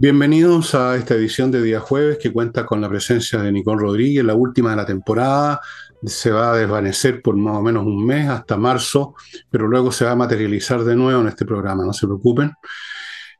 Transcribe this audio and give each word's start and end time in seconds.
Bienvenidos 0.00 0.76
a 0.76 0.94
esta 0.94 1.14
edición 1.14 1.50
de 1.50 1.60
día 1.60 1.80
jueves 1.80 2.18
que 2.18 2.32
cuenta 2.32 2.64
con 2.64 2.80
la 2.80 2.88
presencia 2.88 3.40
de 3.40 3.50
Nicole 3.50 3.80
Rodríguez, 3.80 4.24
la 4.24 4.34
última 4.34 4.70
de 4.70 4.76
la 4.76 4.86
temporada. 4.86 5.60
Se 6.04 6.30
va 6.30 6.52
a 6.52 6.56
desvanecer 6.56 7.20
por 7.20 7.36
más 7.36 7.56
o 7.56 7.62
menos 7.62 7.84
un 7.84 8.06
mes 8.06 8.28
hasta 8.28 8.56
marzo, 8.56 9.16
pero 9.50 9.66
luego 9.66 9.90
se 9.90 10.04
va 10.04 10.12
a 10.12 10.16
materializar 10.16 10.84
de 10.84 10.94
nuevo 10.94 11.20
en 11.20 11.26
este 11.26 11.44
programa, 11.44 11.84
no 11.84 11.92
se 11.92 12.06
preocupen. 12.06 12.52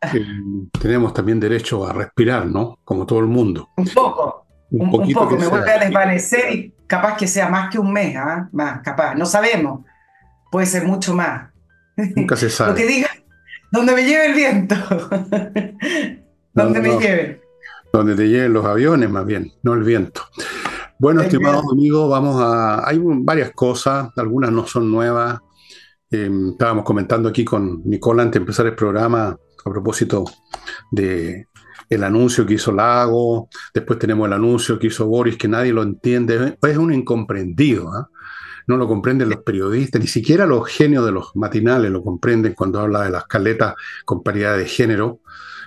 Eh, 0.03 0.27
tenemos 0.81 1.15
también 1.15 1.39
derecho 1.39 1.87
a 1.87 1.93
respirar, 1.93 2.47
¿no? 2.47 2.81
Como 2.83 3.07
todo 3.07 3.21
el 3.21 3.27
mundo. 3.27 3.71
Un 3.77 3.87
poco. 3.87 4.45
Un, 4.73 4.91
poco, 4.91 5.37
me 5.37 5.47
voy 5.47 5.61
a 5.61 5.79
desvanecer 5.79 6.53
y 6.53 6.75
capaz 6.89 7.17
que 7.17 7.29
sea 7.29 7.49
más 7.49 7.71
que 7.71 7.79
un 7.79 7.93
mes, 7.93 8.17
¿ah? 8.17 8.49
Más, 8.51 8.81
capaz. 8.83 9.15
No 9.15 9.27
sabemos. 9.27 9.85
Puede 10.51 10.67
ser 10.67 10.85
mucho 10.89 11.15
más. 11.15 11.53
Nunca 12.17 12.35
se 12.35 12.51
sabe. 12.51 12.71
Lo 12.71 12.77
que 12.77 12.87
diga, 12.87 13.11
donde 13.71 13.95
me 13.95 14.03
lleve 14.03 14.27
el 14.27 14.35
viento. 14.35 14.75
Donde 16.65 16.81
me 16.81 16.99
lleven. 16.99 17.41
Donde 17.93 18.15
te 18.15 18.29
lleven 18.29 18.53
los 18.53 18.65
aviones, 18.65 19.11
más 19.11 19.25
bien, 19.25 19.53
no 19.63 19.75
el 19.75 19.83
viento. 19.83 20.23
Bueno, 20.99 21.23
estimados 21.23 21.65
amigos, 21.71 22.11
vamos 22.11 22.41
a. 22.43 22.87
Hay 22.89 23.01
varias 23.01 23.53
cosas, 23.53 24.11
algunas 24.17 24.51
no 24.51 24.67
son 24.67 24.91
nuevas. 24.91 25.39
Em, 26.11 26.51
estábamos 26.51 26.85
comentando 26.85 27.29
aquí 27.29 27.45
con 27.45 27.83
Nicola 27.85 28.23
antes 28.23 28.35
de 28.35 28.43
empezar 28.43 28.67
el 28.67 28.75
programa 28.75 29.39
a 29.65 29.71
propósito 29.71 30.25
de 30.91 31.47
el 31.89 32.05
anuncio 32.05 32.45
que 32.45 32.55
hizo 32.55 32.73
Lago, 32.73 33.49
después 33.73 33.99
tenemos 33.99 34.27
el 34.27 34.35
anuncio 34.35 34.79
que 34.79 34.89
hizo 34.89 35.07
Boris, 35.07 35.37
que 35.37 35.49
nadie 35.49 35.73
lo 35.73 35.83
entiende, 35.83 36.59
es 36.61 36.77
un 36.77 36.93
incomprendido, 36.93 37.91
¿ah? 37.93 38.11
no 38.67 38.77
lo 38.77 38.87
comprenden 38.87 39.31
los 39.31 39.43
periodistas, 39.43 40.01
ni 40.01 40.07
siquiera 40.07 40.45
los 40.45 40.69
genios 40.69 41.05
de 41.07 41.13
los 41.13 41.35
matinales 41.35 41.91
lo 41.91 42.03
comprenden 42.03 42.53
cuando 42.53 42.81
habla 42.81 43.05
de 43.05 43.11
las 43.11 43.25
caletas 43.27 43.75
con 44.05 44.23
paridad 44.23 44.59
de 44.59 44.67
género. 44.67 45.21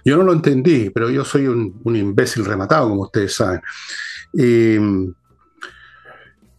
Yo 0.03 0.17
no 0.17 0.23
lo 0.23 0.33
entendí, 0.33 0.89
pero 0.89 1.09
yo 1.09 1.23
soy 1.23 1.47
un, 1.47 1.81
imbécil 1.95 2.45
rematado, 2.45 2.89
como 2.89 3.03
ustedes 3.03 3.35
saben. 3.35 3.61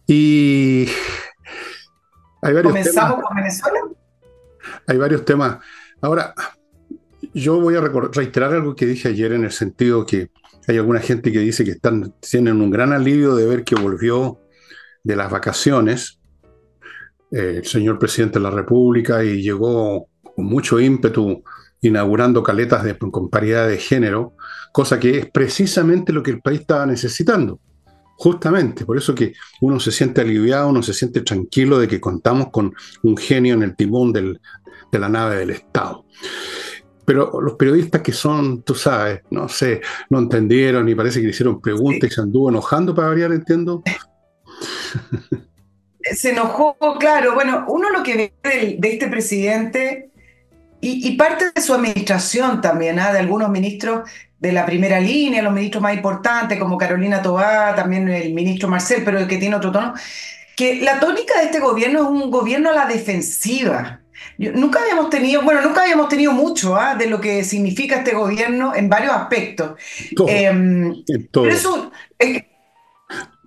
y 0.07 0.87
hay 2.41 2.53
varios 2.53 2.73
¿Comenzamos 2.73 3.21
con 3.21 3.35
Venezuela? 3.37 3.79
Hay 4.87 4.97
varios 4.97 5.23
temas. 5.25 5.57
Ahora, 6.01 6.33
yo 7.33 7.59
voy 7.59 7.75
a 7.75 7.81
reiterar 7.81 8.53
algo 8.53 8.75
que 8.75 8.85
dije 8.85 9.09
ayer 9.09 9.31
en 9.33 9.45
el 9.45 9.51
sentido 9.51 10.05
que 10.05 10.29
hay 10.67 10.77
alguna 10.77 10.99
gente 10.99 11.31
que 11.31 11.39
dice 11.39 11.63
que 11.63 11.71
están, 11.71 12.13
tienen 12.19 12.61
un 12.61 12.69
gran 12.69 12.93
alivio 12.93 13.35
de 13.35 13.45
ver 13.45 13.63
que 13.63 13.75
volvió 13.75 14.39
de 15.03 15.15
las 15.15 15.29
vacaciones 15.29 16.19
eh, 17.31 17.55
el 17.57 17.65
señor 17.65 17.97
presidente 17.97 18.39
de 18.39 18.43
la 18.43 18.51
República 18.51 19.23
y 19.23 19.41
llegó 19.41 20.07
con 20.21 20.45
mucho 20.45 20.79
ímpetu 20.79 21.43
inaugurando 21.83 22.41
caletas 22.41 22.83
de, 22.83 22.97
con 22.97 23.29
paridad 23.29 23.67
de 23.67 23.77
género, 23.77 24.33
cosa 24.71 24.99
que 24.99 25.19
es 25.19 25.29
precisamente 25.29 26.11
lo 26.11 26.23
que 26.23 26.31
el 26.31 26.41
país 26.41 26.61
estaba 26.61 26.85
necesitando. 26.85 27.59
Justamente, 28.15 28.85
por 28.85 28.97
eso 28.97 29.13
que 29.13 29.33
uno 29.61 29.79
se 29.79 29.91
siente 29.91 30.21
aliviado, 30.21 30.69
uno 30.69 30.81
se 30.81 30.93
siente 30.93 31.21
tranquilo 31.21 31.77
de 31.77 31.87
que 31.87 31.99
contamos 31.99 32.49
con 32.51 32.73
un 33.03 33.17
genio 33.17 33.53
en 33.53 33.63
el 33.63 33.75
timón 33.75 34.13
de 34.13 34.39
la 34.91 35.09
nave 35.09 35.37
del 35.37 35.49
Estado. 35.49 36.05
Pero 37.05 37.41
los 37.41 37.55
periodistas 37.55 38.01
que 38.01 38.13
son, 38.13 38.63
tú 38.63 38.75
sabes, 38.75 39.21
no 39.29 39.49
sé, 39.49 39.81
no 40.09 40.19
entendieron 40.19 40.87
y 40.87 40.95
parece 40.95 41.19
que 41.19 41.25
le 41.25 41.31
hicieron 41.31 41.59
preguntas 41.59 42.09
y 42.09 42.13
se 42.13 42.21
anduvo 42.21 42.49
enojando 42.49 42.95
para 42.95 43.09
variar, 43.09 43.33
entiendo. 43.33 43.83
Se 46.11 46.31
enojó, 46.31 46.75
claro. 46.99 47.33
Bueno, 47.33 47.65
uno 47.69 47.89
lo 47.89 48.03
que 48.03 48.33
ve 48.43 48.77
de 48.77 48.89
este 48.89 49.07
presidente 49.07 50.11
y, 50.85 51.11
parte 51.15 51.45
de 51.55 51.61
su 51.61 51.73
administración 51.73 52.59
también, 52.59 52.99
¿ah? 52.99 53.13
de 53.13 53.19
algunos 53.19 53.49
ministros 53.49 54.09
de 54.37 54.51
la 54.51 54.65
primera 54.65 54.99
línea, 54.99 55.41
los 55.41 55.53
ministros 55.53 55.81
más 55.81 55.93
importantes 55.93 56.59
como 56.59 56.77
Carolina 56.77 57.21
Tobá, 57.21 57.73
también 57.73 58.09
el 58.09 58.33
ministro 58.33 58.67
Marcel, 58.67 59.01
pero 59.05 59.17
el 59.19 59.27
que 59.27 59.37
tiene 59.37 59.55
otro 59.55 59.71
tono, 59.71 59.93
que 60.57 60.81
la 60.81 60.99
tónica 60.99 61.39
de 61.39 61.45
este 61.45 61.59
gobierno 61.61 62.03
es 62.03 62.07
un 62.09 62.29
gobierno 62.29 62.69
a 62.69 62.73
la 62.73 62.85
defensiva. 62.85 64.01
nunca 64.37 64.81
habíamos 64.81 65.09
tenido, 65.09 65.41
bueno, 65.41 65.61
nunca 65.61 65.83
habíamos 65.83 66.09
tenido 66.09 66.33
mucho 66.33 66.75
¿ah? 66.75 66.95
de 66.95 67.07
lo 67.07 67.21
que 67.21 67.45
significa 67.45 67.99
este 67.99 68.13
gobierno 68.13 68.75
en 68.75 68.89
varios 68.89 69.13
aspectos. 69.13 69.79
Em, 70.27 70.93
pero 71.31 71.49
es 71.49 71.65
un, 71.65 71.91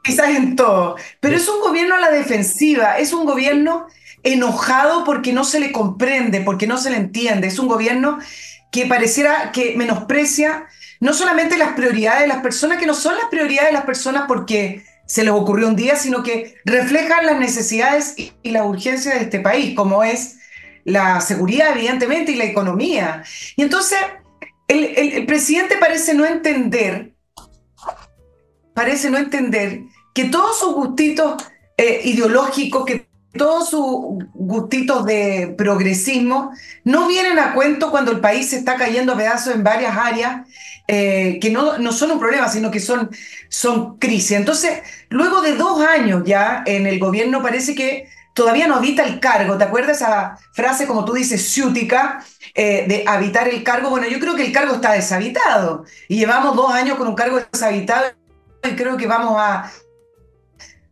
quizás 0.03 0.31
en 0.31 0.57
todo, 0.57 0.97
pero 1.21 1.37
es 1.37 1.47
un 1.47 1.61
gobierno 1.61 1.97
a 1.97 2.01
la 2.01 2.11
defensiva, 2.11 2.99
es 2.99 3.13
un 3.13 3.27
gobierno 3.27 3.89
enojado 4.27 5.05
porque 5.05 5.33
no 5.33 5.45
se 5.45 5.61
le 5.61 5.73
comprende, 5.73 6.41
porque 6.41 6.67
no 6.67 6.79
se 6.79 6.91
le 6.91 6.97
entiende. 6.97 7.47
Es 7.47 7.59
un 7.59 7.69
gobierno 7.69 8.19
que 8.73 8.87
pareciera 8.87 9.53
que 9.53 9.77
menosprecia 9.77 10.67
no 11.01 11.15
solamente 11.15 11.57
las 11.57 11.75
prioridades 11.75 12.23
de 12.23 12.27
las 12.27 12.43
personas, 12.43 12.79
que 12.79 12.87
no 12.87 12.95
son 12.95 13.15
las 13.15 13.27
prioridades 13.31 13.69
de 13.69 13.75
las 13.75 13.85
personas 13.85 14.25
porque 14.27 14.85
se 15.07 15.23
les 15.23 15.33
ocurrió 15.33 15.69
un 15.69 15.77
día, 15.77 15.95
sino 15.97 16.23
que 16.23 16.57
reflejan 16.65 17.25
las 17.27 17.39
necesidades 17.39 18.15
y, 18.17 18.33
las 18.51 18.67
urgencias 18.67 19.15
de 19.15 19.25
este 19.25 19.41
país, 19.41 19.77
como 19.77 20.03
es 20.03 20.39
la 20.85 21.21
seguridad, 21.21 21.77
evidentemente, 21.77 22.33
y 22.33 22.37
la 22.37 22.45
economía. 22.45 23.23
Y 23.55 23.63
entonces, 23.63 23.99
el, 24.67 25.25
presidente 25.27 25.77
parece 25.79 26.15
no 26.15 26.25
entender, 26.25 27.13
parece 28.75 29.11
no 29.11 29.19
entender 29.19 29.83
que 30.13 30.25
todos 30.25 30.59
sus 30.59 30.75
gustitos 30.75 31.41
eh, 31.77 32.01
ideológicos, 32.05 32.85
que 32.85 33.06
todos 33.37 33.71
sus 33.71 34.25
gustitos 34.35 35.05
de 35.07 35.55
progresismo 35.57 36.53
no 36.85 37.07
vienen 37.09 37.39
a 37.39 37.55
cuento 37.55 37.91
cuando 37.91 38.13
el 38.13 38.21
país 38.21 38.51
se 38.51 38.57
está 38.57 38.77
cayendo 38.77 39.13
a 39.13 39.17
pedazos 39.17 39.55
en 39.55 39.65
varias 39.65 39.97
áreas 39.97 40.47
eh, 40.89 41.39
que 41.41 41.51
no, 41.51 41.79
no 41.79 41.93
son 41.93 42.13
un 42.13 42.19
problema, 42.19 42.49
sino 42.49 42.71
que 42.71 42.81
son, 42.81 43.11
son 43.49 43.99
crisis. 43.99 44.33
Entonces, 44.33 44.83
luego 45.09 45.41
de 45.41 45.57
dos 45.57 45.81
años 45.81 46.23
ya 46.25 46.63
en 46.67 46.87
el 46.87 46.99
gobierno 46.99 47.43
parece 47.43 47.75
que 47.75 48.09
todavía 48.35 48.69
no 48.69 48.77
habita 48.77 49.03
el 49.03 49.19
cargo. 49.19 49.57
¿Te 49.59 49.65
acuerdas 49.65 49.97
esa 49.97 50.39
frase, 50.53 50.87
como 50.87 51.05
tú 51.05 51.15
dices, 51.15 51.53
ciútica, 51.53 52.25
eh, 52.55 52.85
de 52.87 53.05
habitar 53.07 53.49
el 53.49 53.65
cargo? 53.65 53.91
Bueno, 53.91 54.07
yo 54.07 54.21
creo 54.21 54.37
que 54.37 54.45
el 54.45 54.53
cargo 54.53 54.75
está 54.75 54.93
deshabitado 54.93 55.85
y 56.09 56.19
llevamos 56.19 56.55
dos 56.55 56.71
años 56.73 56.99
con 56.99 57.09
un 57.09 57.15
cargo 57.15 57.41
deshabitado 57.51 58.13
y 58.63 58.77
creo 58.77 58.97
que 58.97 59.07
vamos 59.07 59.37
a 59.39 59.71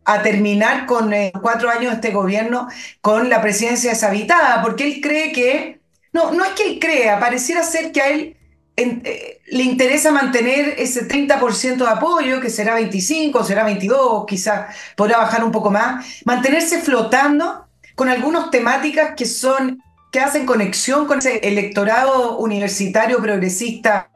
a 0.05 0.21
terminar 0.21 0.85
con 0.85 1.13
eh, 1.13 1.33
cuatro 1.41 1.69
años 1.69 1.91
de 1.91 1.95
este 1.95 2.11
gobierno 2.11 2.69
con 3.01 3.29
la 3.29 3.41
presidencia 3.41 3.89
deshabitada, 3.89 4.61
porque 4.61 4.85
él 4.85 5.01
cree 5.01 5.31
que, 5.31 5.79
no, 6.13 6.31
no 6.31 6.45
es 6.45 6.51
que 6.51 6.67
él 6.67 6.79
crea, 6.79 7.19
pareciera 7.19 7.63
ser 7.63 7.91
que 7.91 8.01
a 8.01 8.09
él 8.09 8.37
eh, 8.77 9.41
le 9.47 9.63
interesa 9.63 10.11
mantener 10.11 10.75
ese 10.77 11.07
30% 11.07 11.77
de 11.77 11.87
apoyo, 11.87 12.39
que 12.39 12.49
será 12.49 12.75
25, 12.75 13.43
será 13.43 13.63
22, 13.63 14.25
quizás 14.27 14.75
podrá 14.95 15.17
bajar 15.17 15.43
un 15.43 15.51
poco 15.51 15.71
más, 15.71 16.05
mantenerse 16.25 16.81
flotando 16.81 17.65
con 17.95 18.09
algunas 18.09 18.51
temáticas 18.51 19.13
que 19.15 19.25
son 19.25 19.81
que 20.11 20.19
hacen 20.21 20.45
conexión 20.45 21.07
con 21.07 21.19
ese 21.19 21.39
electorado 21.39 22.37
universitario 22.37 23.21
progresista. 23.21 24.09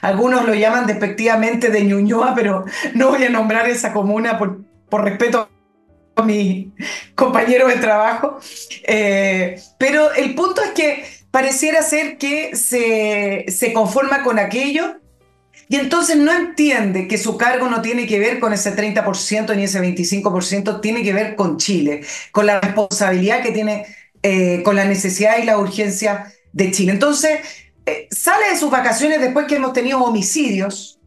Algunos 0.00 0.46
lo 0.46 0.54
llaman 0.54 0.86
despectivamente 0.86 1.68
de 1.68 1.84
Ñuñoa, 1.84 2.34
pero 2.34 2.64
no 2.94 3.10
voy 3.10 3.24
a 3.24 3.28
nombrar 3.28 3.68
esa 3.68 3.92
comuna 3.92 4.38
por, 4.38 4.60
por 4.92 5.04
respeto 5.04 5.48
a 6.16 6.22
mi 6.22 6.70
compañero 7.14 7.66
de 7.66 7.76
trabajo. 7.76 8.38
Eh, 8.86 9.58
pero 9.78 10.12
el 10.12 10.34
punto 10.34 10.60
es 10.62 10.72
que 10.72 11.06
pareciera 11.30 11.82
ser 11.82 12.18
que 12.18 12.54
se, 12.54 13.46
se 13.48 13.72
conforma 13.72 14.22
con 14.22 14.38
aquello 14.38 14.96
y 15.66 15.76
entonces 15.76 16.18
no 16.18 16.30
entiende 16.30 17.08
que 17.08 17.16
su 17.16 17.38
cargo 17.38 17.70
no 17.70 17.80
tiene 17.80 18.06
que 18.06 18.18
ver 18.18 18.38
con 18.38 18.52
ese 18.52 18.76
30% 18.76 19.56
ni 19.56 19.64
ese 19.64 19.80
25%, 19.80 20.82
tiene 20.82 21.02
que 21.02 21.14
ver 21.14 21.36
con 21.36 21.56
Chile, 21.56 22.04
con 22.30 22.44
la 22.44 22.60
responsabilidad 22.60 23.42
que 23.42 23.52
tiene, 23.52 23.86
eh, 24.22 24.62
con 24.62 24.76
la 24.76 24.84
necesidad 24.84 25.38
y 25.38 25.46
la 25.46 25.56
urgencia 25.56 26.30
de 26.52 26.70
Chile. 26.70 26.92
Entonces, 26.92 27.40
eh, 27.86 28.08
sale 28.10 28.50
de 28.50 28.58
sus 28.58 28.70
vacaciones 28.70 29.22
después 29.22 29.46
que 29.46 29.56
hemos 29.56 29.72
tenido 29.72 30.04
homicidios, 30.04 31.00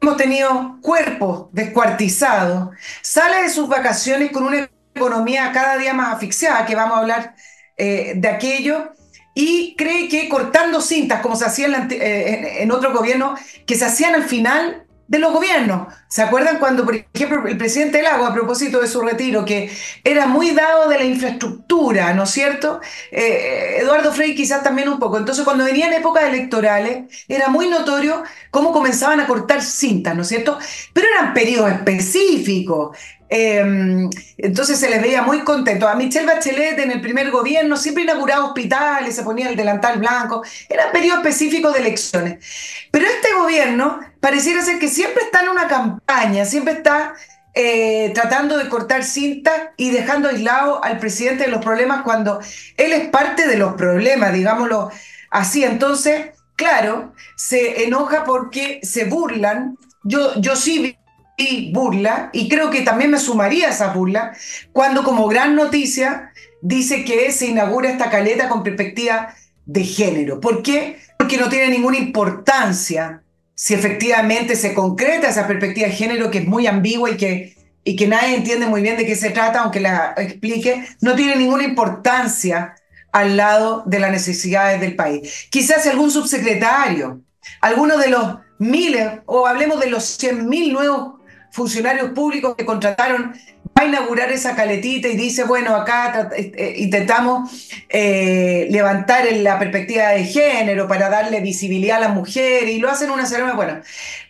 hemos 0.00 0.16
tenido 0.16 0.78
cuerpos 0.80 1.48
descuartizados, 1.52 2.70
sale 3.02 3.42
de 3.42 3.50
sus 3.50 3.68
vacaciones 3.68 4.30
con 4.30 4.44
una 4.44 4.68
economía 4.94 5.52
cada 5.52 5.76
día 5.76 5.94
más 5.94 6.14
asfixiada, 6.14 6.66
que 6.66 6.74
vamos 6.74 6.96
a 6.96 7.00
hablar 7.00 7.34
eh, 7.76 8.14
de 8.16 8.28
aquello, 8.28 8.92
y 9.34 9.76
cree 9.76 10.08
que 10.08 10.28
cortando 10.28 10.80
cintas, 10.80 11.20
como 11.20 11.36
se 11.36 11.44
hacía 11.44 11.66
en, 11.66 11.88
eh, 11.92 12.62
en 12.62 12.72
otro 12.72 12.92
gobierno, 12.92 13.36
que 13.66 13.76
se 13.76 13.84
hacían 13.84 14.14
al 14.14 14.24
final 14.24 14.87
de 15.08 15.18
los 15.18 15.32
gobiernos. 15.32 15.92
¿Se 16.06 16.22
acuerdan 16.22 16.58
cuando, 16.58 16.84
por 16.84 16.94
ejemplo, 16.94 17.48
el 17.48 17.56
presidente 17.56 18.02
Lago, 18.02 18.26
a 18.26 18.34
propósito 18.34 18.80
de 18.80 18.86
su 18.86 19.00
retiro, 19.00 19.44
que 19.44 19.70
era 20.04 20.26
muy 20.26 20.52
dado 20.52 20.88
de 20.88 20.98
la 20.98 21.04
infraestructura, 21.04 22.12
¿no 22.14 22.24
es 22.24 22.30
cierto? 22.30 22.80
Eh, 23.10 23.78
Eduardo 23.80 24.12
Frei 24.12 24.34
quizás 24.34 24.62
también 24.62 24.88
un 24.88 24.98
poco. 24.98 25.16
Entonces, 25.16 25.44
cuando 25.44 25.64
venían 25.64 25.92
épocas 25.94 26.24
electorales, 26.24 27.24
era 27.26 27.48
muy 27.48 27.68
notorio 27.68 28.22
cómo 28.50 28.72
comenzaban 28.72 29.20
a 29.20 29.26
cortar 29.26 29.62
cintas, 29.62 30.14
¿no 30.14 30.22
es 30.22 30.28
cierto? 30.28 30.58
Pero 30.92 31.08
eran 31.08 31.32
periodos 31.32 31.72
específicos. 31.72 32.96
Em, 33.28 34.08
entonces 34.38 34.78
se 34.78 34.88
les 34.88 35.02
veía 35.02 35.22
muy 35.22 35.40
contento. 35.40 35.86
A 35.86 35.94
Michelle 35.94 36.26
Bachelet 36.26 36.78
en 36.78 36.90
el 36.90 37.00
primer 37.00 37.30
gobierno 37.30 37.76
siempre 37.76 38.04
inauguraba 38.04 38.46
hospitales, 38.46 39.14
se 39.14 39.22
ponía 39.22 39.48
el 39.48 39.56
delantal 39.56 39.98
blanco, 39.98 40.42
era 40.68 40.90
periodo 40.92 41.18
específico 41.18 41.70
de 41.70 41.80
elecciones. 41.80 42.44
Pero 42.90 43.06
este 43.06 43.34
gobierno 43.34 44.00
pareciera 44.20 44.62
ser 44.62 44.78
que 44.78 44.88
siempre 44.88 45.24
está 45.24 45.42
en 45.42 45.50
una 45.50 45.68
campaña, 45.68 46.44
siempre 46.44 46.74
está 46.74 47.14
eh, 47.54 48.12
tratando 48.14 48.56
de 48.56 48.68
cortar 48.68 49.04
cinta 49.04 49.72
y 49.76 49.90
dejando 49.90 50.28
aislado 50.28 50.82
al 50.82 50.98
presidente 50.98 51.44
de 51.44 51.50
los 51.50 51.62
problemas 51.62 52.02
cuando 52.02 52.40
él 52.76 52.92
es 52.92 53.08
parte 53.08 53.46
de 53.46 53.56
los 53.56 53.74
problemas, 53.74 54.32
digámoslo 54.32 54.90
así. 55.30 55.64
Entonces, 55.64 56.30
claro, 56.56 57.12
se 57.36 57.84
enoja 57.84 58.24
porque 58.24 58.80
se 58.82 59.04
burlan. 59.04 59.76
Yo, 60.04 60.40
yo 60.40 60.56
sí 60.56 60.96
y 61.40 61.72
burla, 61.72 62.30
y 62.32 62.48
creo 62.48 62.68
que 62.68 62.82
también 62.82 63.12
me 63.12 63.20
sumaría 63.20 63.68
a 63.68 63.70
esa 63.70 63.92
burla, 63.92 64.36
cuando 64.72 65.04
como 65.04 65.28
gran 65.28 65.54
noticia 65.54 66.32
dice 66.60 67.04
que 67.04 67.30
se 67.30 67.46
inaugura 67.46 67.88
esta 67.88 68.10
caleta 68.10 68.48
con 68.48 68.64
perspectiva 68.64 69.34
de 69.64 69.84
género. 69.84 70.40
¿Por 70.40 70.62
qué? 70.64 70.98
Porque 71.16 71.38
no 71.38 71.48
tiene 71.48 71.68
ninguna 71.68 71.96
importancia 71.96 73.22
si 73.54 73.72
efectivamente 73.74 74.56
se 74.56 74.74
concreta 74.74 75.28
esa 75.28 75.46
perspectiva 75.46 75.86
de 75.86 75.94
género 75.94 76.30
que 76.30 76.38
es 76.38 76.46
muy 76.46 76.66
ambigua 76.66 77.10
y 77.10 77.16
que, 77.16 77.56
y 77.84 77.94
que 77.94 78.08
nadie 78.08 78.34
entiende 78.34 78.66
muy 78.66 78.82
bien 78.82 78.96
de 78.96 79.06
qué 79.06 79.14
se 79.14 79.30
trata, 79.30 79.60
aunque 79.60 79.78
la 79.78 80.14
explique, 80.16 80.84
no 81.00 81.14
tiene 81.14 81.36
ninguna 81.36 81.62
importancia 81.62 82.74
al 83.12 83.36
lado 83.36 83.84
de 83.86 84.00
las 84.00 84.10
necesidades 84.10 84.80
del 84.80 84.96
país. 84.96 85.46
Quizás 85.50 85.86
algún 85.86 86.10
subsecretario, 86.10 87.20
alguno 87.60 87.96
de 87.96 88.08
los 88.08 88.38
miles, 88.58 89.20
o 89.26 89.46
hablemos 89.46 89.78
de 89.78 89.90
los 89.90 90.20
100.000 90.20 90.72
nuevos 90.72 91.17
funcionarios 91.50 92.10
públicos 92.10 92.54
que 92.56 92.64
contrataron 92.64 93.34
va 93.78 93.82
a 93.82 93.86
inaugurar 93.86 94.30
esa 94.32 94.54
caletita 94.56 95.08
y 95.08 95.16
dice, 95.16 95.44
bueno, 95.44 95.74
acá 95.74 96.30
eh, 96.36 96.52
eh, 96.56 96.74
intentamos 96.78 97.70
eh, 97.88 98.66
levantar 98.70 99.24
la 99.32 99.58
perspectiva 99.58 100.08
de 100.08 100.24
género 100.24 100.88
para 100.88 101.08
darle 101.08 101.40
visibilidad 101.40 101.98
a 101.98 102.00
la 102.00 102.08
mujer 102.08 102.68
y 102.68 102.78
lo 102.78 102.90
hacen 102.90 103.10
una 103.10 103.26
ceremonia, 103.26 103.56
bueno, 103.56 103.80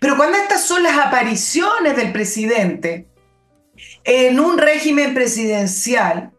pero 0.01 0.17
cuando 0.17 0.37
estas 0.37 0.65
son 0.65 0.83
las 0.83 0.99
apariciones 0.99 1.97
del 1.97 2.13
presidente 2.13 3.07
en 4.05 4.41
un 4.41 4.59
régimen 4.59 5.15
presidencial, 5.15 6.33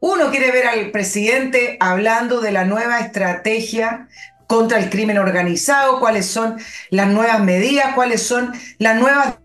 uno 0.00 0.30
quiere 0.30 0.50
ver 0.50 0.66
al 0.66 0.90
presidente 0.90 1.78
hablando 1.80 2.40
de 2.40 2.52
la 2.52 2.64
nueva 2.64 3.00
estrategia 3.00 4.08
contra 4.46 4.78
el 4.78 4.90
crimen 4.90 5.18
organizado, 5.18 5.98
cuáles 5.98 6.26
son 6.26 6.58
las 6.90 7.08
nuevas 7.08 7.40
medidas, 7.40 7.94
cuáles 7.94 8.22
son 8.22 8.52
las 8.78 8.96
nuevas 8.96 9.36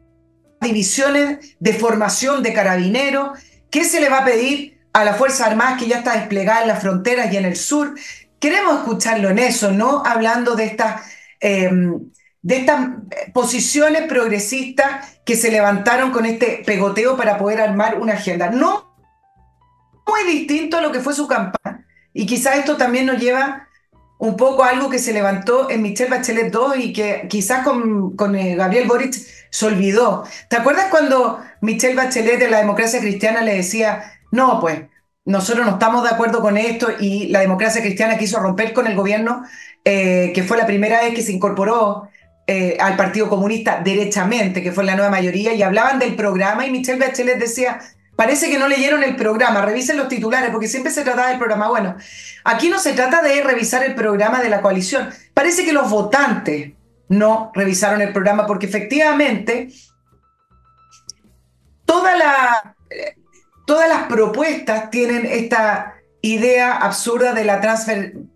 divisiones 0.62 1.56
de 1.60 1.74
formación 1.74 2.44
de 2.44 2.54
carabineros, 2.54 3.40
qué 3.70 3.84
se 3.84 4.02
le 4.02 4.10
va 4.10 4.20
a 4.20 4.26
pedir 4.26 4.80
a 4.94 5.04
la 5.04 5.14
Fuerza 5.14 5.46
Armada 5.46 5.78
que 5.78 5.88
ya 5.88 6.00
está 6.00 6.14
desplegada 6.14 6.62
en 6.62 6.68
las 6.68 6.82
fronteras 6.82 7.32
y 7.32 7.38
en 7.38 7.46
el 7.46 7.56
sur. 7.56 7.96
Queremos 8.40 8.80
escucharlo 8.80 9.30
en 9.30 9.40
eso, 9.40 9.72
no 9.72 10.04
hablando 10.06 10.56
de 10.56 10.66
estas, 10.66 11.02
em, 11.40 12.12
de 12.42 12.58
estas 12.58 12.90
posiciones 13.34 14.04
progresistas 14.04 15.20
que 15.26 15.36
se 15.36 15.52
levantaron 15.52 16.12
con 16.12 16.26
este 16.26 16.64
pegoteo 16.66 17.16
para 17.18 17.38
poder 17.38 17.62
armar 17.62 18.00
una 18.00 18.14
agenda. 18.14 18.50
No 18.50 18.90
muy 20.08 20.24
distinto 20.32 20.78
a 20.78 20.82
lo 20.82 20.92
que 20.92 21.00
fue 21.00 21.14
su 21.14 21.28
campaña. 21.28 21.86
Y 22.14 22.26
quizás 22.26 22.58
esto 22.58 22.78
también 22.78 23.06
nos 23.06 23.20
lleva 23.20 23.68
un 24.18 24.36
poco 24.36 24.64
a 24.64 24.70
algo 24.70 24.90
que 24.90 25.00
se 25.00 25.14
levantó 25.14 25.70
en 25.70 25.82
Michelle 25.82 26.10
Bachelet 26.10 26.52
2 26.52 26.78
y 26.78 26.94
que 26.94 27.28
quizás 27.30 27.64
con, 27.64 28.16
con 28.16 28.36
eh, 28.36 28.56
Gabriel 28.56 28.88
Boric 28.88 29.16
se 29.50 29.66
olvidó. 29.66 30.24
¿Te 30.50 30.58
acuerdas 30.58 30.88
cuando 30.90 31.42
Michelle 31.62 31.96
Bachelet 31.96 32.40
de 32.40 32.50
la 32.50 32.60
democracia 32.60 33.00
cristiana 33.00 33.42
le 33.42 33.56
decía, 33.56 34.14
no, 34.32 34.60
pues 34.60 34.82
nosotros 35.26 35.66
no 35.66 35.74
estamos 35.74 36.04
de 36.04 36.10
acuerdo 36.10 36.42
con 36.42 36.58
esto 36.58 36.88
y 37.00 37.28
la 37.28 37.40
democracia 37.40 37.82
cristiana 37.82 38.18
quiso 38.18 38.40
romper 38.40 38.74
con 38.74 38.88
el 38.88 38.96
gobierno, 38.96 39.44
eh, 39.86 40.32
que 40.34 40.44
fue 40.44 40.58
la 40.58 40.66
primera 40.66 41.02
vez 41.02 41.14
que 41.14 41.22
se 41.22 41.32
incorporó 41.32 42.10
eh, 42.48 42.78
al 42.80 42.96
Partido 42.96 43.30
Comunista 43.30 43.82
derechamente, 43.84 44.64
que 44.64 44.72
fue 44.72 44.84
la 44.84 44.96
nueva 44.96 45.12
mayoría, 45.12 45.54
y 45.54 45.62
hablaban 45.62 46.00
del 46.00 46.16
programa 46.16 46.66
y 46.66 46.72
Michelle 46.72 47.00
Bachelet 47.00 47.38
decía, 47.38 47.80
parece 48.16 48.50
que 48.50 48.58
no 48.58 48.68
leyeron 48.68 49.04
el 49.04 49.16
programa, 49.16 49.62
revisen 49.62 49.98
los 49.98 50.08
titulares, 50.08 50.50
porque 50.50 50.68
siempre 50.68 50.92
se 50.92 51.04
trataba 51.04 51.30
del 51.30 51.38
programa. 51.38 51.70
Bueno, 51.70 51.96
aquí 52.44 52.70
no 52.70 52.80
se 52.80 52.94
trata 52.94 53.22
de 53.22 53.44
revisar 53.44 53.84
el 53.84 53.94
programa 53.94 54.42
de 54.42 54.50
la 54.50 54.62
coalición, 54.62 55.10
parece 55.36 55.64
que 55.64 55.74
los 55.74 55.92
votantes 55.92 56.72
no 57.10 57.52
revisaron 57.54 58.02
el 58.02 58.14
programa 58.14 58.48
porque 58.48 58.68
efectivamente 58.68 59.70
todas 61.86 62.18
las 63.90 64.04
propuestas 64.08 64.90
tienen 64.90 65.26
esta 65.26 66.00
idea 66.22 66.78
absurda 66.78 67.34
de 67.34 67.46
la 67.46 67.62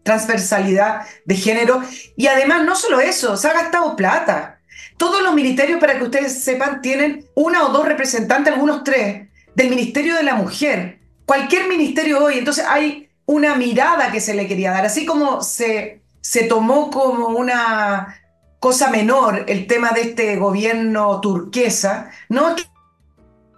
transversalidad 0.04 1.06
de 1.26 1.36
género 1.36 1.82
y 2.16 2.28
además 2.28 2.64
no 2.64 2.76
solo 2.76 3.00
eso, 3.00 3.38
se 3.38 3.48
ha 3.48 3.54
gastado 3.54 3.96
plata. 3.96 4.60
Todos 4.98 5.22
los 5.22 5.34
ministerios, 5.34 5.80
para 5.80 5.98
que 5.98 6.06
ustedes 6.06 6.44
sepan, 6.44 6.82
tienen 6.82 7.26
una 7.36 7.66
o 7.66 7.72
dos 7.72 7.86
representantes, 7.86 8.54
algunos 8.54 8.84
tres, 8.84 9.28
del 9.56 9.70
Ministerio 9.70 10.16
de 10.16 10.24
la 10.24 10.36
Mujer. 10.36 11.00
Cualquier 11.26 11.68
ministerio 11.68 12.24
hoy, 12.24 12.38
entonces 12.38 12.66
hay 12.68 13.10
una 13.26 13.56
mirada 13.56 14.12
que 14.12 14.22
se 14.22 14.34
le 14.34 14.48
quería 14.48 14.72
dar, 14.72 14.86
así 14.86 15.06
como 15.06 15.42
se, 15.42 16.02
se 16.22 16.46
tomó 16.46 16.90
como 16.90 17.28
una 17.28 18.23
cosa 18.64 18.90
menor 18.90 19.44
el 19.50 19.68
tema 19.68 19.92
de 19.92 20.00
este 20.04 20.38
gobierno 20.38 21.20
turquesa, 21.20 22.10
¿no? 22.30 22.56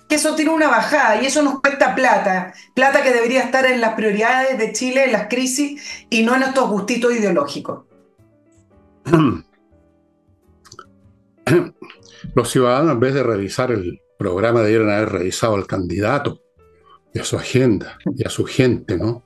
Que 0.10 0.16
eso 0.16 0.34
tiene 0.34 0.50
una 0.50 0.68
bajada 0.68 1.22
y 1.22 1.28
eso 1.28 1.44
nos 1.44 1.62
cuesta 1.62 1.94
plata, 1.94 2.56
plata 2.74 3.04
que 3.04 3.13
debería 3.13 3.44
estar 3.44 3.68
en 3.68 3.81
las 3.81 3.94
prioridades 3.94 4.57
de 4.57 4.74
Chile, 4.74 5.06
en 5.06 5.12
las 5.12 5.28
crisis 5.28 6.07
y 6.10 6.24
no 6.24 6.36
en 6.36 6.42
estos 6.42 6.68
gustitos 6.68 7.13
ideológicos. 7.13 7.84
Los 12.34 12.50
ciudadanos, 12.50 12.94
en 12.94 13.00
vez 13.00 13.13
de 13.13 13.22
revisar 13.22 13.69
el 13.69 14.02
programa, 14.18 14.62
debieron 14.62 14.90
haber 14.90 15.10
revisado 15.10 15.54
al 15.54 15.68
candidato 15.68 16.42
y 17.13 17.19
a 17.19 17.24
su 17.24 17.38
agenda 17.38 18.00
y 18.16 18.25
a 18.25 18.31
su 18.31 18.44
gente, 18.46 18.98
¿no? 18.98 19.24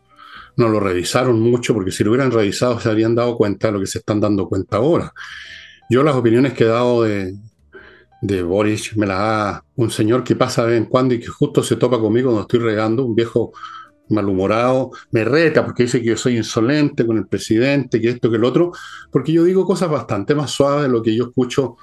No 0.58 0.68
lo 0.68 0.82
revisaron 0.82 1.40
mucho 1.40 1.74
porque 1.74 1.92
si 1.92 2.04
lo 2.04 2.12
hubieran 2.12 2.32
revisado 2.32 2.82
se 2.82 2.90
habrían 2.90 3.16
dado 3.16 3.38
cuenta 3.38 3.68
de 3.68 3.74
lo 3.76 3.80
que 3.80 3.88
se 3.88 4.00
están 4.00 4.20
dando 4.20 4.50
cuenta 4.50 4.76
ahora. 4.76 5.14
Yo 5.90 6.04
las 6.04 6.16
opiniones 6.16 6.54
que 6.54 6.66
he 6.66 6.68
dado 6.68 7.04
de, 7.04 7.36
de 8.22 8.44
Boris 8.44 8.96
me 8.96 9.08
las 9.08 9.18
da 9.18 9.66
un 9.76 9.90
señor 9.90 10.24
que 10.24 10.36
pasa 10.36 10.64
de 10.64 10.72
vez 10.72 10.78
en 10.78 10.86
cuando 10.86 11.16
y 11.16 11.20
que 11.20 11.28
justo 11.28 11.64
se 11.64 11.78
topa 11.78 12.00
conmigo 12.00 12.30
cuando 12.30 12.42
estoy 12.42 12.60
regando, 12.60 13.06
un 13.06 13.16
viejo 13.16 13.54
malhumorado, 14.10 14.92
me 15.12 15.24
reta 15.24 15.66
porque 15.66 15.84
dice 15.84 16.00
que 16.00 16.10
yo 16.10 16.18
soy 16.18 16.38
insolente 16.38 17.06
con 17.06 17.18
el 17.18 17.28
presidente, 17.28 18.00
que 18.02 18.10
esto, 18.10 18.30
que 18.30 18.38
el 18.38 18.44
otro, 18.44 18.72
porque 19.12 19.32
yo 19.32 19.44
digo 19.44 19.66
cosas 19.66 19.90
bastante 19.90 20.36
más 20.36 20.52
suaves 20.52 20.84
de 20.84 20.90
lo 20.90 21.02
que 21.02 21.16
yo 21.16 21.26
escucho, 21.26 21.78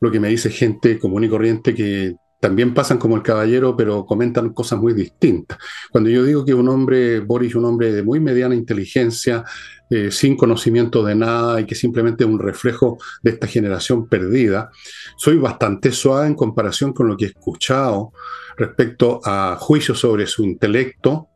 lo 0.00 0.10
que 0.10 0.20
me 0.20 0.28
dice 0.28 0.50
gente 0.50 0.98
común 0.98 1.24
y 1.24 1.28
corriente 1.28 1.74
que 1.74 2.16
también 2.42 2.74
pasan 2.74 2.98
como 2.98 3.14
el 3.14 3.22
caballero, 3.22 3.76
pero 3.76 4.04
comentan 4.04 4.52
cosas 4.52 4.80
muy 4.80 4.94
distintas. 4.94 5.58
Cuando 5.92 6.10
yo 6.10 6.24
digo 6.24 6.44
que 6.44 6.52
un 6.52 6.68
hombre, 6.68 7.20
Boris, 7.20 7.54
un 7.54 7.66
hombre 7.66 7.92
de 7.92 8.02
muy 8.02 8.18
mediana 8.18 8.56
inteligencia, 8.56 9.44
eh, 9.88 10.10
sin 10.10 10.36
conocimiento 10.36 11.04
de 11.04 11.14
nada 11.14 11.60
y 11.60 11.66
que 11.66 11.76
simplemente 11.76 12.24
es 12.24 12.30
un 12.30 12.40
reflejo 12.40 12.98
de 13.22 13.30
esta 13.30 13.46
generación 13.46 14.08
perdida, 14.08 14.72
soy 15.16 15.36
bastante 15.36 15.92
suave 15.92 16.26
en 16.26 16.34
comparación 16.34 16.92
con 16.92 17.06
lo 17.06 17.16
que 17.16 17.26
he 17.26 17.28
escuchado 17.28 18.12
respecto 18.56 19.20
a 19.24 19.56
juicios 19.60 20.00
sobre 20.00 20.26
su 20.26 20.42
intelecto. 20.42 21.28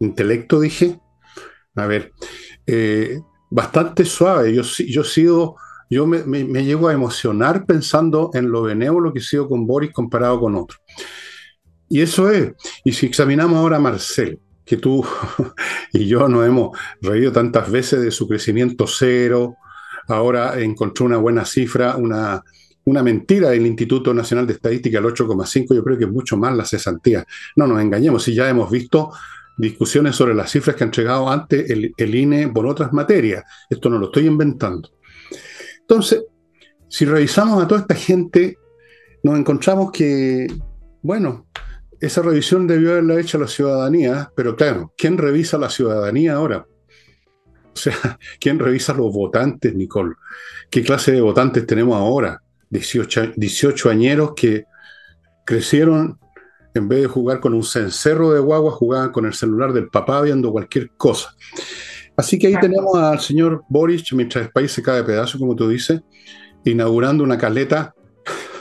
¿Intelecto 0.00 0.60
dije? 0.60 1.00
A 1.74 1.86
ver, 1.86 2.12
eh, 2.66 3.18
bastante 3.50 4.04
suave. 4.04 4.52
Yo, 4.54 4.60
yo 4.62 5.00
he 5.00 5.04
sido 5.06 5.56
yo 5.88 6.06
me, 6.06 6.64
llego 6.64 6.88
a 6.88 6.92
emocionar 6.92 7.64
pensando 7.64 8.30
en 8.34 8.50
lo 8.50 8.62
benévolo 8.62 9.12
que 9.12 9.20
he 9.20 9.22
sido 9.22 9.48
con 9.48 9.66
Boris 9.66 9.92
comparado 9.92 10.40
con 10.40 10.56
otros. 10.56 10.80
Y 11.88 12.00
eso 12.00 12.30
es. 12.30 12.52
Y 12.84 12.92
si 12.92 13.06
examinamos 13.06 13.58
ahora 13.58 13.76
a 13.76 13.80
Marcel, 13.80 14.40
que 14.64 14.76
tú 14.76 15.04
y 15.92 16.06
yo 16.06 16.28
nos 16.28 16.46
hemos 16.46 16.76
reído 17.00 17.30
tantas 17.30 17.70
veces 17.70 18.02
de 18.02 18.10
su 18.10 18.26
crecimiento 18.26 18.86
cero, 18.86 19.56
ahora 20.08 20.60
encontró 20.60 21.06
una 21.06 21.18
buena 21.18 21.44
cifra, 21.44 21.96
una, 21.96 22.42
una 22.84 23.02
mentira 23.02 23.50
del 23.50 23.66
Instituto 23.66 24.12
Nacional 24.12 24.46
de 24.46 24.54
Estadística, 24.54 24.98
el 24.98 25.04
8,5, 25.04 25.74
yo 25.74 25.84
creo 25.84 25.98
que 25.98 26.04
es 26.04 26.10
mucho 26.10 26.36
más 26.36 26.56
la 26.56 26.64
cesantía. 26.64 27.24
No 27.54 27.68
nos 27.68 27.80
engañemos, 27.80 28.24
si 28.24 28.34
ya 28.34 28.48
hemos 28.48 28.70
visto 28.70 29.12
discusiones 29.56 30.14
sobre 30.14 30.34
las 30.34 30.50
cifras 30.50 30.76
que 30.76 30.84
ha 30.84 30.86
entregado 30.86 31.30
antes 31.30 31.70
el, 31.70 31.92
el 31.96 32.14
INE 32.14 32.48
por 32.48 32.66
otras 32.66 32.92
materias. 32.92 33.44
Esto 33.70 33.88
no 33.88 33.98
lo 33.98 34.06
estoy 34.06 34.26
inventando. 34.26 34.90
Entonces, 35.88 36.24
si 36.88 37.04
revisamos 37.04 37.62
a 37.62 37.68
toda 37.68 37.82
esta 37.82 37.94
gente, 37.94 38.58
nos 39.22 39.38
encontramos 39.38 39.92
que, 39.92 40.48
bueno, 41.00 41.46
esa 42.00 42.22
revisión 42.22 42.66
debió 42.66 42.90
haberla 42.90 43.20
hecho 43.20 43.38
la 43.38 43.46
ciudadanía, 43.46 44.30
pero 44.34 44.56
claro, 44.56 44.92
¿quién 44.96 45.16
revisa 45.16 45.58
la 45.58 45.70
ciudadanía 45.70 46.34
ahora? 46.34 46.66
O 47.72 47.76
sea, 47.76 48.18
¿quién 48.40 48.58
revisa 48.58 48.94
los 48.94 49.12
votantes, 49.12 49.74
Nicole? 49.74 50.14
¿Qué 50.70 50.82
clase 50.82 51.12
de 51.12 51.20
votantes 51.20 51.66
tenemos 51.66 51.96
ahora? 51.96 52.42
18, 52.70 53.34
18 53.36 53.88
añeros 53.88 54.32
que 54.34 54.64
crecieron 55.44 56.18
en 56.74 56.88
vez 56.88 57.02
de 57.02 57.06
jugar 57.06 57.40
con 57.40 57.54
un 57.54 57.62
cencerro 57.62 58.32
de 58.32 58.40
guagua, 58.40 58.72
jugaban 58.72 59.12
con 59.12 59.24
el 59.24 59.34
celular 59.34 59.72
del 59.72 59.88
papá 59.88 60.20
viendo 60.20 60.52
cualquier 60.52 60.90
cosa. 60.96 61.34
Así 62.16 62.38
que 62.38 62.46
ahí 62.46 62.56
tenemos 62.60 62.96
al 62.96 63.20
señor 63.20 63.64
Boris, 63.68 64.12
mientras 64.12 64.46
el 64.46 64.50
país 64.50 64.72
se 64.72 64.82
cae 64.82 64.96
de 64.96 65.04
pedazo, 65.04 65.38
como 65.38 65.54
tú 65.54 65.68
dices, 65.68 66.00
inaugurando 66.64 67.22
una 67.24 67.38
caleta. 67.38 67.94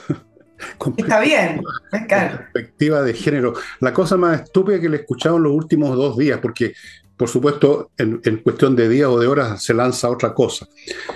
Está 0.97 1.19
bien, 1.21 1.61
claro. 2.07 2.37
perspectiva 2.37 3.01
de 3.01 3.13
género. 3.13 3.53
La 3.79 3.93
cosa 3.93 4.17
más 4.17 4.41
estúpida 4.41 4.79
que 4.79 4.89
le 4.89 4.97
he 4.97 4.99
escuchado 5.01 5.37
en 5.37 5.43
los 5.43 5.53
últimos 5.53 5.95
dos 5.95 6.17
días, 6.17 6.39
porque 6.41 6.73
por 7.17 7.29
supuesto, 7.29 7.91
en, 7.97 8.19
cuestión 8.43 8.75
de 8.75 8.89
días 8.89 9.07
o 9.07 9.19
de 9.19 9.27
horas 9.27 9.63
se 9.63 9.73
lanza 9.73 10.09
otra 10.09 10.33
cosa. 10.33 10.67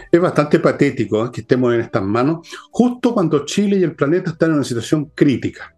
Es 0.10 0.20
bastante 0.20 0.60
patético 0.60 1.26
¿eh? 1.26 1.30
que 1.32 1.42
estemos 1.42 1.74
en 1.74 1.82
estas 1.82 2.04
manos, 2.04 2.48
justo 2.72 3.14
cuando 3.14 3.46
Chile 3.46 3.78
y 3.78 3.84
el 3.84 3.96
planeta 3.96 4.32
están 4.32 4.52
en 4.52 4.56
una 4.56 4.64
situación 4.64 5.12
crítica. 5.14 5.76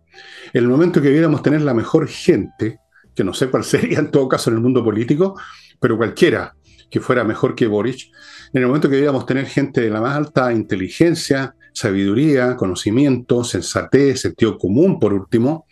En 0.53 0.63
el 0.63 0.70
momento 0.70 1.01
que 1.01 1.08
debiéramos 1.08 1.41
tener 1.41 1.62
la 1.62 1.74
mejor 1.74 2.08
gente, 2.08 2.80
que 3.15 3.24
no 3.24 3.34
sé 3.34 3.50
cuál 3.50 3.63
sería 3.65 4.00
en 4.00 4.12
todo 4.12 4.27
caso 4.27 4.50
en 4.50 4.58
el 4.58 4.62
mundo 4.62 4.84
político, 4.84 5.39
pero 5.80 5.98
cualquiera 5.98 6.56
que 6.89 7.00
fuera 7.00 7.24
mejor 7.24 7.56
que 7.56 7.68
Boric, 7.68 8.12
en 8.53 8.62
el 8.62 8.68
momento 8.68 8.89
que 8.89 8.96
debiéramos 8.96 9.25
tener 9.25 9.46
gente 9.46 9.80
de 9.80 9.89
la 9.89 10.01
más 10.01 10.15
alta 10.18 10.51
inteligencia, 10.51 11.56
sabiduría, 11.74 12.58
conocimiento, 12.58 13.46
sensatez, 13.46 14.22
sentido 14.22 14.58
común, 14.58 15.00
por 15.00 15.13
último, 15.13 15.65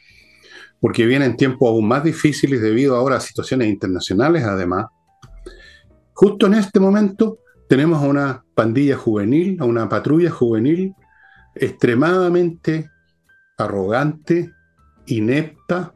porque 0.79 1.05
vienen 1.05 1.35
tiempos 1.35 1.67
aún 1.69 1.87
más 1.87 2.05
difíciles 2.05 2.61
debido 2.61 2.95
ahora 2.95 3.17
a 3.17 3.19
situaciones 3.19 3.67
internacionales, 3.67 4.45
además. 4.45 4.85
Justo 6.13 6.47
en 6.47 6.53
este 6.53 6.79
momento 6.79 7.39
tenemos 7.67 8.01
a 8.01 8.07
una 8.07 8.43
pandilla 8.55 8.95
juvenil, 8.95 9.57
a 9.59 9.65
una 9.65 9.89
patrulla 9.89 10.31
juvenil 10.31 10.95
extremadamente 11.53 12.89
arrogante, 13.57 14.53
inepta, 15.07 15.93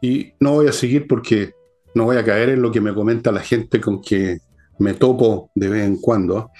y 0.00 0.32
no 0.40 0.52
voy 0.52 0.68
a 0.68 0.72
seguir 0.72 1.06
porque 1.06 1.52
no 1.94 2.04
voy 2.04 2.16
a 2.16 2.24
caer 2.24 2.50
en 2.50 2.62
lo 2.62 2.70
que 2.70 2.80
me 2.80 2.94
comenta 2.94 3.32
la 3.32 3.40
gente 3.40 3.80
con 3.80 4.02
que 4.02 4.38
me 4.78 4.94
topo 4.94 5.50
de 5.54 5.68
vez 5.68 5.86
en 5.86 5.96
cuando. 5.96 6.50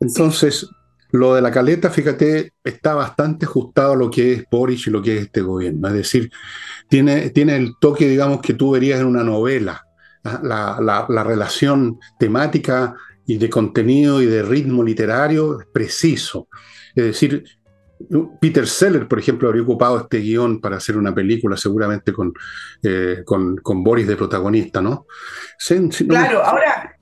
Entonces, 0.00 0.68
lo 1.14 1.34
de 1.34 1.42
la 1.42 1.50
caleta, 1.50 1.90
fíjate, 1.90 2.52
está 2.64 2.94
bastante 2.94 3.46
ajustado 3.46 3.92
a 3.92 3.96
lo 3.96 4.10
que 4.10 4.32
es 4.32 4.44
Boris 4.50 4.86
y 4.86 4.90
lo 4.90 5.00
que 5.00 5.16
es 5.16 5.22
este 5.22 5.42
gobierno. 5.42 5.86
Es 5.88 5.94
decir, 5.94 6.30
tiene, 6.88 7.30
tiene 7.30 7.56
el 7.56 7.74
toque, 7.80 8.08
digamos, 8.08 8.40
que 8.40 8.54
tú 8.54 8.72
verías 8.72 9.00
en 9.00 9.06
una 9.06 9.22
novela. 9.22 9.86
¿ah? 10.24 10.40
La, 10.42 11.22
relación 11.22 11.98
temática 12.18 12.96
y 13.26 13.38
de 13.38 13.48
contenido 13.48 14.20
y 14.20 14.26
de 14.26 14.42
ritmo 14.42 14.82
literario 14.82 15.60
es 15.60 15.66
preciso. 15.72 16.48
Es 16.94 17.04
decir, 17.04 17.44
Peter 18.40 18.66
Seller, 18.66 19.08
por 19.08 19.18
ejemplo, 19.18 19.48
habría 19.48 19.62
ocupado 19.62 20.00
este 20.00 20.18
guion 20.18 20.60
para 20.60 20.76
hacer 20.76 20.96
una 20.96 21.14
película, 21.14 21.56
seguramente 21.56 22.12
con, 22.12 22.32
eh, 22.82 23.22
con, 23.24 23.84
Boris 23.84 24.06
de 24.06 24.16
protagonista, 24.16 24.80
¿no? 24.80 25.06
claro, 26.08 26.44
ahora, 26.44 26.94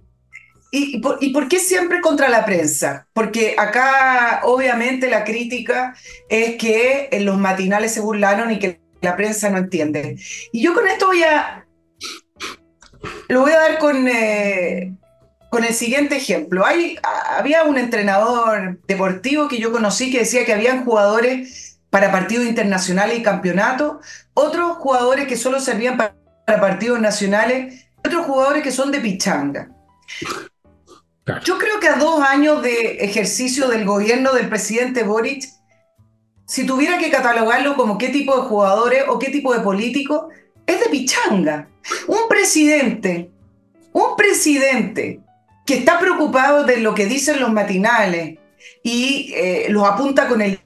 ¿Y, 0.75 1.01
por, 1.01 1.49
qué 1.49 1.59
siempre 1.59 2.01
contra 2.01 2.31
la 2.31 2.47
prensa? 2.47 3.07
Porque 3.13 3.55
acá 3.59 4.41
obviamente 4.45 5.11
la 5.11 5.23
crítica 5.23 5.95
es 6.31 6.57
que 6.57 7.11
en 7.13 7.27
los 7.27 7.37
matinales 7.37 7.93
se 7.93 8.01
burlaron 8.01 8.51
y 8.51 8.59
que 8.59 8.81
la 9.03 9.15
prensa 9.15 9.51
no 9.51 9.59
entiende. 9.59 10.17
Y 10.51 10.63
yo 10.63 10.73
con 10.73 10.89
esto 10.89 11.09
voy 11.09 11.23
a... 11.25 11.67
Lo 13.29 13.43
voy 13.43 13.53
a 13.53 13.59
dar 13.59 13.79
con, 13.79 14.09
eh, 14.09 14.95
con 15.53 15.65
el 15.65 15.75
siguiente 15.75 16.17
ejemplo. 16.17 16.65
Hay, 16.65 16.97
había 17.37 17.65
un 17.65 17.77
entrenador 17.77 18.81
deportivo 18.89 19.49
que 19.49 19.59
yo 19.59 19.71
conocí 19.71 20.11
que 20.11 20.21
decía 20.21 20.47
que 20.47 20.55
habían 20.55 20.83
jugadores 20.83 21.79
para 21.91 22.11
partidos 22.11 22.47
internacionales 22.47 23.19
y 23.19 23.23
campeonatos, 23.23 23.99
otros 24.33 24.79
jugadores 24.79 25.27
que 25.27 25.37
solo 25.37 25.61
servían 25.61 25.99
para, 25.99 26.15
para 26.47 26.59
partidos 26.59 27.01
nacionales, 27.01 27.85
otros 27.99 28.25
jugadores 28.25 28.63
que 28.63 28.73
son 28.73 28.91
de 28.93 29.01
pichanga. 29.01 29.69
Yo 31.45 31.59
creo 31.59 31.79
que 31.81 31.89
a 31.89 31.97
dos 31.97 32.23
años 32.23 32.63
de 32.63 33.05
ejercicio 33.05 33.69
del 33.69 33.85
gobierno 33.85 34.33
del 34.33 34.49
presidente 34.49 35.03
Boric, 35.03 35.45
si 36.47 36.65
tuviera 36.65 36.97
que 36.97 37.11
catalogarlo 37.11 37.77
como 37.77 37.99
qué 37.99 38.09
tipo 38.09 38.35
de 38.37 38.49
jugadores 38.49 39.05
o 39.07 39.19
qué 39.19 39.29
tipo 39.29 39.53
de 39.53 39.61
político, 39.61 40.31
es 40.67 40.81
de 40.81 40.87
pichanga. 40.89 41.69
Un 42.07 42.27
presidente, 42.27 43.31
un 43.93 44.17
presidente 44.17 45.21
que 45.73 45.79
está 45.79 45.99
preocupado 45.99 46.65
de 46.65 46.77
lo 46.81 46.95
que 46.95 47.07
dicen 47.07 47.41
los 47.41 47.51
matinales 47.51 48.37
y 48.83 49.33
eh, 49.35 49.69
los 49.71 49.89
apunta 49.89 50.29
con 50.29 50.43
el 50.43 50.61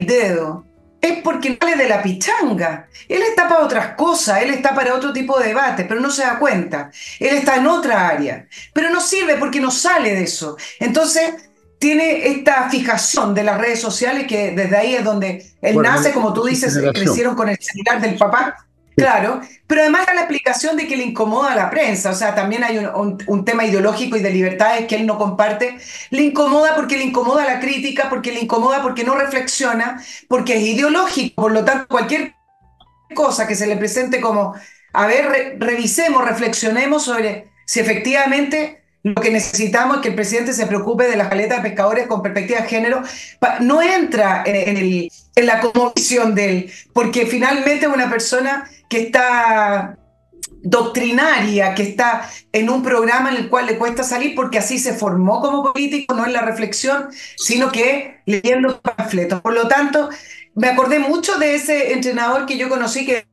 dedo, 0.00 0.64
es 1.00 1.22
porque 1.22 1.50
no 1.50 1.56
sale 1.60 1.76
de 1.76 1.88
la 1.88 2.02
pichanga. 2.02 2.88
Él 3.08 3.22
está 3.22 3.48
para 3.48 3.62
otras 3.62 3.94
cosas, 3.94 4.42
él 4.42 4.50
está 4.50 4.74
para 4.74 4.96
otro 4.96 5.12
tipo 5.12 5.38
de 5.38 5.46
debate, 5.46 5.84
pero 5.84 6.00
no 6.00 6.10
se 6.10 6.22
da 6.22 6.40
cuenta. 6.40 6.90
Él 7.20 7.36
está 7.36 7.54
en 7.54 7.68
otra 7.68 8.08
área, 8.08 8.48
pero 8.72 8.90
no 8.90 9.00
sirve 9.00 9.36
porque 9.36 9.60
no 9.60 9.70
sale 9.70 10.12
de 10.12 10.24
eso. 10.24 10.56
Entonces, 10.80 11.32
tiene 11.78 12.26
esta 12.26 12.68
fijación 12.70 13.32
de 13.32 13.44
las 13.44 13.60
redes 13.60 13.80
sociales 13.80 14.26
que 14.26 14.50
desde 14.50 14.76
ahí 14.76 14.96
es 14.96 15.04
donde 15.04 15.52
él 15.62 15.80
nace, 15.80 16.10
como 16.10 16.32
tú 16.32 16.42
dices, 16.42 16.76
crecieron 16.92 17.36
con 17.36 17.48
el 17.48 17.58
celular 17.60 18.00
del 18.00 18.16
papá. 18.16 18.56
Claro, 18.96 19.40
pero 19.66 19.80
además 19.80 20.06
la 20.14 20.20
explicación 20.20 20.76
de 20.76 20.86
que 20.86 20.96
le 20.96 21.04
incomoda 21.04 21.52
a 21.52 21.56
la 21.56 21.70
prensa, 21.70 22.10
o 22.10 22.14
sea, 22.14 22.34
también 22.34 22.62
hay 22.62 22.78
un, 22.78 23.44
tema 23.44 23.64
ideológico 23.64 24.16
y 24.16 24.20
de 24.20 24.30
libertades 24.30 24.86
que 24.86 24.94
él 24.94 25.06
no 25.06 25.18
comparte, 25.18 25.78
le 26.10 26.22
incomoda 26.22 26.76
porque 26.76 26.96
le 26.96 27.04
incomoda 27.04 27.44
la 27.44 27.58
crítica, 27.58 28.08
porque 28.08 28.32
le 28.32 28.40
incomoda 28.40 28.82
porque 28.82 29.02
no 29.02 29.16
reflexiona, 29.16 30.00
porque 30.28 30.56
es 30.56 30.62
ideológico, 30.62 31.42
por 31.42 31.52
lo 31.52 31.64
tanto, 31.64 31.88
cualquier 31.88 32.34
cosa 33.14 33.48
que 33.48 33.56
se 33.56 33.66
le 33.66 33.76
presente 33.76 34.20
como, 34.20 34.54
a 34.92 35.06
ver, 35.06 35.56
revisemos, 35.58 36.24
reflexionemos 36.24 37.04
sobre 37.04 37.50
si 37.66 37.80
efectivamente 37.80 38.83
lo 39.04 39.20
que 39.20 39.30
necesitamos 39.30 39.96
es 39.96 40.02
que 40.02 40.08
el 40.08 40.14
presidente 40.14 40.54
se 40.54 40.66
preocupe 40.66 41.06
de 41.06 41.16
las 41.16 41.28
caletas 41.28 41.58
de 41.58 41.68
pescadores 41.68 42.06
con 42.06 42.22
perspectiva 42.22 42.60
de 42.60 42.68
género. 42.68 43.02
No 43.60 43.82
entra 43.82 44.42
en, 44.46 44.78
el, 44.78 45.12
en 45.36 45.46
la 45.46 45.60
convicción 45.60 46.34
de 46.34 46.50
él, 46.50 46.72
porque 46.94 47.26
finalmente 47.26 47.84
es 47.84 47.92
una 47.92 48.08
persona 48.08 48.68
que 48.88 49.02
está 49.02 49.98
doctrinaria, 50.62 51.74
que 51.74 51.82
está 51.82 52.30
en 52.50 52.70
un 52.70 52.82
programa 52.82 53.30
en 53.30 53.36
el 53.36 53.50
cual 53.50 53.66
le 53.66 53.76
cuesta 53.76 54.02
salir 54.02 54.34
porque 54.34 54.56
así 54.56 54.78
se 54.78 54.94
formó 54.94 55.42
como 55.42 55.70
político, 55.70 56.14
no 56.14 56.24
en 56.24 56.32
la 56.32 56.40
reflexión, 56.40 57.08
sino 57.36 57.70
que 57.70 58.22
leyendo 58.24 58.80
panfletos. 58.80 59.42
Por 59.42 59.52
lo 59.52 59.68
tanto, 59.68 60.08
me 60.54 60.68
acordé 60.68 60.98
mucho 60.98 61.36
de 61.38 61.56
ese 61.56 61.92
entrenador 61.92 62.46
que 62.46 62.56
yo 62.56 62.70
conocí 62.70 63.04
que 63.04 63.26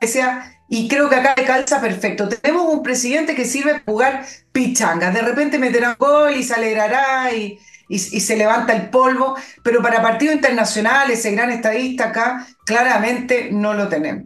decía, 0.00 0.55
y 0.68 0.88
creo 0.88 1.08
que 1.08 1.16
acá 1.16 1.34
le 1.36 1.44
calza 1.44 1.80
perfecto. 1.80 2.28
Tenemos 2.28 2.72
un 2.72 2.82
presidente 2.82 3.34
que 3.34 3.44
sirve 3.44 3.72
para 3.72 3.84
jugar 3.84 4.26
pichangas. 4.52 5.14
De 5.14 5.22
repente 5.22 5.58
meterá 5.58 5.90
un 5.90 5.96
gol 5.98 6.36
y 6.36 6.42
se 6.42 6.54
alegrará 6.54 7.32
y, 7.34 7.58
y, 7.88 7.98
se 7.98 8.36
levanta 8.36 8.74
el 8.74 8.90
polvo, 8.90 9.36
pero 9.62 9.80
para 9.80 10.02
partido 10.02 10.32
internacional, 10.32 11.10
ese 11.10 11.32
gran 11.32 11.50
estadista 11.50 12.08
acá, 12.08 12.46
claramente 12.64 13.50
no 13.52 13.74
lo 13.74 13.88
tenemos. 13.88 14.24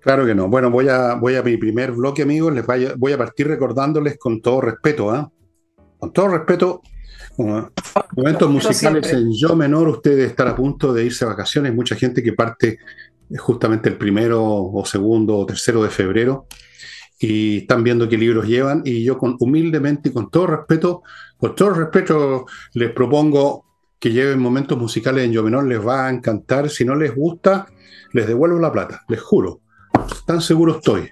Claro 0.00 0.26
que 0.26 0.34
no. 0.34 0.48
Bueno, 0.48 0.70
voy 0.70 0.88
a, 0.88 1.14
voy 1.14 1.36
a 1.36 1.42
mi 1.42 1.56
primer 1.56 1.92
bloque, 1.92 2.22
amigos. 2.22 2.54
Les 2.54 2.64
voy 2.96 3.12
a 3.12 3.18
partir 3.18 3.48
recordándoles 3.48 4.18
con 4.18 4.40
todo 4.40 4.60
respeto, 4.60 5.10
¿ah? 5.10 5.30
Con 5.98 6.12
todo 6.12 6.28
respeto, 6.28 6.82
momentos 7.36 8.50
musicales 8.50 9.12
en 9.12 9.32
yo 9.32 9.56
menor, 9.56 9.88
ustedes 9.88 10.30
están 10.30 10.48
a 10.48 10.56
punto 10.56 10.92
de 10.92 11.04
irse 11.04 11.24
a 11.24 11.28
vacaciones. 11.28 11.74
Mucha 11.74 11.96
gente 11.96 12.22
que 12.22 12.32
parte 12.32 12.78
justamente 13.38 13.88
el 13.88 13.96
primero 13.96 14.42
o 14.44 14.84
segundo 14.84 15.36
o 15.38 15.46
tercero 15.46 15.82
de 15.82 15.90
febrero 15.90 16.46
y 17.18 17.58
están 17.58 17.84
viendo 17.84 18.08
qué 18.08 18.18
libros 18.18 18.46
llevan 18.46 18.82
y 18.84 19.04
yo 19.04 19.16
con 19.18 19.36
humildemente 19.40 20.08
y 20.08 20.12
con 20.12 20.30
todo 20.30 20.46
respeto, 20.46 21.02
con 21.38 21.54
todo 21.54 21.70
respeto 21.70 22.46
les 22.74 22.92
propongo 22.92 23.64
que 23.98 24.12
lleven 24.12 24.38
momentos 24.38 24.76
musicales 24.76 25.24
en 25.24 25.32
yo 25.32 25.42
menor, 25.42 25.66
les 25.66 25.84
va 25.84 26.06
a 26.06 26.10
encantar, 26.10 26.68
si 26.68 26.84
no 26.84 26.94
les 26.94 27.14
gusta, 27.14 27.66
les 28.12 28.26
devuelvo 28.26 28.58
la 28.58 28.72
plata, 28.72 29.02
les 29.08 29.20
juro, 29.20 29.60
tan 30.26 30.40
seguro 30.40 30.76
estoy. 30.76 31.10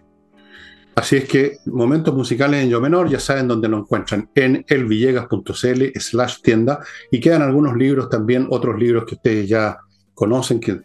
Así 0.94 1.16
es 1.16 1.24
que 1.24 1.56
momentos 1.66 2.14
musicales 2.14 2.62
en 2.62 2.68
yo 2.68 2.78
menor 2.78 3.08
ya 3.08 3.18
saben 3.18 3.48
dónde 3.48 3.68
lo 3.68 3.78
encuentran, 3.78 4.28
en 4.34 4.62
elvillegas.cl 4.68 5.98
slash 5.98 6.42
tienda 6.42 6.80
y 7.10 7.18
quedan 7.18 7.40
algunos 7.40 7.74
libros 7.76 8.10
también, 8.10 8.46
otros 8.50 8.78
libros 8.78 9.06
que 9.06 9.14
ustedes 9.14 9.48
ya 9.48 9.78
conocen, 10.12 10.60
que 10.60 10.80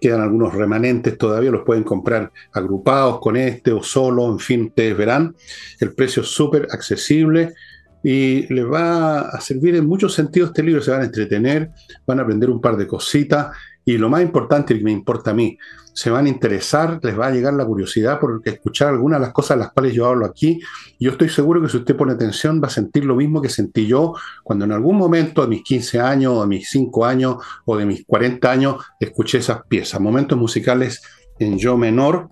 quedan 0.00 0.22
algunos 0.22 0.54
remanentes 0.54 1.18
todavía, 1.18 1.50
los 1.50 1.64
pueden 1.64 1.84
comprar 1.84 2.32
agrupados 2.52 3.20
con 3.20 3.36
este 3.36 3.72
o 3.72 3.82
solo, 3.82 4.30
en 4.30 4.38
fin, 4.38 4.66
ustedes 4.66 4.96
verán. 4.96 5.34
El 5.78 5.94
precio 5.94 6.22
es 6.22 6.28
súper 6.28 6.66
accesible 6.70 7.54
y 8.02 8.52
les 8.52 8.64
va 8.64 9.20
a 9.20 9.40
servir 9.40 9.76
en 9.76 9.86
muchos 9.86 10.14
sentidos 10.14 10.50
este 10.50 10.62
libro, 10.62 10.80
se 10.80 10.90
van 10.90 11.02
a 11.02 11.04
entretener, 11.04 11.70
van 12.06 12.18
a 12.18 12.22
aprender 12.22 12.48
un 12.48 12.60
par 12.60 12.76
de 12.76 12.86
cositas 12.86 13.54
y 13.84 13.98
lo 13.98 14.08
más 14.08 14.22
importante, 14.22 14.76
que 14.76 14.84
me 14.84 14.92
importa 14.92 15.30
a 15.30 15.34
mí, 15.34 15.58
se 16.00 16.08
van 16.08 16.24
a 16.24 16.28
interesar, 16.30 16.98
les 17.02 17.18
va 17.18 17.26
a 17.26 17.30
llegar 17.30 17.52
la 17.52 17.66
curiosidad 17.66 18.18
por 18.18 18.40
escuchar 18.46 18.88
algunas 18.88 19.20
de 19.20 19.26
las 19.26 19.34
cosas 19.34 19.58
de 19.58 19.64
las 19.64 19.72
cuales 19.74 19.92
yo 19.92 20.06
hablo 20.06 20.24
aquí. 20.24 20.58
Yo 20.98 21.10
estoy 21.10 21.28
seguro 21.28 21.60
que 21.60 21.68
si 21.68 21.76
usted 21.76 21.94
pone 21.94 22.14
atención 22.14 22.58
va 22.58 22.68
a 22.68 22.70
sentir 22.70 23.04
lo 23.04 23.16
mismo 23.16 23.42
que 23.42 23.50
sentí 23.50 23.86
yo 23.86 24.14
cuando 24.42 24.64
en 24.64 24.72
algún 24.72 24.96
momento 24.96 25.42
de 25.42 25.48
mis 25.48 25.62
15 25.62 26.00
años, 26.00 26.32
o 26.32 26.40
de 26.40 26.46
mis 26.46 26.70
5 26.70 27.04
años, 27.04 27.36
o 27.66 27.76
de 27.76 27.84
mis 27.84 28.06
40 28.06 28.50
años, 28.50 28.76
escuché 28.98 29.36
esas 29.36 29.60
piezas, 29.68 30.00
momentos 30.00 30.38
musicales 30.38 31.02
en 31.38 31.58
yo 31.58 31.76
menor. 31.76 32.30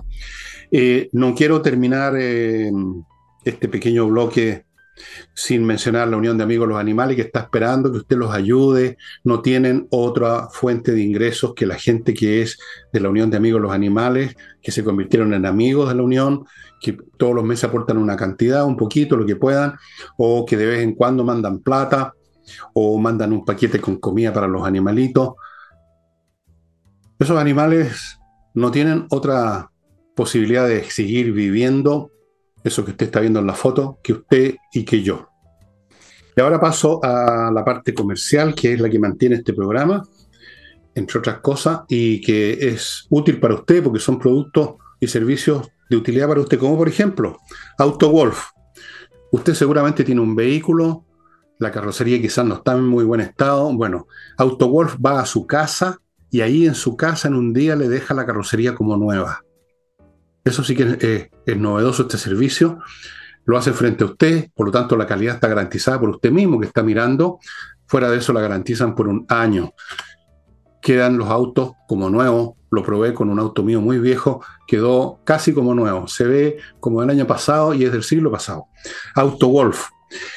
Eh, 0.70 1.10
no 1.12 1.34
quiero 1.34 1.60
terminar 1.60 2.14
eh, 2.16 2.72
este 3.44 3.68
pequeño 3.68 4.06
bloque 4.06 4.64
sin 5.34 5.64
mencionar 5.64 6.08
la 6.08 6.16
Unión 6.16 6.36
de 6.38 6.44
Amigos 6.44 6.66
de 6.66 6.72
los 6.72 6.80
Animales, 6.80 7.16
que 7.16 7.22
está 7.22 7.40
esperando 7.40 7.90
que 7.90 7.98
usted 7.98 8.16
los 8.16 8.32
ayude. 8.32 8.96
No 9.24 9.40
tienen 9.40 9.86
otra 9.90 10.48
fuente 10.50 10.92
de 10.92 11.02
ingresos 11.02 11.54
que 11.54 11.66
la 11.66 11.76
gente 11.76 12.14
que 12.14 12.42
es 12.42 12.58
de 12.92 13.00
la 13.00 13.08
Unión 13.08 13.30
de 13.30 13.36
Amigos 13.36 13.60
de 13.60 13.66
los 13.66 13.74
Animales, 13.74 14.34
que 14.62 14.72
se 14.72 14.84
convirtieron 14.84 15.32
en 15.34 15.46
amigos 15.46 15.88
de 15.88 15.94
la 15.94 16.02
Unión, 16.02 16.44
que 16.80 16.96
todos 17.16 17.34
los 17.34 17.44
meses 17.44 17.64
aportan 17.64 17.98
una 17.98 18.16
cantidad, 18.16 18.64
un 18.64 18.76
poquito, 18.76 19.16
lo 19.16 19.26
que 19.26 19.36
puedan, 19.36 19.74
o 20.16 20.44
que 20.46 20.56
de 20.56 20.66
vez 20.66 20.82
en 20.82 20.94
cuando 20.94 21.24
mandan 21.24 21.60
plata, 21.60 22.14
o 22.72 22.98
mandan 22.98 23.32
un 23.32 23.44
paquete 23.44 23.80
con 23.80 23.96
comida 23.98 24.32
para 24.32 24.48
los 24.48 24.66
animalitos. 24.66 25.34
Esos 27.18 27.36
animales 27.36 28.18
no 28.54 28.70
tienen 28.70 29.06
otra 29.10 29.70
posibilidad 30.14 30.66
de 30.66 30.84
seguir 30.84 31.32
viviendo 31.32 32.10
eso 32.64 32.84
que 32.84 32.92
usted 32.92 33.06
está 33.06 33.20
viendo 33.20 33.40
en 33.40 33.46
la 33.46 33.54
foto, 33.54 33.98
que 34.02 34.12
usted 34.12 34.56
y 34.72 34.84
que 34.84 35.02
yo. 35.02 35.28
Y 36.36 36.40
ahora 36.40 36.60
paso 36.60 37.00
a 37.02 37.50
la 37.52 37.64
parte 37.64 37.92
comercial, 37.92 38.54
que 38.54 38.74
es 38.74 38.80
la 38.80 38.88
que 38.88 38.98
mantiene 38.98 39.36
este 39.36 39.52
programa, 39.52 40.04
entre 40.94 41.18
otras 41.18 41.40
cosas, 41.40 41.80
y 41.88 42.20
que 42.20 42.52
es 42.68 43.06
útil 43.10 43.40
para 43.40 43.54
usted 43.54 43.82
porque 43.82 43.98
son 43.98 44.18
productos 44.18 44.76
y 45.00 45.08
servicios 45.08 45.68
de 45.90 45.96
utilidad 45.96 46.28
para 46.28 46.40
usted, 46.40 46.58
como 46.58 46.76
por 46.76 46.88
ejemplo, 46.88 47.38
AutoWolf. 47.78 48.50
Usted 49.32 49.54
seguramente 49.54 50.04
tiene 50.04 50.20
un 50.20 50.34
vehículo, 50.34 51.04
la 51.58 51.72
carrocería 51.72 52.20
quizás 52.20 52.44
no 52.44 52.56
está 52.56 52.72
en 52.72 52.86
muy 52.86 53.04
buen 53.04 53.20
estado. 53.20 53.72
Bueno, 53.74 54.06
AutoWolf 54.36 54.96
va 55.04 55.20
a 55.20 55.26
su 55.26 55.46
casa 55.46 55.98
y 56.30 56.40
ahí 56.40 56.66
en 56.66 56.74
su 56.74 56.96
casa 56.96 57.28
en 57.28 57.34
un 57.34 57.52
día 57.52 57.74
le 57.74 57.88
deja 57.88 58.14
la 58.14 58.26
carrocería 58.26 58.74
como 58.74 58.96
nueva. 58.96 59.44
Eso 60.48 60.64
sí 60.64 60.74
que 60.74 61.28
es, 61.44 61.56
novedoso 61.58 62.02
este 62.02 62.16
servicio. 62.16 62.78
Lo 63.44 63.58
hace 63.58 63.72
frente 63.74 64.04
a 64.04 64.06
usted, 64.06 64.50
por 64.54 64.66
lo 64.66 64.72
tanto 64.72 64.96
la 64.96 65.06
calidad 65.06 65.34
está 65.34 65.46
garantizada 65.46 66.00
por 66.00 66.08
usted 66.08 66.30
mismo 66.30 66.58
que 66.58 66.66
está 66.66 66.82
mirando. 66.82 67.38
Fuera 67.86 68.10
de 68.10 68.16
eso 68.16 68.32
la 68.32 68.40
garantizan 68.40 68.94
por 68.94 69.08
un 69.08 69.26
año. 69.28 69.72
Quedan 70.80 71.18
los 71.18 71.28
autos 71.28 71.72
como 71.86 72.08
nuevos. 72.08 72.54
Lo 72.70 72.82
probé 72.82 73.12
con 73.12 73.28
un 73.28 73.38
auto 73.38 73.62
mío 73.62 73.82
muy 73.82 73.98
viejo. 73.98 74.42
Quedó 74.66 75.20
casi 75.24 75.52
como 75.52 75.74
nuevo. 75.74 76.08
Se 76.08 76.24
ve 76.24 76.58
como 76.80 77.02
del 77.02 77.10
año 77.10 77.26
pasado 77.26 77.74
y 77.74 77.84
es 77.84 77.92
del 77.92 78.02
siglo 78.02 78.30
pasado. 78.30 78.68
Auto 79.14 79.48
Wolf. 79.48 79.88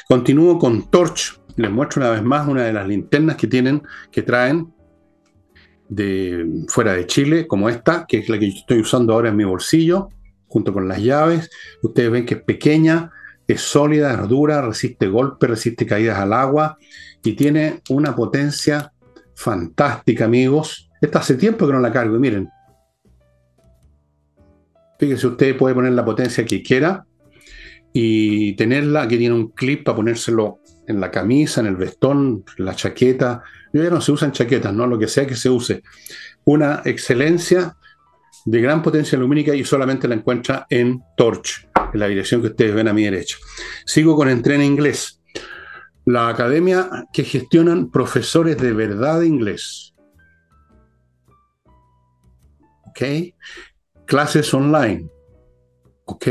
Continúo 0.08 0.58
con 0.58 0.90
Torch. 0.90 1.40
Les 1.56 1.70
muestro 1.70 2.02
una 2.02 2.10
vez 2.10 2.22
más 2.22 2.46
una 2.46 2.64
de 2.64 2.72
las 2.74 2.86
linternas 2.86 3.36
que 3.36 3.46
tienen, 3.46 3.82
que 4.10 4.22
traen 4.22 4.74
de 5.94 6.64
fuera 6.68 6.94
de 6.94 7.06
Chile, 7.06 7.46
como 7.46 7.68
esta, 7.68 8.06
que 8.06 8.18
es 8.18 8.28
la 8.28 8.38
que 8.38 8.50
yo 8.50 8.58
estoy 8.58 8.80
usando 8.80 9.12
ahora 9.12 9.28
en 9.28 9.36
mi 9.36 9.44
bolsillo, 9.44 10.08
junto 10.46 10.72
con 10.72 10.88
las 10.88 11.02
llaves. 11.02 11.50
Ustedes 11.82 12.10
ven 12.10 12.24
que 12.24 12.34
es 12.34 12.42
pequeña, 12.42 13.10
es 13.46 13.60
sólida, 13.60 14.14
es 14.14 14.28
dura, 14.28 14.62
resiste 14.62 15.08
golpes, 15.08 15.50
resiste 15.50 15.84
caídas 15.84 16.18
al 16.18 16.32
agua 16.32 16.78
y 17.22 17.34
tiene 17.34 17.82
una 17.90 18.16
potencia 18.16 18.92
fantástica, 19.34 20.24
amigos. 20.24 20.90
Esta 21.00 21.18
hace 21.18 21.34
tiempo 21.34 21.66
que 21.66 21.74
no 21.74 21.80
la 21.80 21.92
cargo 21.92 22.16
y 22.16 22.20
miren. 22.20 22.48
Fíjense, 24.98 25.26
usted 25.26 25.56
puede 25.58 25.74
poner 25.74 25.92
la 25.92 26.04
potencia 26.04 26.44
que 26.46 26.62
quiera 26.62 27.04
y 27.92 28.54
tenerla, 28.54 29.06
que 29.08 29.18
tiene 29.18 29.34
un 29.34 29.48
clip 29.48 29.84
para 29.84 29.96
ponérselo 29.96 30.60
en 30.86 31.00
la 31.00 31.10
camisa, 31.10 31.60
en 31.60 31.66
el 31.68 31.76
vestón, 31.76 32.44
la 32.58 32.74
chaqueta, 32.74 33.42
ya 33.72 33.90
no 33.90 34.00
se 34.00 34.12
usan 34.12 34.32
chaquetas, 34.32 34.72
¿no? 34.72 34.86
Lo 34.86 34.98
que 34.98 35.08
sea 35.08 35.26
que 35.26 35.36
se 35.36 35.48
use. 35.48 35.82
Una 36.44 36.82
excelencia 36.84 37.76
de 38.44 38.60
gran 38.60 38.82
potencia 38.82 39.18
lumínica 39.18 39.54
y 39.54 39.64
solamente 39.64 40.08
la 40.08 40.14
encuentra 40.14 40.66
en 40.68 41.02
Torch, 41.16 41.68
en 41.92 42.00
la 42.00 42.08
dirección 42.08 42.40
que 42.40 42.48
ustedes 42.48 42.74
ven 42.74 42.88
a 42.88 42.92
mi 42.92 43.04
derecha. 43.04 43.36
Sigo 43.86 44.16
con 44.16 44.28
Entrena 44.28 44.64
Inglés. 44.64 45.20
La 46.04 46.28
academia 46.28 47.06
que 47.12 47.22
gestionan 47.22 47.90
profesores 47.90 48.56
de 48.56 48.72
verdad 48.72 49.20
de 49.20 49.28
inglés. 49.28 49.94
¿Ok? 52.86 53.02
Clases 54.04 54.52
online. 54.52 55.08
¿Ok? 56.04 56.26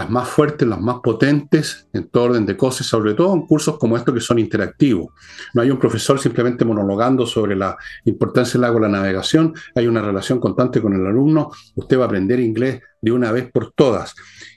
Las 0.00 0.08
más 0.08 0.28
fuertes, 0.28 0.66
las 0.66 0.80
más 0.80 1.00
potentes 1.02 1.86
en 1.92 2.08
todo 2.08 2.24
orden 2.24 2.46
de 2.46 2.56
cosas, 2.56 2.86
sobre 2.86 3.12
todo 3.12 3.34
en 3.34 3.42
cursos 3.42 3.76
como 3.76 3.98
estos 3.98 4.14
que 4.14 4.20
son 4.22 4.38
interactivos. 4.38 5.12
No 5.52 5.60
hay 5.60 5.70
un 5.70 5.78
profesor 5.78 6.18
simplemente 6.18 6.64
monologando 6.64 7.26
sobre 7.26 7.54
la 7.54 7.76
importancia 8.06 8.54
del 8.54 8.64
agua 8.64 8.80
la 8.80 8.88
navegación, 8.88 9.52
hay 9.74 9.86
una 9.86 10.00
relación 10.00 10.40
constante 10.40 10.80
con 10.80 10.94
el 10.94 11.06
alumno, 11.06 11.50
usted 11.74 11.98
va 11.98 12.04
a 12.04 12.06
aprender 12.06 12.40
inglés 12.40 12.80
de 12.98 13.12
una 13.12 13.30
vez 13.30 13.50
por 13.52 13.72
todas. 13.72 14.14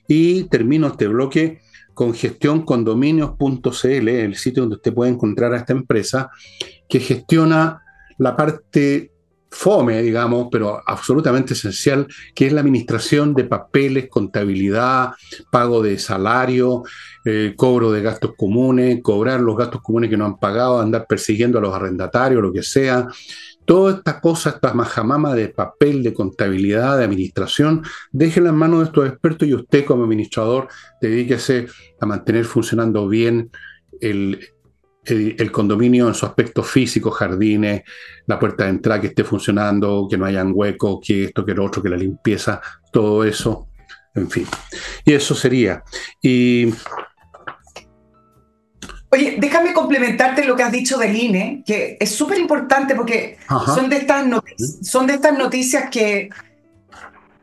Y 0.08 0.46
termino 0.46 0.88
este 0.88 1.10
bloque 1.10 1.60
con 1.94 2.14
gestioncondominios.cl, 2.14 4.08
el 4.08 4.36
sitio 4.36 4.64
donde 4.64 4.78
usted 4.78 4.94
puede 4.94 5.12
encontrar 5.12 5.54
a 5.54 5.58
esta 5.58 5.74
empresa 5.74 6.32
que 6.88 7.02
gestiona 7.02 7.82
la 8.18 8.38
parte 8.38 9.12
fome, 9.54 10.02
digamos, 10.02 10.48
pero 10.52 10.82
absolutamente 10.86 11.54
esencial, 11.54 12.08
que 12.34 12.48
es 12.48 12.54
la 12.54 12.62
administración 12.62 13.36
de 13.36 13.46
papeles, 13.46 14.10
contabilidad, 14.10 15.12
pago 15.52 15.84
de 15.84 16.00
salario, 16.00 16.84
eh, 17.24 17.54
cobro 17.56 17.92
de 17.92 18.02
gastos 18.02 18.34
comunes, 18.36 19.00
cobrar 19.04 19.40
los 19.40 19.56
gastos 19.56 19.82
comunes 19.82 20.10
que 20.10 20.18
no 20.18 20.26
han 20.26 20.40
pagado, 20.40 20.82
andar 20.82 21.06
persiguiendo 21.08 21.60
a 21.60 21.62
los 21.62 21.74
arrendatarios, 21.74 22.42
lo 22.42 22.52
que 22.52 22.64
sea. 22.64 23.08
Toda 23.64 23.94
esta 23.94 24.20
cosa, 24.20 24.50
esta 24.50 24.74
majamama 24.74 25.36
de 25.36 25.50
papel, 25.50 26.02
de 26.02 26.14
contabilidad, 26.14 26.98
de 26.98 27.06
administración, 27.06 27.84
déjenla 28.12 28.50
en 28.50 28.56
manos 28.56 28.80
de 28.80 28.86
estos 28.86 29.08
expertos 29.08 29.48
y 29.48 29.54
usted 29.54 29.86
como 29.86 30.04
administrador 30.04 30.68
dedíquese 31.00 31.68
a 32.02 32.06
mantener 32.06 32.46
funcionando 32.46 33.08
bien 33.08 33.52
el, 34.02 34.53
el, 35.06 35.52
condominio 35.52 36.08
en 36.08 36.14
su 36.14 36.26
aspecto 36.26 36.64
físico, 36.64 37.12
jardines, 37.12 37.84
la 38.26 38.40
puerta 38.40 38.64
de 38.64 38.72
entrada 38.72 39.02
que 39.02 39.08
esté 39.08 39.24
funcionando, 39.24 40.08
que 40.10 40.18
no 40.18 40.26
hayan 40.26 40.52
huecos, 40.54 41.00
que 41.06 41.26
esto, 41.26 41.46
que 41.46 41.54
lo 41.54 41.66
otro, 41.66 41.82
que 41.82 41.90
la 41.90 41.98
limpieza, 41.98 42.62
todo 42.92 43.24
eso, 43.24 43.68
en 44.16 44.30
fin. 44.30 44.48
Y 45.06 45.14
eso 45.14 45.36
sería. 45.36 45.84
Y. 46.22 46.74
Oye, 49.10 49.36
déjame 49.40 49.74
complementarte 49.74 50.44
lo 50.46 50.56
que 50.56 50.64
has 50.64 50.72
dicho 50.72 50.98
del 50.98 51.16
INE, 51.16 51.64
que 51.66 51.98
es 52.00 52.16
súper 52.16 52.40
importante 52.40 52.96
porque 52.96 53.38
son 53.68 53.88
de, 53.88 53.98
estas 53.98 54.26
son 54.82 55.06
de 55.06 55.14
estas 55.14 55.38
noticias 55.38 55.92
que, 55.92 56.30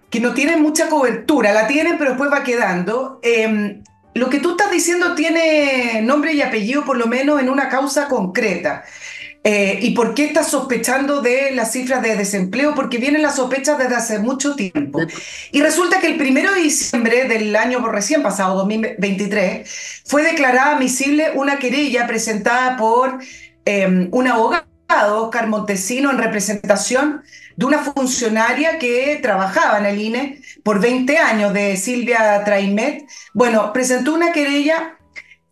que 0.08 0.18
no 0.18 0.34
tienen 0.34 0.60
mucha 0.60 0.88
cobertura, 0.88 1.52
la 1.52 1.68
tienen 1.68 1.96
pero 1.96 2.10
después 2.10 2.32
va 2.32 2.42
quedando. 2.42 3.20
Em, 3.22 3.84
lo 4.14 4.28
que 4.28 4.40
tú 4.40 4.52
estás 4.52 4.70
diciendo 4.70 5.14
tiene 5.14 6.02
nombre 6.02 6.32
y 6.32 6.42
apellido, 6.42 6.84
por 6.84 6.96
lo 6.96 7.06
menos 7.06 7.40
en 7.40 7.48
una 7.48 7.68
causa 7.68 8.08
concreta. 8.08 8.84
Eh, 9.42 9.78
¿Y 9.80 9.92
por 9.92 10.14
qué 10.14 10.26
estás 10.26 10.50
sospechando 10.50 11.22
de 11.22 11.52
las 11.52 11.72
cifras 11.72 12.02
de 12.02 12.14
desempleo? 12.14 12.74
Porque 12.74 12.98
vienen 12.98 13.22
las 13.22 13.36
sospechas 13.36 13.78
desde 13.78 13.94
hace 13.94 14.18
mucho 14.18 14.54
tiempo. 14.54 15.00
Y 15.50 15.62
resulta 15.62 15.98
que 16.00 16.08
el 16.08 16.18
primero 16.18 16.52
de 16.52 16.60
diciembre 16.60 17.24
del 17.26 17.56
año 17.56 17.86
recién 17.88 18.22
pasado, 18.22 18.56
2023, 18.56 20.02
fue 20.04 20.22
declarada 20.24 20.76
admisible 20.76 21.32
una 21.36 21.58
querella 21.58 22.06
presentada 22.06 22.76
por 22.76 23.18
eh, 23.64 24.08
un 24.10 24.26
abogado, 24.26 24.66
Oscar 24.88 25.46
Montesino, 25.46 26.10
en 26.10 26.18
representación 26.18 27.22
de 27.60 27.66
una 27.66 27.80
funcionaria 27.80 28.78
que 28.78 29.18
trabajaba 29.20 29.80
en 29.80 29.84
el 29.84 30.00
INE 30.00 30.40
por 30.62 30.80
20 30.80 31.18
años, 31.18 31.52
de 31.52 31.76
Silvia 31.76 32.42
Traimet. 32.42 33.06
Bueno, 33.34 33.70
presentó 33.74 34.14
una 34.14 34.32
querella 34.32 34.96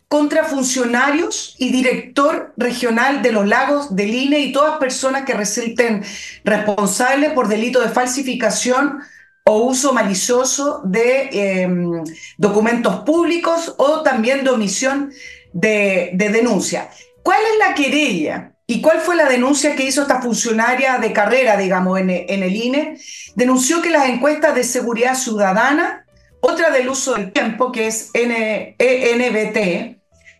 contra 0.07 0.43
funcionarios 0.43 1.55
y 1.59 1.71
director 1.71 2.51
regional 2.57 3.21
de 3.21 3.31
los 3.31 3.45
lagos 3.45 3.95
del 3.95 4.11
INE 4.11 4.39
y 4.39 4.51
todas 4.51 4.79
personas 4.79 5.23
que 5.23 5.35
resulten 5.35 6.03
responsables 6.43 7.33
por 7.33 7.47
delito 7.47 7.79
de 7.79 7.89
falsificación 7.89 9.01
o 9.45 9.65
uso 9.65 9.93
malicioso 9.93 10.81
de 10.85 11.29
em, 11.31 12.03
documentos 12.39 13.01
públicos 13.01 13.75
o 13.77 14.01
también 14.01 14.43
de 14.43 14.49
omisión 14.49 15.11
de, 15.53 16.09
de 16.15 16.29
denuncia. 16.29 16.89
¿Cuál 17.21 17.41
es 17.53 17.67
la 17.67 17.75
querella? 17.75 18.55
¿Y 18.71 18.81
cuál 18.81 18.99
fue 18.99 19.15
la 19.15 19.27
denuncia 19.27 19.75
que 19.75 19.83
hizo 19.83 20.03
esta 20.03 20.21
funcionaria 20.21 20.99
de 20.99 21.11
carrera, 21.11 21.57
digamos, 21.57 21.99
en, 21.99 22.11
el 22.11 22.55
INE? 22.55 22.99
Denunció 23.33 23.81
que 23.81 23.89
las 23.89 24.07
encuestas 24.07 24.53
de 24.53 24.63
seguridad 24.63 25.15
ciudadana, 25.15 26.05
otra 26.39 26.69
del 26.69 26.87
uso 26.87 27.15
del 27.15 27.31
tiempo, 27.31 27.71
que 27.71 27.87
es 27.87 28.11
ENBT, 28.13 29.97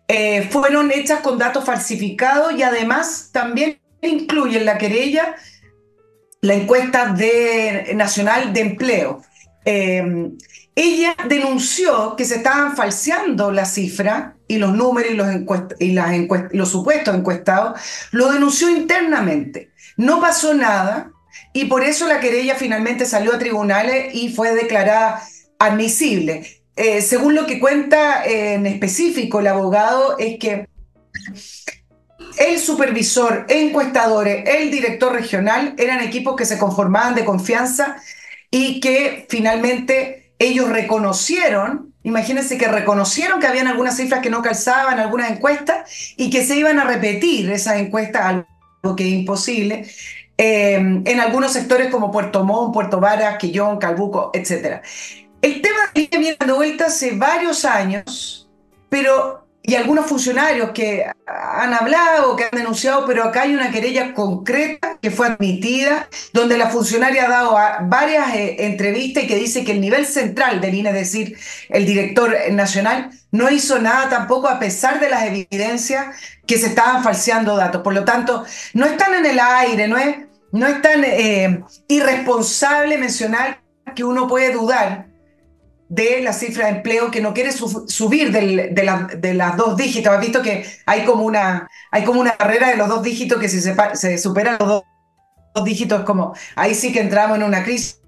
eh, 0.07 0.47
fueron 0.51 0.91
hechas 0.91 1.21
con 1.21 1.39
datos 1.39 1.65
falsificados 1.65 2.53
y 2.53 2.61
además 2.61 3.31
también 3.33 3.79
incluyen 4.03 4.63
la 4.63 4.77
querella 4.77 5.35
la 6.41 6.53
encuesta 6.53 7.07
de, 7.07 7.93
nacional 7.95 8.53
de 8.53 8.61
empleo. 8.61 9.23
Eh, 9.65 10.03
ella 10.81 11.13
denunció 11.27 12.15
que 12.15 12.23
se 12.23 12.37
estaban 12.37 12.77
falseando 12.77 13.51
la 13.51 13.65
cifra 13.65 14.37
y 14.47 14.59
los 14.59 14.73
números 14.73 15.11
y 15.11 15.15
los, 15.15 15.27
y 15.79 15.91
las 15.91 16.11
los 16.51 16.69
supuestos 16.69 17.13
encuestados, 17.13 17.79
lo 18.11 18.31
denunció 18.31 18.69
internamente. 18.69 19.71
No 19.97 20.21
pasó 20.21 20.53
nada 20.53 21.11
y 21.51 21.65
por 21.65 21.83
eso 21.83 22.07
la 22.07 22.21
querella 22.21 22.55
finalmente 22.55 23.05
salió 23.05 23.33
a 23.33 23.39
tribunales 23.39 24.15
y 24.15 24.33
fue 24.33 24.55
declarada 24.55 25.21
admisible. 25.59 26.47
Eh, 26.77 27.01
según 27.01 27.35
lo 27.35 27.45
que 27.45 27.59
cuenta 27.59 28.23
en 28.23 28.65
específico 28.65 29.41
el 29.41 29.47
abogado, 29.47 30.17
es 30.17 30.39
que 30.39 30.69
el 32.37 32.57
supervisor, 32.57 33.45
encuestadores, 33.49 34.47
el 34.47 34.71
director 34.71 35.11
regional 35.11 35.73
eran 35.77 35.99
equipos 35.99 36.37
que 36.37 36.45
se 36.45 36.57
conformaban 36.57 37.15
de 37.15 37.25
confianza 37.25 37.97
y 38.49 38.79
que 38.79 39.25
finalmente 39.27 40.28
ellos 40.39 40.69
reconocieron, 40.69 41.93
imagínense 42.03 42.57
que 42.57 42.69
reconocieron 42.69 43.41
que 43.41 43.47
habían 43.47 43.67
algunas 43.67 43.97
cifras 43.97 44.21
que 44.21 44.29
no 44.29 44.41
calzaban, 44.41 44.99
algunas 44.99 45.29
encuestas, 45.29 46.13
y 46.15 46.29
que 46.29 46.45
se 46.45 46.55
iban 46.55 46.79
a 46.79 46.85
repetir 46.85 47.51
esas 47.51 47.75
encuestas, 47.75 48.25
algo 48.25 48.95
que 48.95 49.03
es 49.03 49.13
imposible, 49.13 49.85
eh, 50.37 50.75
en 50.75 51.19
algunos 51.19 51.51
sectores 51.51 51.91
como 51.91 52.11
Puerto 52.11 52.45
Montt, 52.45 52.73
Puerto 52.73 53.01
Varas, 53.01 53.37
Quillón, 53.37 53.77
Calbuco, 53.77 54.31
etc. 54.33 54.81
El 55.41 55.61
tema 55.61 55.79
viene 55.93 56.37
dando 56.39 56.55
vuelta 56.55 56.85
hace 56.85 57.11
varios 57.11 57.65
años, 57.65 58.49
pero 58.87 59.48
y 59.69 59.75
algunos 59.75 60.07
funcionarios 60.07 60.71
que 60.71 61.05
han 61.27 61.73
hablado, 61.75 62.35
que 62.35 62.45
han 62.45 62.57
denunciado, 62.57 63.05
pero 63.05 63.23
acá 63.23 63.43
hay 63.43 63.53
una 63.53 63.69
querella 63.69 64.15
concreta 64.15 64.97
que 64.99 65.11
fue 65.11 65.27
admitida, 65.27 66.09
donde 66.33 66.57
la 66.57 66.69
funcionaria 66.71 67.25
ha 67.25 67.29
dado 67.29 67.55
varias 67.87 68.33
eh, 68.33 68.65
entrevistas 68.65 69.25
y 69.25 69.27
que 69.27 69.35
dice 69.35 69.63
que 69.63 69.73
el 69.73 69.79
nivel 69.79 70.07
central 70.07 70.59
del 70.59 70.73
INE, 70.73 70.89
es 70.89 70.95
decir, 70.95 71.37
el 71.69 71.85
director 71.85 72.35
nacional, 72.49 73.11
no 73.31 73.51
hizo 73.51 73.77
nada 73.77 74.09
tampoco 74.09 74.47
a 74.47 74.57
pesar 74.57 74.99
de 74.99 75.11
las 75.11 75.23
evidencias 75.25 76.15
que 76.47 76.57
se 76.57 76.65
estaban 76.65 77.03
falseando 77.03 77.55
datos. 77.55 77.83
Por 77.83 77.93
lo 77.93 78.03
tanto, 78.03 78.43
no 78.73 78.87
están 78.87 79.13
en 79.13 79.27
el 79.27 79.39
aire, 79.39 79.87
no 79.87 79.99
es, 79.99 80.15
no 80.51 80.65
es 80.65 80.81
tan 80.81 81.03
eh, 81.03 81.61
irresponsable 81.87 82.97
mencionar 82.97 83.61
que 83.95 84.03
uno 84.03 84.27
puede 84.27 84.51
dudar 84.51 85.08
de 85.89 86.21
la 86.21 86.33
cifra 86.33 86.67
de 86.67 86.77
empleo 86.77 87.09
que 87.09 87.19
no 87.19 87.33
quiere 87.33 87.51
subir 87.51 88.31
de, 88.31 88.69
de, 88.71 89.33
las 89.33 89.57
dos 89.57 89.75
dígitos. 89.75 90.13
Has 90.13 90.21
visto 90.21 90.41
que 90.41 90.65
hay 90.85 91.03
como 91.03 91.23
una, 91.23 91.67
hay 91.91 92.03
como 92.03 92.21
una 92.21 92.35
barrera 92.39 92.69
de 92.69 92.77
los 92.77 92.87
dos 92.87 93.01
dígitos 93.01 93.39
que 93.39 93.49
si 93.49 93.59
se, 93.59 93.75
se 93.95 94.17
superan 94.19 94.57
los 94.59 94.67
dos, 94.67 94.83
dígitos, 95.65 96.03
como 96.05 96.33
ahí 96.55 96.73
sí 96.73 96.93
que 96.93 97.01
entramos 97.01 97.37
en 97.37 97.43
una 97.43 97.63
crisis. 97.63 97.99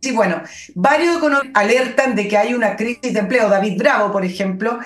Sí, 0.00 0.10
bueno, 0.12 0.42
varios 0.74 1.18
alertan 1.54 2.16
de 2.16 2.26
que 2.26 2.36
hay 2.36 2.54
una 2.54 2.76
crisis 2.76 3.12
de 3.12 3.20
empleo. 3.20 3.48
David 3.48 3.78
Bravo, 3.78 4.10
por 4.10 4.24
ejemplo, 4.24 4.78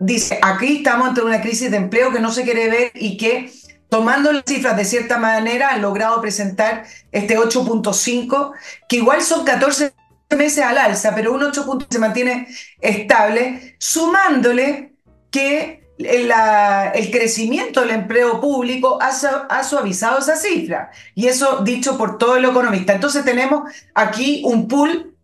dice, 0.00 0.38
aquí 0.42 0.78
estamos 0.78 1.08
ante 1.08 1.22
una 1.22 1.40
crisis 1.42 1.70
de 1.70 1.76
empleo 1.76 2.12
que 2.12 2.18
no 2.18 2.32
se 2.32 2.42
quiere 2.42 2.68
ver 2.70 2.92
y 2.94 3.16
que 3.16 3.52
tomando 3.88 4.32
las 4.32 4.44
cifras 4.46 4.76
de 4.76 4.84
cierta 4.84 5.18
manera 5.18 5.70
han 5.70 5.82
logrado 5.82 6.20
presentar 6.20 6.84
este 7.12 7.38
8.5, 7.38 8.52
que 8.88 8.96
igual 8.96 9.22
son 9.22 9.44
14 9.44 9.92
meses 10.36 10.64
al 10.64 10.78
alza, 10.78 11.14
pero 11.14 11.32
un 11.32 11.42
8 11.42 11.66
puntos 11.66 11.88
se 11.90 11.98
mantiene 11.98 12.48
estable, 12.80 13.76
sumándole 13.78 14.94
que 15.30 15.80
el 15.98 17.10
crecimiento 17.10 17.80
del 17.80 17.90
empleo 17.90 18.40
público 18.40 18.98
ha, 19.00 19.62
suavizado 19.62 20.18
esa 20.18 20.36
cifra. 20.36 20.90
Y 21.14 21.26
eso 21.26 21.62
dicho 21.62 21.98
por 21.98 22.18
todo 22.18 22.36
el 22.36 22.44
economista. 22.44 22.94
Entonces 22.94 23.24
tenemos 23.24 23.70
aquí 23.94 24.42
un 24.44 24.66
pool 24.66 25.14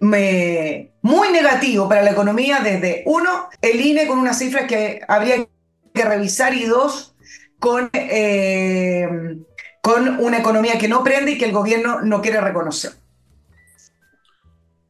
muy 0.00 1.28
negativo 1.30 1.88
para 1.88 2.02
la 2.02 2.10
economía 2.10 2.60
desde, 2.60 3.02
uno, 3.06 3.48
el 3.60 3.80
INE 3.80 4.06
con 4.06 4.18
unas 4.18 4.38
cifras 4.38 4.66
que 4.66 5.00
habría 5.08 5.46
que 5.94 6.04
revisar 6.04 6.54
y 6.54 6.64
dos, 6.64 7.14
eh, 7.92 9.08
con 9.80 10.20
una 10.20 10.38
economía 10.38 10.78
que 10.78 10.88
no 10.88 11.04
prende 11.04 11.32
y 11.32 11.38
que 11.38 11.46
el 11.46 11.52
gobierno 11.52 12.00
no 12.00 12.20
quiere 12.20 12.40
reconocer. 12.40 12.92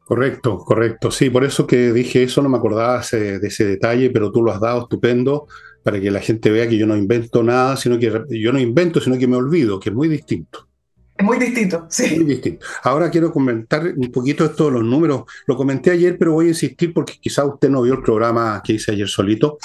Correcto, 0.04 0.58
correcto. 0.58 1.10
Sí, 1.10 1.30
por 1.30 1.44
eso 1.44 1.66
que 1.66 1.92
dije 1.92 2.22
eso, 2.22 2.42
no 2.42 2.50
me 2.50 2.58
acordaba 2.58 3.00
de 3.10 3.40
ese 3.42 3.64
detalle, 3.64 4.10
pero 4.10 4.30
tú 4.30 4.42
lo 4.42 4.52
has 4.52 4.60
dado 4.60 4.82
estupendo 4.82 5.46
para 5.82 5.98
que 5.98 6.10
la 6.10 6.20
gente 6.20 6.50
vea 6.50 6.68
que 6.68 6.76
yo 6.76 6.86
no 6.86 6.96
invento 6.96 7.42
nada, 7.42 7.76
sino 7.76 7.98
que 7.98 8.24
yo 8.28 8.52
no 8.52 8.58
invento, 8.58 9.00
sino 9.00 9.18
que 9.18 9.26
me 9.26 9.36
olvido, 9.36 9.80
que 9.80 9.88
es 9.88 9.94
muy 9.94 10.08
distinto. 10.08 10.68
Es 11.16 11.24
muy 11.24 11.38
distinto, 11.38 11.86
sí. 11.88 12.16
Muy 12.16 12.24
distinto. 12.24 12.66
Ahora 12.82 13.10
quiero 13.10 13.32
comentar 13.32 13.94
un 13.96 14.10
poquito 14.10 14.44
esto 14.44 14.66
de 14.66 14.72
los 14.72 14.84
números. 14.84 15.22
Lo 15.46 15.56
comenté 15.56 15.92
ayer, 15.92 16.18
pero 16.18 16.32
voy 16.32 16.46
a 16.46 16.48
insistir 16.48 16.92
porque 16.92 17.14
quizá 17.20 17.44
usted 17.44 17.70
no 17.70 17.82
vio 17.82 17.94
el 17.94 18.02
programa 18.02 18.60
que 18.64 18.74
hice 18.74 18.92
ayer 18.92 19.08
solito. 19.08 19.58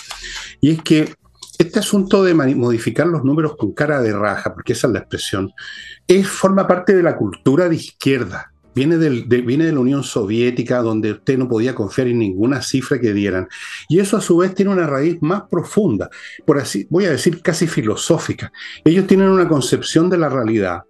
Y 0.61 0.71
es 0.71 0.81
que 0.83 1.13
este 1.57 1.79
asunto 1.79 2.23
de 2.23 2.33
modificar 2.33 3.07
los 3.07 3.25
números 3.25 3.57
con 3.57 3.73
cara 3.73 4.01
de 4.01 4.13
raja, 4.13 4.53
porque 4.53 4.73
esa 4.73 4.87
es 4.87 4.93
la 4.93 4.99
expresión, 4.99 5.51
es, 6.07 6.27
forma 6.27 6.65
parte 6.67 6.95
de 6.95 7.03
la 7.03 7.17
cultura 7.17 7.67
de 7.67 7.75
izquierda 7.75 8.48
Viene, 8.75 8.97
del, 8.97 9.27
de, 9.27 9.41
viene 9.41 9.65
de 9.65 9.73
la 9.73 9.79
Unión 9.79 10.03
Soviética, 10.03 10.81
donde 10.81 11.13
usted 11.13 11.37
no 11.37 11.49
podía 11.49 11.73
confiar 11.75 12.07
en 12.07 12.19
ninguna 12.19 12.61
cifra 12.61 12.99
que 12.99 13.13
dieran. 13.13 13.47
Y 13.87 13.99
eso 13.99 14.15
a 14.15 14.21
su 14.21 14.37
vez 14.37 14.53
tiene 14.53 14.71
una 14.71 14.87
raíz 14.87 15.17
más 15.21 15.43
profunda, 15.49 16.09
por 16.45 16.59
así, 16.59 16.87
voy 16.89 17.05
a 17.05 17.11
decir 17.11 17.41
casi 17.41 17.67
filosófica. 17.67 18.51
Ellos 18.85 19.07
tienen 19.07 19.29
una 19.29 19.47
concepción 19.47 20.09
de 20.09 20.17
la 20.17 20.29
realidad 20.29 20.83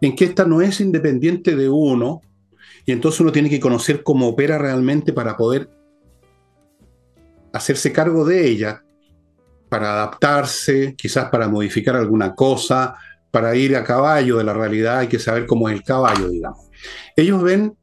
en 0.00 0.14
que 0.14 0.26
esta 0.26 0.44
no 0.44 0.60
es 0.60 0.80
independiente 0.80 1.56
de 1.56 1.68
uno, 1.68 2.20
y 2.84 2.92
entonces 2.92 3.20
uno 3.20 3.32
tiene 3.32 3.48
que 3.48 3.60
conocer 3.60 4.02
cómo 4.02 4.28
opera 4.28 4.58
realmente 4.58 5.12
para 5.12 5.36
poder 5.36 5.70
hacerse 7.52 7.92
cargo 7.92 8.24
de 8.24 8.46
ella, 8.46 8.82
para 9.68 9.92
adaptarse, 9.92 10.94
quizás 10.96 11.30
para 11.30 11.48
modificar 11.48 11.96
alguna 11.96 12.34
cosa, 12.34 12.94
para 13.30 13.56
ir 13.56 13.74
a 13.76 13.82
caballo 13.82 14.38
de 14.38 14.44
la 14.44 14.52
realidad 14.52 14.98
hay 14.98 15.08
que 15.08 15.18
saber 15.18 15.46
cómo 15.46 15.68
es 15.68 15.74
el 15.74 15.82
caballo, 15.82 16.28
digamos. 16.28 16.70
Ellos 17.16 17.42
ven, 17.42 17.76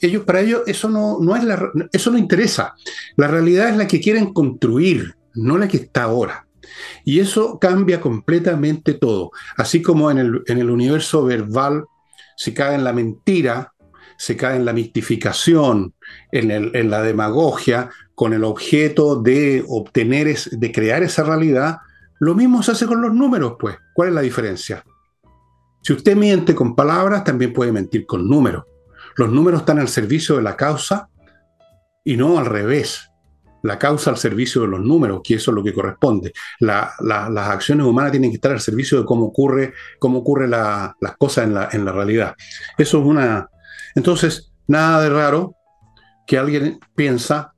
ellos, 0.00 0.24
para 0.24 0.40
ellos 0.40 0.62
eso 0.66 0.88
no, 0.88 1.18
no 1.20 1.36
es 1.36 1.44
la, 1.44 1.70
eso 1.92 2.10
no 2.10 2.18
interesa. 2.18 2.74
La 3.16 3.28
realidad 3.28 3.68
es 3.68 3.76
la 3.76 3.86
que 3.86 4.00
quieren 4.00 4.32
construir, 4.32 5.14
no 5.34 5.58
la 5.58 5.68
que 5.68 5.78
está 5.78 6.04
ahora. 6.04 6.46
Y 7.04 7.20
eso 7.20 7.58
cambia 7.58 8.00
completamente 8.00 8.94
todo. 8.94 9.32
Así 9.56 9.82
como 9.82 10.10
en 10.10 10.18
el, 10.18 10.42
en 10.46 10.58
el 10.58 10.70
universo 10.70 11.24
verbal 11.24 11.84
se 12.36 12.54
cae 12.54 12.74
en 12.74 12.84
la 12.84 12.92
mentira, 12.92 13.72
se 14.16 14.36
cae 14.36 14.56
en 14.56 14.64
la 14.64 14.72
mistificación, 14.72 15.94
en, 16.30 16.50
el, 16.50 16.76
en 16.76 16.90
la 16.90 17.02
demagogia, 17.02 17.90
con 18.14 18.34
el 18.34 18.44
objeto 18.44 19.16
de 19.20 19.64
obtener, 19.66 20.28
es, 20.28 20.50
de 20.52 20.72
crear 20.72 21.02
esa 21.02 21.22
realidad, 21.22 21.78
lo 22.18 22.34
mismo 22.34 22.62
se 22.62 22.72
hace 22.72 22.86
con 22.86 23.00
los 23.00 23.14
números, 23.14 23.54
pues. 23.58 23.76
¿Cuál 23.94 24.10
es 24.10 24.14
la 24.14 24.20
diferencia? 24.20 24.84
Si 25.82 25.92
usted 25.92 26.16
miente 26.16 26.54
con 26.54 26.74
palabras, 26.74 27.24
también 27.24 27.52
puede 27.52 27.72
mentir 27.72 28.06
con 28.06 28.28
números. 28.28 28.64
Los 29.16 29.30
números 29.30 29.60
están 29.60 29.78
al 29.78 29.88
servicio 29.88 30.36
de 30.36 30.42
la 30.42 30.56
causa 30.56 31.08
y 32.04 32.16
no 32.16 32.38
al 32.38 32.46
revés. 32.46 33.10
La 33.62 33.78
causa 33.78 34.10
al 34.10 34.16
servicio 34.16 34.62
de 34.62 34.68
los 34.68 34.80
números, 34.80 35.20
que 35.22 35.34
eso 35.34 35.50
es 35.50 35.54
lo 35.54 35.62
que 35.62 35.74
corresponde. 35.74 36.32
las 36.60 37.48
acciones 37.48 37.86
humanas 37.86 38.12
tienen 38.12 38.30
que 38.30 38.36
estar 38.36 38.52
al 38.52 38.60
servicio 38.60 38.98
de 38.98 39.04
cómo 39.04 39.26
ocurre, 39.26 39.74
cómo 39.98 40.20
ocurre 40.20 40.48
las 40.48 40.94
cosas 41.18 41.44
en 41.44 41.54
la, 41.54 41.68
en 41.72 41.84
la 41.84 41.92
realidad. 41.92 42.34
Eso 42.78 43.00
es 43.00 43.04
una. 43.04 43.48
Entonces, 43.94 44.52
nada 44.66 45.02
de 45.02 45.10
raro 45.10 45.56
que 46.26 46.38
alguien 46.38 46.78
piensa 46.94 47.52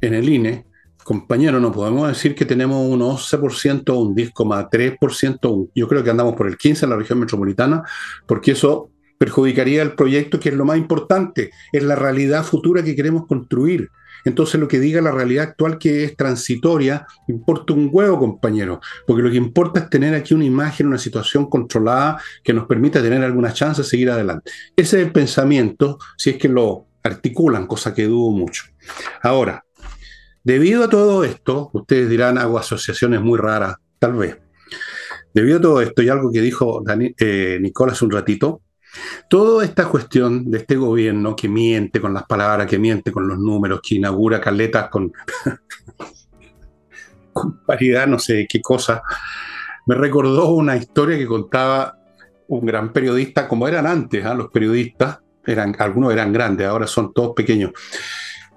en 0.00 0.14
el 0.14 0.28
INE 0.28 0.67
compañero, 1.08 1.58
no 1.58 1.72
podemos 1.72 2.06
decir 2.06 2.34
que 2.34 2.44
tenemos 2.44 2.86
un 2.86 3.00
11%, 3.00 3.96
un 3.96 4.14
10,3%, 4.14 5.70
yo 5.74 5.88
creo 5.88 6.04
que 6.04 6.10
andamos 6.10 6.34
por 6.34 6.46
el 6.46 6.58
15% 6.58 6.82
en 6.82 6.90
la 6.90 6.96
región 6.96 7.18
metropolitana, 7.18 7.82
porque 8.26 8.50
eso 8.50 8.90
perjudicaría 9.16 9.80
el 9.80 9.94
proyecto, 9.94 10.38
que 10.38 10.50
es 10.50 10.54
lo 10.54 10.66
más 10.66 10.76
importante, 10.76 11.50
es 11.72 11.82
la 11.82 11.96
realidad 11.96 12.44
futura 12.44 12.82
que 12.82 12.94
queremos 12.94 13.26
construir. 13.26 13.88
Entonces 14.26 14.60
lo 14.60 14.68
que 14.68 14.80
diga 14.80 15.00
la 15.00 15.10
realidad 15.10 15.44
actual 15.44 15.78
que 15.78 16.04
es 16.04 16.14
transitoria, 16.14 17.06
importa 17.26 17.72
un 17.72 17.88
huevo, 17.90 18.18
compañero, 18.18 18.78
porque 19.06 19.22
lo 19.22 19.30
que 19.30 19.38
importa 19.38 19.80
es 19.80 19.88
tener 19.88 20.14
aquí 20.14 20.34
una 20.34 20.44
imagen, 20.44 20.88
una 20.88 20.98
situación 20.98 21.48
controlada 21.48 22.20
que 22.44 22.52
nos 22.52 22.66
permita 22.66 23.00
tener 23.00 23.24
alguna 23.24 23.54
chance 23.54 23.80
de 23.80 23.88
seguir 23.88 24.10
adelante. 24.10 24.50
Ese 24.76 25.00
es 25.00 25.06
el 25.06 25.12
pensamiento, 25.12 25.98
si 26.18 26.28
es 26.28 26.36
que 26.36 26.50
lo 26.50 26.84
articulan, 27.02 27.66
cosa 27.66 27.94
que 27.94 28.04
dudo 28.04 28.30
mucho. 28.30 28.64
Ahora, 29.22 29.64
Debido 30.44 30.84
a 30.84 30.88
todo 30.88 31.24
esto, 31.24 31.70
ustedes 31.72 32.08
dirán, 32.08 32.38
hago 32.38 32.58
asociaciones 32.58 33.20
muy 33.20 33.38
raras, 33.38 33.76
tal 33.98 34.14
vez. 34.14 34.38
Debido 35.34 35.58
a 35.58 35.60
todo 35.60 35.80
esto 35.80 36.02
y 36.02 36.08
algo 36.08 36.32
que 36.32 36.40
dijo 36.40 36.82
eh, 37.18 37.58
Nicolás 37.60 38.00
un 38.02 38.10
ratito, 38.10 38.62
toda 39.28 39.64
esta 39.64 39.86
cuestión 39.86 40.50
de 40.50 40.58
este 40.58 40.76
gobierno 40.76 41.36
que 41.36 41.48
miente 41.48 42.00
con 42.00 42.14
las 42.14 42.24
palabras, 42.24 42.66
que 42.66 42.78
miente 42.78 43.12
con 43.12 43.28
los 43.28 43.38
números, 43.38 43.80
que 43.82 43.96
inaugura 43.96 44.40
caletas 44.40 44.88
con, 44.88 45.12
con 47.32 47.64
paridad, 47.64 48.06
no 48.06 48.18
sé 48.18 48.46
qué 48.48 48.60
cosa, 48.62 49.02
me 49.86 49.94
recordó 49.94 50.50
una 50.50 50.76
historia 50.76 51.16
que 51.16 51.26
contaba 51.26 51.98
un 52.48 52.64
gran 52.64 52.92
periodista, 52.92 53.46
como 53.46 53.68
eran 53.68 53.86
antes, 53.86 54.24
¿ah? 54.24 54.34
los 54.34 54.48
periodistas, 54.48 55.20
eran, 55.46 55.74
algunos 55.78 56.12
eran 56.12 56.32
grandes, 56.32 56.66
ahora 56.66 56.86
son 56.86 57.12
todos 57.12 57.34
pequeños. 57.34 57.72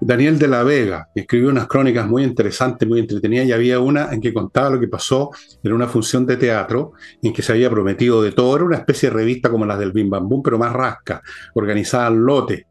Daniel 0.04 0.40
de 0.40 0.48
la 0.48 0.64
Vega 0.64 1.10
escribió 1.14 1.50
unas 1.50 1.68
crónicas 1.68 2.08
muy 2.08 2.24
interesantes, 2.24 2.90
muy 2.90 3.00
entretenidas, 3.00 3.48
y 3.48 3.52
había 3.52 3.80
una 3.80 4.12
en 4.12 4.20
que 4.20 4.34
contaba 4.34 4.72
lo 4.72 4.80
que 4.80 4.88
pasó 4.88 5.30
en 5.64 5.74
una 5.74 5.88
función 5.88 6.26
de 6.26 6.38
teatro 6.38 6.94
en 7.22 7.32
que 7.32 7.44
se 7.44 7.52
había 7.52 7.70
prometido 7.70 8.22
de 8.24 8.32
todo. 8.32 8.56
Era 8.56 8.66
una 8.66 8.78
especie 8.78 9.10
de 9.10 9.16
revista 9.16 9.52
como 9.52 9.66
las 9.66 9.78
del 9.78 9.92
Bim 9.92 10.10
Bam 10.10 10.28
Boom, 10.28 10.42
pero 10.42 10.58
más 10.58 10.74
rasca, 10.74 11.22
organizada 11.54 12.08
al 12.08 12.18
lote. 12.18 12.68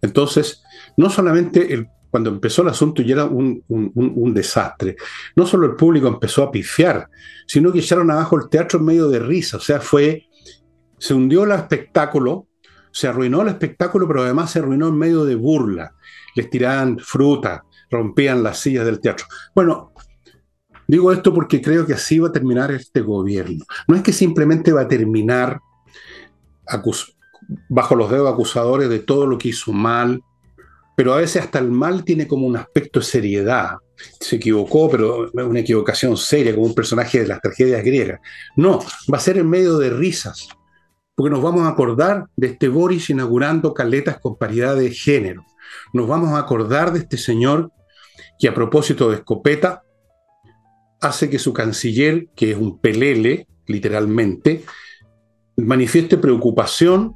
Entonces, 0.00 0.62
no 0.96 1.10
solamente 1.10 1.88
cuando 2.10 2.30
empezó 2.30 2.62
el 2.62 2.68
asunto 2.68 3.02
ya 3.02 3.14
era 3.14 3.24
un, 3.24 3.64
un, 3.66 4.34
desastre, 4.34 4.96
no 5.34 5.46
solo 5.46 5.66
el 5.66 5.76
público 5.76 6.06
empezó 6.06 6.44
a 6.44 6.50
pifiar, 6.52 7.08
sino 7.46 7.72
que 7.72 7.78
echaron 7.80 8.10
abajo 8.10 8.36
el 8.36 8.48
teatro 8.48 8.78
en 8.78 8.84
medio 8.84 9.08
de 9.08 9.18
risa. 9.18 9.56
O 9.56 9.60
sea, 9.60 9.80
fue, 9.80 10.28
se 10.98 11.14
hundió 11.14 11.44
el 11.44 11.52
espectáculo, 11.52 12.46
se 12.92 13.08
arruinó 13.08 13.42
el 13.42 13.48
espectáculo, 13.48 14.06
pero 14.06 14.22
además 14.22 14.50
se 14.50 14.60
arruinó 14.60 14.88
en 14.88 14.98
medio 14.98 15.24
de 15.24 15.34
burla 15.34 15.94
les 16.34 16.50
tiraban 16.50 16.98
fruta, 16.98 17.64
rompían 17.90 18.42
las 18.42 18.58
sillas 18.58 18.84
del 18.84 19.00
teatro. 19.00 19.26
Bueno, 19.54 19.92
digo 20.86 21.12
esto 21.12 21.32
porque 21.34 21.60
creo 21.60 21.86
que 21.86 21.94
así 21.94 22.18
va 22.18 22.28
a 22.28 22.32
terminar 22.32 22.70
este 22.72 23.00
gobierno. 23.00 23.64
No 23.86 23.96
es 23.96 24.02
que 24.02 24.12
simplemente 24.12 24.72
va 24.72 24.82
a 24.82 24.88
terminar 24.88 25.60
bajo 27.68 27.96
los 27.96 28.10
dedos 28.10 28.32
acusadores 28.32 28.88
de 28.88 29.00
todo 29.00 29.26
lo 29.26 29.36
que 29.36 29.48
hizo 29.48 29.72
mal, 29.72 30.22
pero 30.96 31.12
a 31.12 31.18
veces 31.18 31.42
hasta 31.42 31.58
el 31.58 31.70
mal 31.70 32.04
tiene 32.04 32.26
como 32.26 32.46
un 32.46 32.56
aspecto 32.56 33.00
de 33.00 33.06
seriedad. 33.06 33.76
Se 34.20 34.36
equivocó, 34.36 34.90
pero 34.90 35.30
una 35.32 35.60
equivocación 35.60 36.16
seria, 36.16 36.54
como 36.54 36.66
un 36.66 36.74
personaje 36.74 37.20
de 37.20 37.28
las 37.28 37.40
tragedias 37.40 37.84
griegas. 37.84 38.20
No, 38.56 38.80
va 39.12 39.18
a 39.18 39.20
ser 39.20 39.38
en 39.38 39.48
medio 39.48 39.78
de 39.78 39.90
risas, 39.90 40.48
porque 41.14 41.30
nos 41.30 41.42
vamos 41.42 41.62
a 41.62 41.68
acordar 41.68 42.26
de 42.36 42.48
este 42.48 42.68
Boris 42.68 43.10
inaugurando 43.10 43.74
caletas 43.74 44.18
con 44.18 44.36
paridad 44.36 44.76
de 44.76 44.90
género. 44.90 45.44
Nos 45.92 46.08
vamos 46.08 46.30
a 46.30 46.38
acordar 46.38 46.92
de 46.92 47.00
este 47.00 47.18
señor 47.18 47.70
que 48.38 48.48
a 48.48 48.54
propósito 48.54 49.10
de 49.10 49.16
escopeta 49.16 49.82
hace 51.00 51.28
que 51.28 51.38
su 51.38 51.52
canciller, 51.52 52.28
que 52.34 52.52
es 52.52 52.56
un 52.56 52.78
pelele, 52.78 53.46
literalmente, 53.66 54.64
manifieste 55.56 56.16
preocupación 56.16 57.14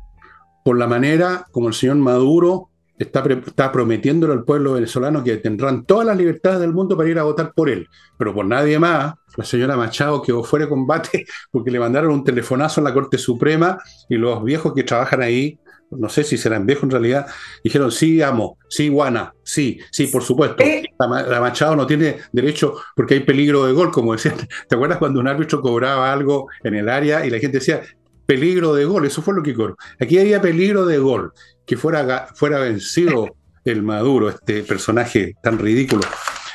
por 0.65 0.79
la 0.79 0.87
manera 0.87 1.47
como 1.53 1.69
el 1.69 1.75
señor 1.75 1.97
Maduro 1.97 2.71
está, 2.99 3.23
está 3.47 3.73
prometiéndole 3.73 4.33
al 4.33 4.45
pueblo 4.45 4.75
venezolano 4.75 5.23
que 5.23 5.37
tendrán 5.37 5.85
todas 5.85 6.07
las 6.07 6.17
libertades 6.17 6.61
del 6.61 6.73
mundo 6.73 6.97
para 6.97 7.09
ir 7.09 7.19
a 7.19 7.25
votar 7.25 7.53
por 7.55 7.69
él, 7.69 7.89
pero 8.19 8.35
por 8.35 8.47
nadie 8.47 8.79
más. 8.79 9.15
La 9.37 9.45
señora 9.45 9.77
Machado 9.77 10.23
quedó 10.23 10.43
fuera 10.43 10.65
de 10.65 10.71
combate 10.71 11.27
porque 11.51 11.71
le 11.71 11.79
mandaron 11.79 12.11
un 12.11 12.25
telefonazo 12.25 12.81
en 12.81 12.85
la 12.85 12.95
Corte 12.95 13.19
Suprema 13.19 13.79
y 14.09 14.17
los 14.17 14.43
viejos 14.43 14.73
que 14.75 14.83
trabajan 14.83 15.23
ahí 15.23 15.59
no 15.91 16.09
sé 16.09 16.25
si 16.25 16.37
serán 16.37 16.67
viejos 16.67 16.85
en 16.85 16.91
realidad, 16.91 17.27
dijeron, 17.63 17.93
sí, 17.93 18.21
amo, 18.23 18.59
sí, 18.69 18.89
Guana, 18.89 19.35
sí, 19.43 19.79
sí, 19.91 20.09
por 20.09 20.23
supuesto. 20.23 20.63
Eh. 20.63 20.85
La, 20.99 21.41
Machado 21.41 21.77
no 21.77 21.87
tiene 21.87 22.17
derecho 22.33 22.75
porque 22.95 23.15
hay 23.15 23.21
peligro 23.21 23.67
de 23.67 23.73
gol, 23.73 23.91
como 23.91 24.13
decían. 24.13 24.35
¿Te 24.69 24.75
acuerdas 24.75 24.99
cuando 24.99 25.21
un 25.21 25.29
árbitro 25.29 25.61
cobraba 25.61 26.13
algo 26.13 26.49
en 26.65 26.75
el 26.75 26.89
área 26.89 27.25
y 27.25 27.31
la 27.31 27.39
gente 27.39 27.59
decía, 27.59 27.83
peligro 28.27 28.75
de 28.75 28.85
gol? 28.85 29.07
Eso 29.07 29.23
fue 29.23 29.35
lo 29.35 29.43
que 29.43 29.55
cobró. 29.55 29.77
Aquí 30.01 30.19
había 30.19 30.41
peligro 30.41 30.85
de 30.85 30.99
gol, 30.99 31.33
que 31.65 31.77
fuera, 31.77 32.29
fuera 32.35 32.59
vencido 32.59 33.37
el 33.65 33.83
Maduro, 33.83 34.29
este 34.29 34.63
personaje 34.63 35.35
tan 35.43 35.59
ridículo. 35.59 36.03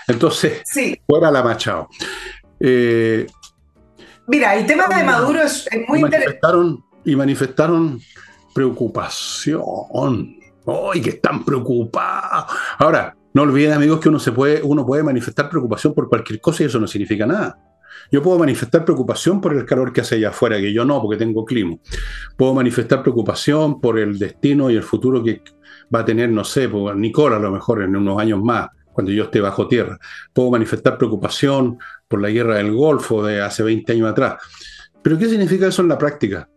Entonces, 0.07 0.61
fuera 1.07 1.31
la 1.31 1.43
Machado. 1.43 1.87
Eh, 2.59 3.25
Mira, 4.27 4.55
el 4.55 4.65
tema 4.65 4.87
de 4.87 5.03
Maduro 5.03 5.41
es, 5.41 5.67
muy 5.87 5.99
interesante. 5.99 6.41
Y 7.03 7.15
manifestaron 7.15 7.99
preocupación. 8.53 10.37
¡Ay, 10.93 11.01
que 11.01 11.09
están 11.11 11.43
preocupados! 11.43 12.45
Ahora, 12.77 13.15
no 13.33 13.41
olviden, 13.43 13.73
amigos, 13.73 13.99
que 13.99 14.09
uno, 14.09 14.19
se 14.19 14.31
puede, 14.31 14.61
uno 14.61 14.85
puede 14.85 15.03
manifestar 15.03 15.49
preocupación 15.49 15.93
por 15.93 16.07
cualquier 16.07 16.39
cosa 16.39 16.63
y 16.63 16.67
eso 16.67 16.79
no 16.79 16.87
significa 16.87 17.25
nada. 17.25 17.57
Yo 18.11 18.21
puedo 18.21 18.39
manifestar 18.39 18.85
preocupación 18.85 19.41
por 19.41 19.53
el 19.53 19.65
calor 19.65 19.91
que 19.91 20.01
hace 20.01 20.15
allá 20.15 20.29
afuera, 20.29 20.57
que 20.57 20.73
yo 20.73 20.85
no, 20.85 21.01
porque 21.01 21.17
tengo 21.17 21.45
clima. 21.45 21.75
Puedo 22.37 22.53
manifestar 22.53 23.01
preocupación 23.01 23.81
por 23.81 23.99
el 23.99 24.17
destino 24.17 24.69
y 24.69 24.75
el 24.75 24.83
futuro 24.83 25.23
que 25.23 25.41
va 25.93 25.99
a 25.99 26.05
tener, 26.05 26.29
no 26.29 26.43
sé, 26.43 26.69
por 26.69 26.95
Nicola 26.95 27.37
a 27.37 27.39
lo 27.39 27.51
mejor 27.51 27.83
en 27.83 27.95
unos 27.95 28.19
años 28.19 28.41
más, 28.41 28.69
cuando 28.91 29.11
yo 29.11 29.25
esté 29.25 29.41
bajo 29.41 29.67
tierra. 29.67 29.97
Puedo 30.33 30.51
manifestar 30.51 30.97
preocupación 30.97 31.77
por 32.07 32.21
la 32.21 32.29
guerra 32.29 32.55
del 32.55 32.73
Golfo 32.73 33.23
de 33.23 33.41
hace 33.41 33.63
20 33.63 33.91
años 33.93 34.11
atrás. 34.11 34.35
Pero 35.01 35.17
¿qué 35.17 35.27
significa 35.27 35.67
eso 35.67 35.81
en 35.81 35.87
la 35.89 35.97
práctica? 35.97 36.47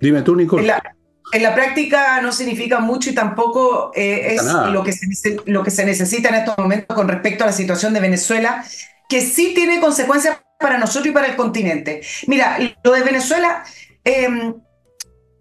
Dime 0.00 0.22
tú, 0.22 0.34
Nicola. 0.36 0.82
En 1.30 1.42
la 1.42 1.54
práctica 1.54 2.22
no 2.22 2.32
significa 2.32 2.80
mucho 2.80 3.10
y 3.10 3.14
tampoco 3.14 3.92
eh, 3.94 4.34
es 4.34 4.42
lo 4.72 4.82
que, 4.82 4.92
se, 4.92 5.36
lo 5.44 5.62
que 5.62 5.70
se 5.70 5.84
necesita 5.84 6.30
en 6.30 6.36
estos 6.36 6.56
momentos 6.56 6.96
con 6.96 7.06
respecto 7.06 7.44
a 7.44 7.48
la 7.48 7.52
situación 7.52 7.92
de 7.92 8.00
Venezuela, 8.00 8.64
que 9.08 9.20
sí 9.20 9.52
tiene 9.54 9.78
consecuencias 9.78 10.38
para 10.58 10.78
nosotros 10.78 11.06
y 11.06 11.12
para 11.12 11.28
el 11.28 11.36
continente. 11.36 12.02
Mira, 12.26 12.58
lo 12.82 12.92
de 12.92 13.02
Venezuela, 13.02 13.64
em, 14.04 14.54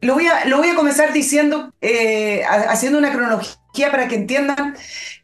lo, 0.02 0.14
voy 0.14 0.28
a, 0.28 0.46
lo 0.46 0.58
voy 0.58 0.70
a 0.70 0.76
comenzar 0.76 1.12
diciendo, 1.12 1.74
eh, 1.82 2.44
haciendo 2.46 3.00
una 3.00 3.12
cronología 3.12 3.92
para 3.92 4.08
que 4.08 4.16
entiendan 4.16 4.78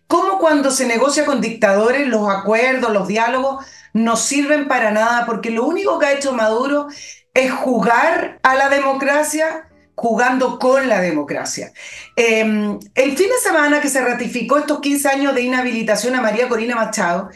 cómo 0.07 0.39
cuando 0.39 0.71
se 0.71 0.87
negocia 0.87 1.25
con 1.25 1.41
dictadores, 1.41 2.07
los 2.07 2.27
acuerdos, 2.29 2.91
los 2.91 3.07
diálogos, 3.07 3.65
no 3.93 4.17
sirven 4.17 4.67
para 4.67 4.91
nada, 4.91 5.25
porque 5.25 5.51
lo 5.51 5.65
único 5.65 5.99
que 5.99 6.07
ha 6.07 6.13
hecho 6.13 6.33
Maduro 6.33 6.87
es 7.33 7.51
jugar 7.51 8.39
a 8.41 8.55
la 8.55 8.69
democracia 8.69 9.69
jugando 9.95 10.57
con 10.59 10.89
la 10.89 11.01
democracia. 11.01 11.71
Em, 12.15 12.79
el 12.95 13.17
fin 13.17 13.27
de 13.29 13.37
semana 13.41 13.79
que 13.79 13.89
se 13.89 14.01
ratificó 14.01 14.57
estos 14.57 14.79
15 14.79 15.07
años 15.09 15.35
de 15.35 15.41
inhabilitación 15.41 16.15
a 16.15 16.21
María 16.21 16.49
Corina 16.49 16.75
Machado, 16.75 17.29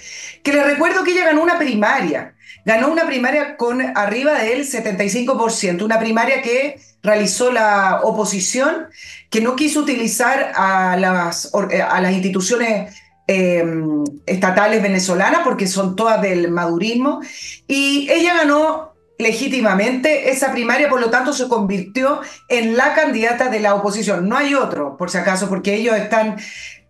que 0.43 0.53
le 0.53 0.63
recuerdo 0.63 1.03
que 1.03 1.11
ella 1.11 1.25
ganó 1.25 1.43
una 1.43 1.57
primaria, 1.59 2.33
ganó 2.65 2.89
una 2.91 3.05
primaria 3.05 3.57
con 3.57 3.81
arriba 3.81 4.39
del 4.39 4.65
75%, 4.65 5.83
una 5.83 5.99
primaria 5.99 6.41
que 6.41 6.79
realizó 7.03 7.51
la 7.51 8.01
oposición, 8.03 8.87
que 9.29 9.39
no 9.39 9.55
quiso 9.55 9.81
utilizar 9.81 10.51
a 10.55 10.97
las, 10.97 11.51
a 11.53 12.01
las 12.01 12.11
instituciones 12.11 12.95
em, 13.27 14.03
estatales 14.25 14.81
venezolanas 14.81 15.41
porque 15.43 15.67
son 15.67 15.95
todas 15.95 16.21
del 16.21 16.49
madurismo, 16.49 17.21
y 17.67 18.09
ella 18.09 18.35
ganó 18.35 18.96
legítimamente 19.17 20.29
esa 20.29 20.51
primaria, 20.51 20.89
por 20.89 21.01
lo 21.01 21.09
tanto, 21.09 21.33
se 21.33 21.47
convirtió 21.47 22.21
en 22.49 22.77
la 22.77 22.93
candidata 22.93 23.49
de 23.49 23.59
la 23.59 23.75
oposición. 23.75 24.29
No 24.29 24.37
hay 24.37 24.53
otro, 24.53 24.97
por 24.97 25.09
si 25.09 25.17
acaso, 25.17 25.49
porque 25.49 25.75
ellos 25.75 25.95
están 25.95 26.37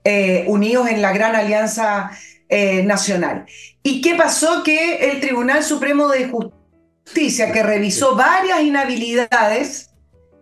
eh, 0.03 0.43
unidos 0.47 0.89
en 0.89 1.01
la 1.01 1.13
gran 1.13 1.35
alianza 1.35 2.11
eh, 2.49 2.83
nacional. 2.83 3.45
¿Y 3.83 4.01
qué 4.01 4.15
pasó? 4.15 4.63
Que 4.63 5.11
el 5.11 5.19
Tribunal 5.19 5.63
Supremo 5.63 6.07
de 6.09 6.29
Justicia, 6.29 7.51
que 7.51 7.63
revisó 7.63 8.15
varias 8.15 8.61
inhabilidades, 8.61 9.91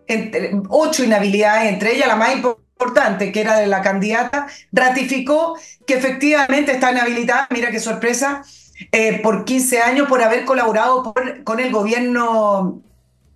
entre, 0.08 0.52
ocho 0.68 1.04
inhabilidades, 1.04 1.72
entre 1.72 1.94
ellas 1.94 2.08
la 2.08 2.16
más 2.16 2.34
importante, 2.34 3.32
que 3.32 3.40
era 3.40 3.58
de 3.58 3.66
la 3.66 3.82
candidata, 3.82 4.46
ratificó 4.72 5.58
que 5.86 5.94
efectivamente 5.94 6.72
está 6.72 6.92
inhabilitada. 6.92 7.46
Mira 7.50 7.70
qué 7.70 7.80
sorpresa 7.80 8.42
eh, 8.92 9.20
por 9.22 9.44
15 9.44 9.80
años 9.80 10.08
por 10.08 10.22
haber 10.22 10.44
colaborado 10.44 11.14
con 11.44 11.60
el 11.60 11.70
gobierno 11.72 12.82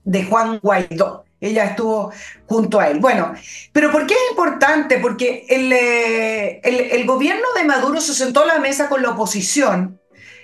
de 0.04 0.24
Juan 0.24 0.58
Guaidó. 0.62 1.24
Ella 1.40 1.64
estuvo 1.64 2.12
junto 2.46 2.80
a 2.80 2.88
él. 2.88 2.98
Bueno, 3.00 3.32
pero 3.72 3.90
¿por 3.90 4.06
qué 4.06 4.14
es 4.14 4.30
importante? 4.30 4.98
Porque 4.98 5.46
el, 5.48 5.72
eh, 5.72 6.60
el, 6.62 7.06
gobierno 7.06 7.46
de 7.56 7.64
Maduro 7.64 8.00
se 8.00 8.14
sentó 8.14 8.42
a 8.42 8.46
la 8.46 8.58
mesa 8.58 8.88
con 8.88 9.02
la 9.02 9.10
oposición 9.10 9.98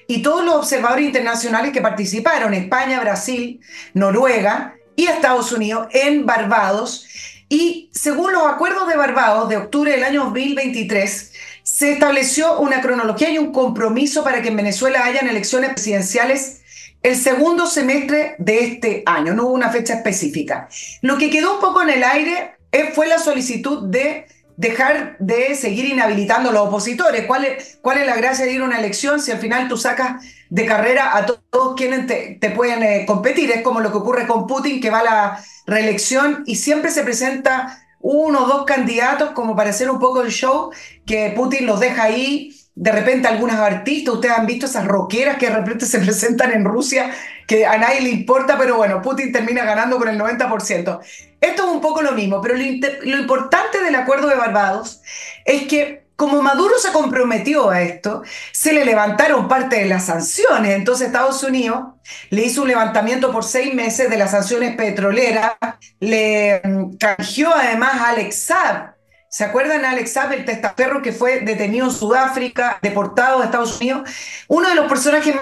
y 0.09 0.23
todos 0.23 0.45
los 0.45 0.55
observadores 0.55 1.05
internacionales 1.05 1.73
que 1.73 1.83
participaron, 1.83 2.55
España, 2.55 3.01
Brasil, 3.01 3.61
Noruega 3.93 4.75
y 4.95 5.07
Estados 5.07 5.53
Unidos, 5.53 5.89
en 5.91 6.25
Barbados. 6.25 7.07
Y 7.49 7.91
según 7.93 8.33
los 8.33 8.47
acuerdos 8.47 8.89
de 8.89 8.97
Barbados 8.97 9.49
de 9.51 9.59
octubre 9.59 9.91
del 9.91 10.05
año 10.05 10.25
2023, 10.25 11.33
se 11.77 11.93
estableció 11.93 12.59
una 12.59 12.81
cronología 12.81 13.29
y 13.29 13.37
un 13.37 13.53
compromiso 13.53 14.25
para 14.25 14.41
que 14.41 14.49
en 14.49 14.57
Venezuela 14.57 15.05
hayan 15.05 15.29
elecciones 15.29 15.75
presidenciales 15.75 16.63
el 17.03 17.17
segundo 17.17 17.67
semestre 17.67 18.35
de 18.39 18.61
este 18.61 19.03
año, 19.05 19.35
no 19.35 19.45
hubo 19.45 19.53
una 19.53 19.69
fecha 19.69 19.93
específica. 19.93 20.71
Lo 21.03 21.19
que 21.19 21.29
quedó 21.29 21.57
un 21.57 21.61
poco 21.61 21.83
en 21.83 21.91
el 21.91 22.03
aire 22.03 22.57
fue 22.95 23.09
la 23.09 23.19
solicitud 23.19 23.91
de 23.91 24.25
dejar 24.57 25.19
de 25.19 25.55
seguir 25.55 25.85
inhabilitando 25.85 26.49
a 26.49 26.53
los 26.55 26.67
opositores. 26.69 27.27
¿Cuál 27.27 27.45
es, 27.45 27.79
la 27.85 28.17
gracia 28.17 28.47
de 28.47 28.53
ir 28.53 28.63
a 28.63 28.65
una 28.65 28.79
elección 28.79 29.21
si 29.21 29.31
al 29.31 29.39
final 29.39 29.69
tú 29.69 29.77
sacas 29.77 30.25
de 30.49 30.65
carrera 30.65 31.15
a 31.15 31.27
todos 31.27 31.77
quienes 31.77 32.07
te, 32.07 32.51
pueden 32.57 32.83
eh, 32.85 33.05
competir? 33.07 33.51
Es 33.51 33.61
como 33.61 33.81
lo 33.81 33.93
que 33.93 33.99
ocurre 33.99 34.27
con 34.27 34.47
Putin, 34.47 34.81
que 34.81 34.89
va 34.89 35.01
a 35.01 35.05
la 35.05 35.45
reelección 35.67 36.43
y 36.47 36.57
siempre 36.57 36.91
se 36.91 37.03
presenta 37.03 37.86
uno 38.01 38.45
o 38.45 38.47
dos 38.47 38.65
candidatos 38.65 39.31
como 39.31 39.57
para 39.57 39.71
hacer 39.71 39.91
un 39.91 39.99
poco 39.99 40.23
el 40.23 40.31
show, 40.31 40.71
que 41.05 41.33
Putin 41.35 41.67
los 41.67 41.81
deja 41.81 42.05
ahí, 42.05 42.55
de 42.75 42.93
repente 42.93 43.27
algunas 43.27 43.59
artistas, 43.59 44.15
ustedes 44.15 44.37
han 44.37 44.47
visto 44.47 44.67
esas 44.67 44.87
rockeras 44.87 45.39
que 45.39 45.49
de 45.49 45.57
repente 45.57 45.87
se 45.87 45.99
presentan 46.01 46.53
en 46.53 46.65
Rusia 46.65 47.11
que 47.47 47.65
a 47.65 47.79
nadie 47.79 48.01
le 48.01 48.11
importa, 48.11 48.59
pero 48.59 48.77
bueno, 48.77 49.01
Putin 49.03 49.33
termina 49.33 49.65
ganando 49.65 49.99
con 49.99 50.09
el 50.09 50.19
90%. 50.19 51.01
Esto 51.41 51.63
es 51.63 51.69
un 51.69 51.81
poco 51.81 52.03
lo 52.03 52.13
mismo, 52.13 52.41
pero 52.41 52.55
lo, 52.55 52.65
lo 53.03 53.19
importante 53.19 53.81
del 53.83 53.95
acuerdo 53.95 54.29
de 54.29 54.35
Barbados 54.35 55.01
es 55.45 55.67
que 55.69 56.06
como 56.17 56.41
Maduro 56.41 56.79
se 56.79 56.93
comprometió 56.93 57.69
a 57.69 57.83
esto, 57.83 58.23
se 58.51 58.73
le 58.73 58.87
levantaron 58.87 59.49
parte 59.49 59.77
de 59.77 59.87
las 59.87 60.07
sanciones. 60.07 60.75
Entonces 60.75 61.09
Estados 61.09 61.43
Unidos 61.43 61.85
le 62.31 62.43
hizo 62.43 62.63
un 62.63 62.69
levantamiento 62.69 63.31
por 63.31 63.45
seis 63.45 63.75
meses 63.75 64.09
de 64.09 64.17
las 64.17 64.31
sanciones 64.31 64.75
petroleras, 64.77 65.53
le 66.01 66.63
mm, 66.65 66.97
canjeó 66.97 67.55
además 67.55 67.95
a 68.01 68.09
Alex 68.09 68.35
Saab. 68.35 68.97
¿Se 69.29 69.45
acuerdan 69.45 69.83
de 69.83 69.89
Alex 69.89 70.13
Saab, 70.13 70.33
el 70.33 70.47
testaferro 70.47 71.03
que 71.03 71.13
fue 71.13 71.41
detenido 71.41 71.85
en 71.85 71.93
Sudáfrica, 71.93 72.79
deportado 72.81 73.43
a 73.43 73.45
Estados 73.45 73.79
Unidos? 73.79 74.09
Uno 74.49 74.71
de 74.71 74.75
los 74.75 74.87
personajes 74.87 75.37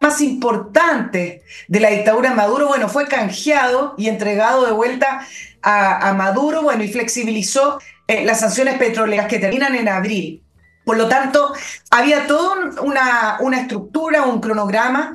más 0.00 0.20
importantes 0.20 1.42
de 1.66 1.80
la 1.80 1.90
dictadura 1.90 2.30
de 2.30 2.36
Maduro, 2.36 2.68
bueno, 2.68 2.88
fue 2.88 3.08
canjeado 3.08 3.94
y 3.98 4.08
entregado 4.08 4.64
de 4.64 4.72
vuelta 4.72 5.26
a, 5.62 6.08
a 6.08 6.14
Maduro, 6.14 6.62
bueno, 6.62 6.84
y 6.84 6.88
flexibilizó 6.88 7.80
eh, 8.10 8.24
las 8.24 8.40
sanciones 8.40 8.76
petroleras 8.76 9.28
que 9.28 9.38
terminan 9.38 9.76
en 9.76 9.88
abril. 9.88 10.42
Por 10.84 10.96
lo 10.96 11.06
tanto, 11.06 11.54
había 11.92 12.26
toda 12.26 12.82
una, 12.82 13.36
una 13.38 13.60
estructura, 13.60 14.24
un 14.24 14.40
cronograma, 14.40 15.14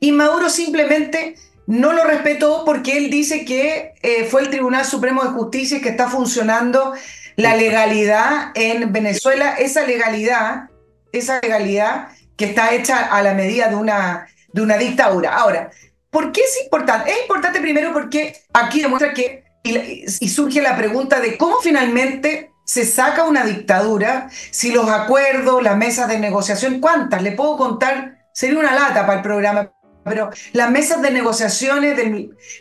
y 0.00 0.10
Maduro 0.10 0.48
simplemente 0.48 1.34
no 1.66 1.92
lo 1.92 2.04
respetó 2.04 2.64
porque 2.64 2.96
él 2.96 3.10
dice 3.10 3.44
que 3.44 3.92
eh, 4.00 4.24
fue 4.24 4.40
el 4.40 4.48
Tribunal 4.48 4.86
Supremo 4.86 5.22
de 5.22 5.30
Justicia 5.30 5.82
que 5.82 5.90
está 5.90 6.08
funcionando 6.08 6.94
la 7.36 7.56
legalidad 7.56 8.52
en 8.54 8.90
Venezuela, 8.90 9.56
esa 9.58 9.84
legalidad, 9.84 10.70
esa 11.12 11.40
legalidad 11.40 12.08
que 12.38 12.46
está 12.46 12.72
hecha 12.72 13.00
a 13.00 13.22
la 13.22 13.34
medida 13.34 13.68
de 13.68 13.76
una, 13.76 14.28
de 14.50 14.62
una 14.62 14.78
dictadura. 14.78 15.36
Ahora, 15.36 15.70
¿por 16.08 16.32
qué 16.32 16.40
es 16.40 16.62
importante? 16.64 17.10
Es 17.10 17.20
importante 17.20 17.60
primero 17.60 17.92
porque 17.92 18.34
aquí 18.54 18.80
demuestra 18.80 19.12
que 19.12 19.43
y, 19.64 20.28
surge 20.28 20.60
la 20.60 20.76
pregunta 20.76 21.20
de 21.20 21.38
cómo 21.38 21.58
finalmente 21.60 22.52
se 22.64 22.84
saca 22.84 23.24
una 23.24 23.44
dictadura 23.44 24.28
si 24.50 24.72
los 24.72 24.88
acuerdos, 24.88 25.62
las 25.62 25.76
mesas 25.76 26.08
de 26.08 26.18
negociación, 26.18 26.80
¿cuántas? 26.80 27.22
Le 27.22 27.32
puedo 27.32 27.56
contar, 27.56 28.18
sería 28.32 28.58
una 28.58 28.74
lata 28.74 29.06
para 29.06 29.18
el 29.18 29.22
programa, 29.22 29.72
pero 30.04 30.30
las 30.52 30.70
mesas 30.70 31.00
de 31.00 31.10
negociaciones 31.10 31.96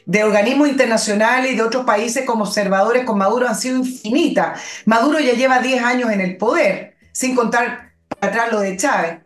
de, 0.05 0.23
organismos 0.23 0.69
internacionales 0.69 1.51
y 1.51 1.55
de 1.55 1.61
otros 1.61 1.85
países 1.85 2.25
como 2.25 2.45
observadores 2.45 3.03
con 3.03 3.17
Maduro 3.17 3.49
han 3.49 3.55
sido 3.55 3.77
infinitas. 3.77 4.61
Maduro 4.85 5.19
ya 5.19 5.33
lleva 5.33 5.59
10 5.59 5.83
años 5.83 6.09
en 6.09 6.21
el 6.21 6.37
poder, 6.37 6.95
sin 7.11 7.35
contar 7.35 7.95
atrás 8.21 8.49
lo 8.49 8.61
de 8.61 8.77
Chávez. 8.77 9.22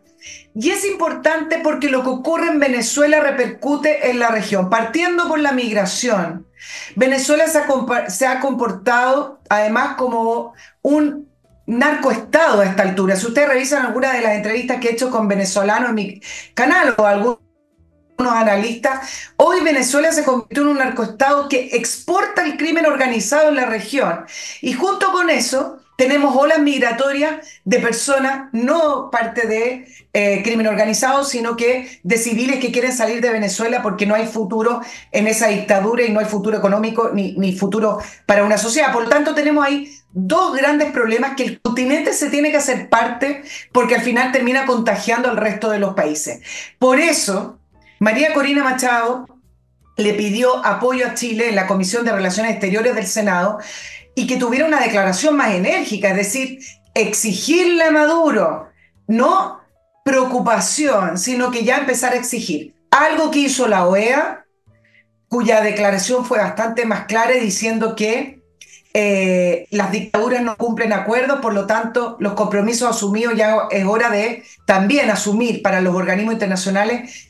Y 0.60 0.70
es 0.70 0.84
importante 0.84 1.60
porque 1.62 1.88
lo 1.88 2.02
que 2.02 2.08
ocurre 2.08 2.48
en 2.48 2.58
Venezuela 2.58 3.20
repercute 3.20 4.10
en 4.10 4.18
la 4.18 4.32
región, 4.32 4.68
partiendo 4.68 5.28
por 5.28 5.38
la 5.38 5.52
migración. 5.52 6.48
Venezuela 6.96 7.44
se 7.46 8.26
ha, 8.26 8.40
comportado 8.40 9.38
además 9.48 9.94
como 9.96 10.54
un 10.82 11.28
narcoestado 11.66 12.62
a 12.62 12.64
esta 12.64 12.82
altura. 12.82 13.14
Si 13.14 13.28
ustedes 13.28 13.48
revisan 13.48 13.86
algunas 13.86 14.14
de 14.14 14.20
las 14.20 14.32
entrevistas 14.32 14.80
que 14.80 14.88
he 14.88 14.92
hecho 14.94 15.12
con 15.12 15.28
venezolanos 15.28 15.90
en 15.90 15.94
mi 15.94 16.20
canal 16.54 16.92
o 16.98 17.06
algunos 17.06 17.38
analistas, 18.18 19.30
hoy 19.36 19.60
Venezuela 19.62 20.10
se 20.10 20.24
convirtió 20.24 20.64
en 20.64 20.70
un 20.70 20.78
narcoestado 20.78 21.48
que 21.48 21.76
exporta 21.76 22.44
el 22.44 22.56
crimen 22.56 22.84
organizado 22.84 23.50
en 23.50 23.54
la 23.54 23.66
región. 23.66 24.26
Y 24.60 24.72
junto 24.72 25.12
con 25.12 25.30
eso, 25.30 25.78
tenemos 25.98 26.36
olas 26.36 26.60
migratorias 26.60 27.44
de 27.64 27.80
personas, 27.80 28.50
no 28.52 29.10
parte 29.10 29.48
de 29.48 29.88
eh, 30.12 30.42
crimen 30.44 30.68
organizado, 30.68 31.24
sino 31.24 31.56
que 31.56 31.98
de 32.04 32.18
civiles 32.18 32.60
que 32.60 32.70
quieren 32.70 32.92
salir 32.92 33.20
de 33.20 33.30
Venezuela 33.30 33.82
porque 33.82 34.06
no 34.06 34.14
hay 34.14 34.28
futuro 34.28 34.80
en 35.10 35.26
esa 35.26 35.48
dictadura 35.48 36.04
y 36.04 36.12
no 36.12 36.20
hay 36.20 36.26
futuro 36.26 36.56
económico 36.56 37.10
ni, 37.12 37.32
ni 37.32 37.52
futuro 37.52 37.98
para 38.26 38.44
una 38.44 38.58
sociedad. 38.58 38.92
Por 38.92 39.02
lo 39.02 39.08
tanto, 39.08 39.34
tenemos 39.34 39.66
ahí 39.66 39.92
dos 40.12 40.56
grandes 40.56 40.92
problemas 40.92 41.34
que 41.36 41.42
el 41.42 41.60
continente 41.60 42.12
se 42.12 42.30
tiene 42.30 42.52
que 42.52 42.58
hacer 42.58 42.88
parte 42.88 43.42
porque 43.72 43.96
al 43.96 44.02
final 44.02 44.30
termina 44.30 44.66
contagiando 44.66 45.28
al 45.28 45.36
resto 45.36 45.68
de 45.68 45.80
los 45.80 45.94
países. 45.94 46.40
Por 46.78 47.00
eso, 47.00 47.58
María 47.98 48.32
Corina 48.34 48.62
Machado 48.62 49.26
le 49.96 50.14
pidió 50.14 50.64
apoyo 50.64 51.08
a 51.08 51.14
Chile 51.14 51.48
en 51.48 51.56
la 51.56 51.66
Comisión 51.66 52.04
de 52.04 52.12
Relaciones 52.12 52.52
Exteriores 52.52 52.94
del 52.94 53.06
Senado 53.08 53.58
y 54.18 54.26
que 54.26 54.36
tuviera 54.36 54.66
una 54.66 54.80
declaración 54.80 55.36
más 55.36 55.54
enérgica, 55.54 56.08
es 56.10 56.16
decir, 56.16 56.58
exigirle 56.92 57.84
a 57.84 57.92
Maduro, 57.92 58.68
no 59.06 59.60
preocupación, 60.04 61.18
sino 61.18 61.52
que 61.52 61.62
ya 61.62 61.78
empezar 61.78 62.14
a 62.14 62.16
exigir. 62.16 62.74
Algo 62.90 63.30
que 63.30 63.38
hizo 63.38 63.68
la 63.68 63.86
OEA, 63.86 64.44
cuya 65.28 65.60
declaración 65.60 66.24
fue 66.24 66.38
bastante 66.38 66.84
más 66.84 67.06
clara 67.06 67.34
diciendo 67.34 67.94
que 67.94 68.42
eh, 68.92 69.68
las 69.70 69.92
dictaduras 69.92 70.42
no 70.42 70.56
cumplen 70.56 70.92
acuerdos, 70.92 71.38
por 71.38 71.54
lo 71.54 71.66
tanto 71.66 72.16
los 72.18 72.32
compromisos 72.32 72.90
asumidos 72.90 73.36
ya 73.36 73.68
es 73.70 73.84
hora 73.84 74.10
de 74.10 74.42
también 74.66 75.10
asumir 75.10 75.62
para 75.62 75.80
los 75.80 75.94
organismos 75.94 76.32
internacionales 76.32 77.28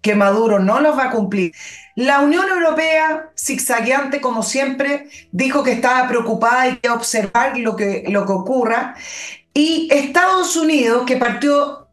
que 0.00 0.14
Maduro 0.14 0.58
no 0.58 0.80
los 0.80 0.96
va 0.96 1.08
a 1.08 1.10
cumplir. 1.10 1.52
La 2.00 2.20
Unión 2.20 2.48
Europea, 2.48 3.30
zigzagueante 3.38 4.22
como 4.22 4.42
siempre, 4.42 5.10
dijo 5.32 5.62
que 5.62 5.72
estaba 5.72 6.08
preocupada 6.08 6.66
y 6.66 6.76
que 6.76 6.88
observar 6.88 7.58
lo 7.58 7.76
que, 7.76 8.04
lo 8.08 8.24
que 8.24 8.32
ocurra. 8.32 8.94
Y 9.52 9.86
Estados 9.92 10.56
Unidos, 10.56 11.04
que 11.06 11.18
partió 11.18 11.88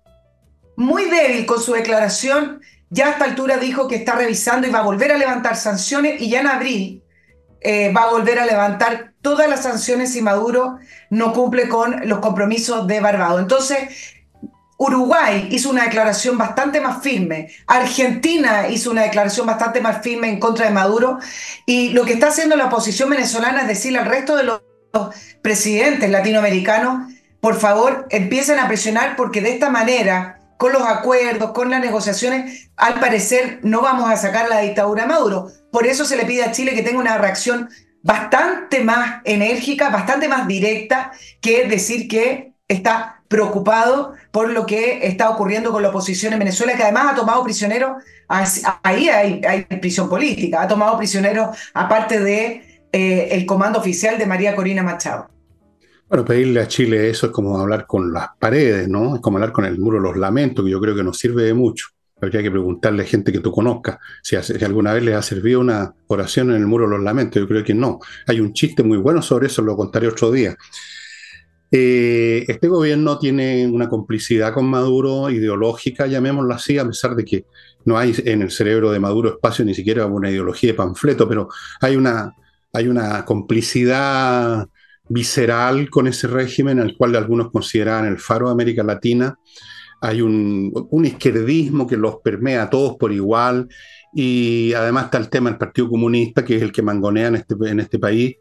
muy 0.78 1.10
débil 1.10 1.46
con 1.46 1.62
su 1.62 1.74
declaración, 1.74 2.62
ya 2.90 3.08
a 3.08 3.10
esta 3.10 3.26
altura 3.26 3.58
dijo 3.58 3.90
que 3.90 3.98
está 3.98 4.16
revisando 4.16 4.66
y 4.66 4.72
va 4.72 4.80
a 4.80 4.84
volver 4.84 5.12
a 5.12 5.18
levantar 5.18 5.58
sanciones 5.58 6.22
y 6.22 6.30
ya 6.30 6.40
en 6.40 6.48
abril 6.48 7.04
eh, 7.60 7.92
va 7.92 8.04
a 8.04 8.12
volver 8.12 8.40
a 8.40 8.46
levantar 8.46 9.12
todas 9.22 9.50
las 9.50 9.64
sanciones 9.64 10.14
si 10.14 10.22
Maduro 10.22 10.78
no 11.10 11.34
cumple 11.34 11.68
con 11.68 12.08
los 12.08 12.20
compromisos 12.20 12.88
de 12.88 13.02
Barbados. 13.02 13.42
Entonces, 13.42 14.16
Uruguay 14.78 15.48
hizo 15.52 15.72
una 15.72 15.84
declaración 15.84 16.38
bastante 16.38 16.80
más 16.80 17.02
firme, 17.02 17.50
Argentina 17.66 18.68
hizo 18.70 18.92
una 18.92 19.02
declaración 19.02 19.48
bastante 19.48 19.82
más 19.82 20.02
firme 20.04 20.30
en 20.30 20.40
contra 20.40 20.68
de 20.68 20.72
Maduro 20.72 21.18
y 21.66 21.90
lo 21.90 22.06
que 22.06 22.14
está 22.14 22.28
haciendo 22.28 22.56
la 22.56 22.66
oposición 22.66 23.10
venezolana 23.10 23.62
es 23.62 23.68
decirle 23.68 24.00
al 24.00 24.06
resto 24.06 24.36
de 24.36 24.44
los 24.44 24.62
presidentes 25.42 26.10
latinoamericanos, 26.10 27.12
por 27.42 27.56
favor, 27.56 28.08
empiecen 28.10 28.60
a 28.60 28.68
presionar 28.68 29.16
porque 29.16 29.42
de 29.42 29.52
esta 29.52 29.70
manera, 29.70 30.40
con 30.58 30.74
los 30.74 30.84
acuerdos, 30.84 31.52
con 31.52 31.70
las 31.70 31.82
negociaciones, 31.82 32.70
al 32.76 33.00
parecer 33.00 33.60
no 33.64 33.82
vamos 33.82 34.10
a 34.10 34.18
sacar 34.18 34.50
la 34.50 34.60
dictadura 34.60 35.04
de 35.04 35.10
Maduro. 35.10 35.48
Por 35.72 35.88
eso 35.88 36.06
se 36.06 36.18
le 36.18 36.26
pide 36.26 36.44
a 36.44 36.52
Chile 36.52 36.74
que 36.74 36.84
tenga 36.84 37.00
una 37.00 37.18
reacción 37.18 37.70
bastante 38.04 38.84
más 38.84 39.22
enérgica, 39.24 39.90
bastante 39.90 40.28
más 40.28 40.48
directa 40.48 41.12
que 41.42 41.66
decir 41.66 42.08
que 42.08 42.54
está 42.68 43.22
preocupado 43.28 44.14
por 44.38 44.52
lo 44.52 44.68
que 44.68 45.00
está 45.02 45.32
ocurriendo 45.32 45.72
con 45.72 45.82
la 45.82 45.90
oposición 45.90 46.32
en 46.32 46.38
Venezuela, 46.38 46.76
que 46.76 46.84
además 46.84 47.08
ha 47.12 47.16
tomado 47.16 47.44
prisioneros, 47.44 48.04
ahí 48.84 49.10
hay, 49.10 49.66
prisión 49.82 50.08
política, 50.08 50.62
ha 50.62 50.68
tomado 50.68 50.96
prisioneros 50.96 51.58
aparte 51.74 52.20
de 52.20 52.84
eh, 52.92 53.30
el 53.32 53.48
comando 53.48 53.80
oficial 53.80 54.16
de 54.20 54.28
María 54.28 54.56
Corina 54.56 54.84
Machado. 54.84 55.28
Bueno, 56.08 56.24
pedirle 56.24 56.62
a 56.62 56.68
Chile 56.68 57.10
eso 57.10 57.26
es 57.26 57.32
como 57.32 57.60
hablar 57.60 57.88
con 57.88 58.14
las 58.14 58.28
paredes, 58.38 58.88
¿no? 58.88 59.16
Es 59.16 59.22
como 59.22 59.38
hablar 59.38 59.52
con 59.52 59.66
el 59.66 59.80
muro 59.80 59.98
de 59.98 60.04
los 60.04 60.18
lamentos, 60.18 60.64
que 60.64 60.70
yo 60.70 60.80
creo 60.80 60.96
que 60.96 61.04
nos 61.04 61.18
sirve 61.18 61.42
de 61.42 61.56
mucho. 61.56 61.88
Habría 62.22 62.44
que 62.44 62.52
preguntarle 62.52 63.02
a 63.02 63.08
gente 63.08 63.32
que 63.32 63.40
tú 63.40 63.52
conozcas 63.52 63.98
si, 64.22 64.36
alguna 64.36 64.94
vez 64.94 65.02
les 65.02 65.16
ha 65.16 65.24
servido 65.24 65.62
una 65.62 65.96
oración 66.06 66.52
en 66.52 66.58
el 66.58 66.68
muro 66.68 66.86
los 66.86 67.02
lamentos. 67.02 67.42
Yo 67.42 67.48
creo 67.48 67.64
que 67.64 67.74
no. 67.74 68.02
Hay 68.28 68.40
un 68.40 68.54
chiste 68.54 68.84
muy 68.84 69.00
bueno 69.00 69.24
sobre 69.24 69.48
eso, 69.48 69.64
lo 69.64 69.76
contaré 69.76 70.08
otro 70.08 70.30
día. 70.30 70.56
Eh, 71.70 72.46
este 72.48 72.68
gobierno 72.68 73.20
tiene 73.20 73.68
una 73.68 73.90
complicidad 73.90 74.54
con 74.54 74.70
Maduro 74.70 75.30
ideológica, 75.30 76.08
llamémoslo 76.08 76.54
así, 76.54 76.78
a 76.78 76.86
pesar 76.86 77.16
de 77.16 77.26
que 77.26 77.46
no 77.86 77.98
hay 77.98 78.14
en 78.26 78.42
el 78.42 78.52
cerebro 78.52 78.92
de 78.92 79.00
Maduro 79.00 79.30
espacio 79.30 79.66
ni 79.66 79.74
siquiera 79.74 80.06
una 80.06 80.30
ideología 80.30 80.72
de 80.72 80.78
panfleto, 80.78 81.28
pero 81.28 81.50
hay 81.82 81.96
una, 81.96 82.34
hay 82.74 82.88
una 82.88 83.26
complicidad 83.26 84.68
visceral 85.10 85.90
con 85.90 86.08
ese 86.08 86.28
régimen, 86.28 86.80
al 86.80 86.96
cual 86.96 87.16
algunos 87.16 87.52
consideran 87.52 88.06
el 88.06 88.20
faro 88.20 88.48
de 88.48 88.54
América 88.54 88.84
Latina. 88.84 89.38
Hay 90.02 90.22
un, 90.22 90.72
un 90.92 91.06
izquierdismo 91.06 91.88
que 91.88 91.98
los 91.98 92.18
permea 92.24 92.64
a 92.64 92.70
todos 92.70 92.98
por 92.98 93.12
igual 93.12 93.68
y 94.14 94.74
además 94.74 95.06
está 95.06 95.18
el 95.18 95.30
tema 95.30 95.50
del 95.50 95.60
Partido 95.60 95.90
Comunista, 95.90 96.44
que 96.44 96.56
es 96.56 96.62
el 96.62 96.72
que 96.72 96.82
mangonea 96.82 97.28
en 97.28 97.36
este, 97.36 97.56
en 97.62 97.80
este 97.80 98.00
país 98.00 98.36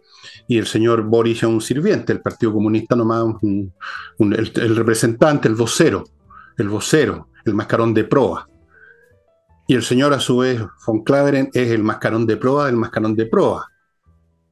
y 0.48 0.58
el 0.58 0.66
señor 0.66 1.02
Boris 1.02 1.38
es 1.38 1.48
un 1.48 1.60
sirviente, 1.60 2.12
el 2.12 2.20
Partido 2.20 2.52
Comunista 2.52 2.96
nomás 2.96 3.24
el, 3.42 4.76
representante, 4.76 5.48
el 5.48 5.54
vocero, 5.54 6.04
el 6.56 6.68
vocero, 6.68 7.28
el 7.44 7.54
mascarón 7.54 7.94
de 7.94 8.04
proa. 8.04 8.48
Y 9.68 9.74
el 9.74 9.82
señor 9.82 10.12
a 10.12 10.20
su 10.20 10.38
vez, 10.38 10.62
von 10.86 11.02
Claveren, 11.02 11.50
es 11.52 11.70
el 11.70 11.82
mascarón 11.82 12.26
de 12.26 12.36
proa 12.36 12.66
del 12.66 12.76
mascarón 12.76 13.16
de 13.16 13.26
proa. 13.26 13.68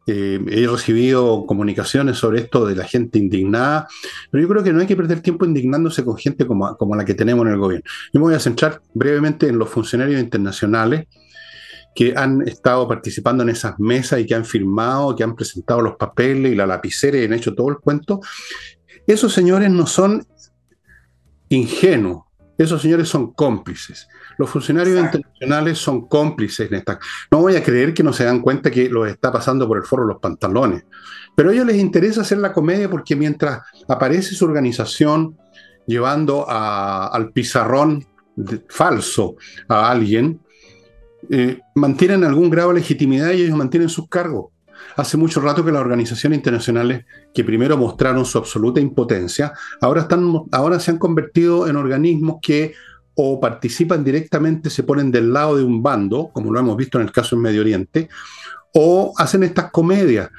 Eh, 0.06 0.38
he 0.50 0.66
recibido 0.66 1.46
comunicaciones 1.46 2.18
sobre 2.18 2.40
esto 2.40 2.66
de 2.66 2.76
la 2.76 2.84
gente 2.84 3.18
indignada, 3.18 3.88
pero 4.30 4.42
yo 4.42 4.48
creo 4.48 4.62
que 4.62 4.72
no 4.72 4.80
hay 4.80 4.86
que 4.86 4.96
perder 4.96 5.20
tiempo 5.20 5.46
indignándose 5.46 6.04
con 6.04 6.16
gente 6.16 6.46
como, 6.46 6.76
como 6.76 6.94
la 6.94 7.04
que 7.04 7.14
tenemos 7.14 7.46
en 7.46 7.52
el 7.52 7.58
gobierno. 7.58 7.88
Yo 8.12 8.20
me 8.20 8.26
voy 8.26 8.34
a 8.34 8.40
centrar 8.40 8.82
brevemente 8.92 9.48
en 9.48 9.58
los 9.58 9.70
funcionarios 9.70 10.20
internacionales 10.20 11.06
que 11.94 12.12
han 12.16 12.46
estado 12.46 12.86
participando 12.88 13.42
en 13.44 13.50
esas 13.50 13.78
mesas 13.78 14.20
y 14.20 14.26
que 14.26 14.34
han 14.34 14.44
firmado, 14.44 15.14
que 15.14 15.22
han 15.22 15.36
presentado 15.36 15.80
los 15.80 15.96
papeles 15.96 16.52
y 16.52 16.56
la 16.56 16.66
lapicera 16.66 17.16
y 17.16 17.24
han 17.24 17.32
hecho 17.32 17.54
todo 17.54 17.68
el 17.68 17.78
cuento. 17.78 18.20
Esos 19.06 19.32
señores 19.32 19.70
no 19.70 19.86
son 19.86 20.26
ingenuos, 21.48 22.24
esos 22.56 22.80
señores 22.82 23.08
son 23.08 23.32
cómplices. 23.32 24.08
Los 24.38 24.50
funcionarios 24.50 25.00
internacionales 25.00 25.78
son 25.78 26.06
cómplices 26.06 26.70
en 26.70 26.78
esta. 26.78 26.98
No 27.30 27.40
voy 27.40 27.56
a 27.56 27.62
creer 27.62 27.94
que 27.94 28.02
no 28.02 28.12
se 28.12 28.24
dan 28.24 28.40
cuenta 28.40 28.70
que 28.70 28.88
los 28.88 29.08
está 29.08 29.32
pasando 29.32 29.66
por 29.66 29.78
el 29.78 29.84
foro 29.84 30.04
los 30.04 30.20
pantalones. 30.20 30.84
Pero 31.34 31.50
a 31.50 31.52
ellos 31.52 31.66
les 31.66 31.76
interesa 31.76 32.20
hacer 32.20 32.38
la 32.38 32.52
comedia 32.52 32.88
porque 32.88 33.16
mientras 33.16 33.62
aparece 33.88 34.34
su 34.34 34.44
organización 34.44 35.36
llevando 35.86 36.46
al 36.48 37.30
pizarrón 37.32 38.06
falso 38.68 39.36
a 39.68 39.90
alguien, 39.90 40.40
eh, 41.30 41.60
mantienen 41.74 42.24
algún 42.24 42.50
grado 42.50 42.70
de 42.70 42.76
legitimidad 42.76 43.32
y 43.32 43.42
ellos 43.42 43.56
mantienen 43.56 43.88
sus 43.88 44.08
cargos. 44.08 44.53
Hace 44.96 45.16
mucho 45.16 45.40
rato 45.40 45.64
que 45.64 45.72
las 45.72 45.80
organizaciones 45.80 46.38
internacionales, 46.38 47.04
que 47.32 47.42
primero 47.42 47.76
mostraron 47.76 48.24
su 48.24 48.38
absoluta 48.38 48.80
impotencia, 48.80 49.52
ahora, 49.80 50.02
están, 50.02 50.42
ahora 50.52 50.78
se 50.78 50.92
han 50.92 50.98
convertido 50.98 51.66
en 51.66 51.76
organismos 51.76 52.36
que 52.40 52.74
o 53.16 53.40
participan 53.40 54.04
directamente, 54.04 54.70
se 54.70 54.82
ponen 54.82 55.10
del 55.10 55.32
lado 55.32 55.56
de 55.56 55.62
un 55.62 55.82
bando, 55.82 56.30
como 56.32 56.52
lo 56.52 56.58
hemos 56.58 56.76
visto 56.76 56.98
en 56.98 57.06
el 57.06 57.12
caso 57.12 57.36
en 57.36 57.42
Medio 57.42 57.60
Oriente, 57.60 58.08
o 58.74 59.12
hacen 59.16 59.44
estas 59.44 59.70
comedias. 59.70 60.30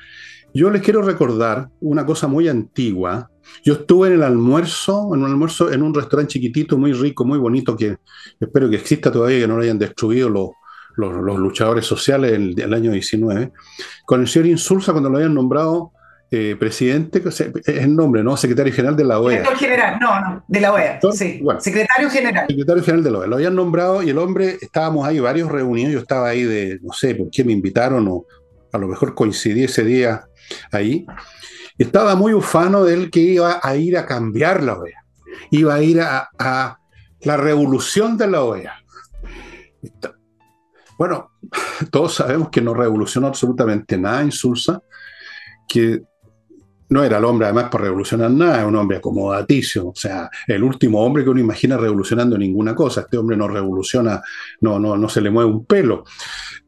Yo 0.53 0.70
les 0.70 0.82
quiero 0.82 1.01
recordar 1.01 1.70
una 1.82 2.06
cosa 2.06 2.28
muy 2.28 2.47
antigua. 2.47 3.30
Yo 3.64 3.74
estuve 3.74 4.08
en 4.08 4.16
el 4.16 4.24
almuerzo, 4.24 5.14
en 5.14 5.24
un 5.24 5.32
almuerzo 5.32 5.72
en 5.72 5.84
un 5.84 5.93
restaurante 5.93 6.34
chiquitito, 6.34 6.78
muy 6.78 6.93
rico, 6.93 7.26
muy 7.26 7.39
bonito, 7.39 7.76
que 7.76 7.97
espero 8.39 8.70
que 8.70 8.78
exista 8.78 9.12
todavía, 9.12 9.39
que 9.39 9.47
no 9.47 9.58
lo 9.58 9.64
hayan 9.64 9.80
destruido 9.80 10.30
los, 10.30 10.49
los, 10.98 11.39
luchadores 11.39 11.86
sociales 11.86 12.34
en 12.34 12.60
el, 12.60 12.74
año 12.74 12.91
19, 12.91 13.52
con 14.06 14.22
el 14.22 14.28
señor 14.28 14.48
Insulza 14.48 14.91
cuando 14.91 15.10
lo 15.10 15.18
habían 15.18 15.34
nombrado 15.34 15.91
eh, 16.32 16.56
presidente, 16.60 17.22
es 17.26 17.41
el 17.68 17.96
nombre, 17.96 18.24
¿no? 18.24 18.36
Secretario 18.36 18.74
General 18.74 18.96
de 18.96 19.04
la 19.04 19.20
OEA. 19.20 19.43
Secretario 19.43 19.60
General, 19.60 20.00
no, 20.00 20.20
no, 20.22 20.43
de 20.48 20.60
la 20.60 20.74
OEA, 20.74 21.00
sí. 21.12 21.41
Secretario 21.60 22.10
General. 22.10 22.46
Secretario 22.48 22.84
General 22.84 23.04
de 23.04 23.12
la 23.12 23.18
OEA. 23.20 23.28
Lo 23.28 23.36
habían 23.36 23.56
nombrado 23.56 24.04
y 24.04 24.10
el 24.10 24.18
hombre, 24.18 24.58
estábamos 24.60 25.08
ahí 25.08 25.20
varios 25.20 25.52
reunidos, 25.52 25.93
yo 25.93 26.00
estaba 26.00 26.30
ahí 26.30 26.43
de, 26.43 26.80
no 26.82 26.93
sé, 26.93 27.16
por 27.16 27.30
qué 27.30 27.43
me 27.43 27.54
invitaron 27.54 28.08
o 28.08 28.26
a 28.72 28.78
lo 28.78 28.88
mejor 28.88 29.14
coincidí 29.14 29.64
ese 29.64 29.84
día 29.84 30.26
ahí. 30.72 31.06
Estaba 31.78 32.16
muy 32.16 32.34
ufano 32.34 32.84
de 32.84 32.93
él 32.96 33.12
que 33.12 33.20
iba 33.20 33.60
a 33.62 33.76
ir 33.76 33.98
a 33.98 34.06
cambiar 34.06 34.64
la 34.64 34.80
OEA. 34.80 35.06
Iba 35.52 35.76
a 35.76 35.82
ir 35.82 36.02
a, 36.02 36.30
a 36.39 36.80
la 37.22 37.38
revolución 37.38 38.18
de 38.18 38.28
la 38.28 38.43
OEA. 38.43 38.74
Bueno, 40.98 41.32
todos 41.91 42.16
sabemos 42.16 42.50
que 42.50 42.62
no 42.62 42.74
revolucionó 42.74 43.28
absolutamente 43.28 43.98
nada 43.98 44.24
Insulsa, 44.24 44.82
que 45.68 46.02
no 46.89 47.04
era 47.04 47.18
el 47.18 47.26
hombre 47.26 47.48
además 47.48 47.70
por 47.70 47.82
revolucionar 47.82 48.30
nada, 48.30 48.62
es 48.62 48.68
un 48.68 48.76
hombre 48.76 48.98
acomodaticio, 48.98 49.88
o 49.88 49.96
sea, 49.96 50.30
el 50.48 50.64
último 50.64 51.04
hombre 51.04 51.24
que 51.24 51.30
uno 51.30 51.39
imagina 51.39 51.78
revolucionando 51.78 52.38
ninguna 52.38 52.76
cosa, 52.76 53.02
este 53.02 53.18
hombre 53.18 53.36
no 53.36 53.48
revoluciona, 53.48 54.22
no, 54.62 54.80
no, 54.80 54.96
no 54.96 55.10
se 55.10 55.22
le 55.22 55.32
mueve 55.32 55.50
un 55.50 55.66
pelo, 55.66 56.04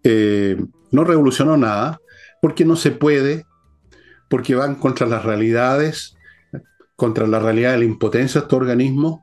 eh, 0.03 0.57
no 0.91 1.03
revolucionó 1.03 1.55
nada 1.55 1.99
porque 2.41 2.65
no 2.65 2.75
se 2.75 2.91
puede, 2.91 3.45
porque 4.29 4.55
van 4.55 4.75
contra 4.75 5.05
las 5.05 5.23
realidades, 5.23 6.15
contra 6.95 7.27
la 7.27 7.39
realidad 7.39 7.73
de 7.73 7.79
la 7.79 7.85
impotencia 7.85 8.41
de 8.41 8.45
estos 8.45 8.59
organismos, 8.59 9.21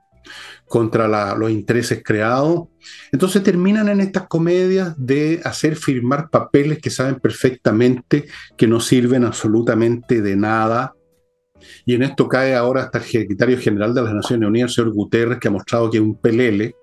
contra 0.67 1.35
los 1.37 1.51
intereses 1.51 2.03
creados. 2.05 2.69
Entonces 3.13 3.43
terminan 3.43 3.89
en 3.89 4.01
estas 4.01 4.27
comedias 4.27 4.95
de 4.97 5.41
hacer 5.45 5.77
firmar 5.77 6.31
papeles 6.31 6.79
que 6.79 6.91
saben 6.91 7.17
perfectamente 7.17 8.27
que 8.57 8.67
no 8.67 8.81
sirven 8.81 9.25
absolutamente 9.25 10.21
de 10.21 10.37
nada. 10.37 10.95
Y 11.87 11.95
en 11.95 12.03
esto 12.03 12.29
cae 12.29 12.55
ahora 12.55 12.83
hasta 12.83 12.99
el 12.99 13.05
secretario 13.05 13.59
general 13.59 13.95
de 13.95 14.03
las 14.03 14.15
Naciones 14.15 14.49
Unidas, 14.49 14.71
el 14.71 14.75
señor 14.75 14.93
Guterres, 14.93 15.39
que 15.39 15.49
ha 15.49 15.53
mostrado 15.53 15.91
que 15.91 15.99
es 15.99 16.03
un 16.03 16.17
pelele. 16.17 16.75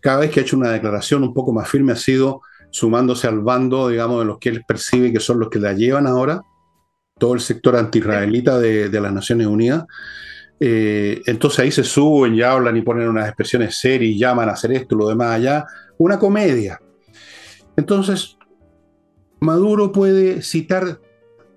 Cada 0.00 0.20
vez 0.20 0.30
que 0.30 0.40
ha 0.40 0.42
hecho 0.42 0.56
una 0.56 0.70
declaración 0.70 1.22
un 1.22 1.34
poco 1.34 1.52
más 1.52 1.68
firme 1.68 1.92
ha 1.92 1.96
sido 1.96 2.40
sumándose 2.70 3.28
al 3.28 3.40
bando, 3.40 3.88
digamos, 3.88 4.20
de 4.20 4.24
los 4.24 4.38
que 4.38 4.48
él 4.48 4.64
percibe 4.66 5.12
que 5.12 5.20
son 5.20 5.38
los 5.38 5.48
que 5.48 5.60
la 5.60 5.72
llevan 5.74 6.08
ahora, 6.08 6.42
todo 7.18 7.34
el 7.34 7.40
sector 7.40 7.76
anti-israelita 7.76 8.58
de, 8.58 8.88
de 8.88 9.00
las 9.00 9.12
Naciones 9.12 9.46
Unidas. 9.46 9.84
Eh, 10.60 11.20
entonces 11.26 11.60
ahí 11.60 11.72
se 11.72 11.84
suben 11.84 12.34
y 12.34 12.42
hablan 12.42 12.76
y 12.76 12.82
ponen 12.82 13.08
unas 13.08 13.26
expresiones 13.26 13.78
serias 13.78 14.12
y 14.12 14.18
llaman 14.18 14.48
a 14.48 14.52
hacer 14.52 14.72
esto, 14.72 14.96
lo 14.96 15.08
demás 15.08 15.32
allá. 15.32 15.64
Una 15.98 16.18
comedia. 16.18 16.80
Entonces, 17.76 18.36
Maduro 19.40 19.92
puede 19.92 20.42
citar 20.42 21.00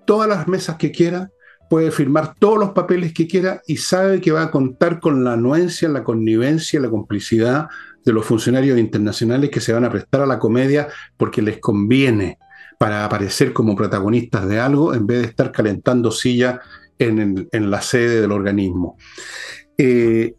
todas 0.06 0.28
las 0.28 0.48
mesas 0.48 0.76
que 0.76 0.90
quiera, 0.90 1.30
puede 1.70 1.90
firmar 1.90 2.34
todos 2.38 2.58
los 2.58 2.70
papeles 2.70 3.12
que 3.12 3.26
quiera 3.26 3.62
y 3.66 3.76
sabe 3.76 4.20
que 4.20 4.32
va 4.32 4.42
a 4.42 4.50
contar 4.50 5.00
con 5.00 5.24
la 5.24 5.34
anuencia, 5.34 5.88
la 5.88 6.04
connivencia, 6.04 6.80
la 6.80 6.90
complicidad 6.90 7.68
de 8.04 8.12
los 8.12 8.24
funcionarios 8.24 8.78
internacionales 8.78 9.50
que 9.50 9.60
se 9.60 9.72
van 9.72 9.84
a 9.84 9.90
prestar 9.90 10.22
a 10.22 10.26
la 10.26 10.38
comedia 10.38 10.88
porque 11.16 11.42
les 11.42 11.58
conviene 11.58 12.38
para 12.78 13.04
aparecer 13.04 13.52
como 13.52 13.76
protagonistas 13.76 14.48
de 14.48 14.60
algo 14.60 14.94
en 14.94 15.06
vez 15.06 15.20
de 15.20 15.26
estar 15.26 15.52
calentando 15.52 16.10
silla 16.10 16.60
en, 16.98 17.70
la 17.70 17.80
sede 17.80 18.20
del 18.20 18.32
organismo. 18.32 18.96
Eh, 19.76 20.34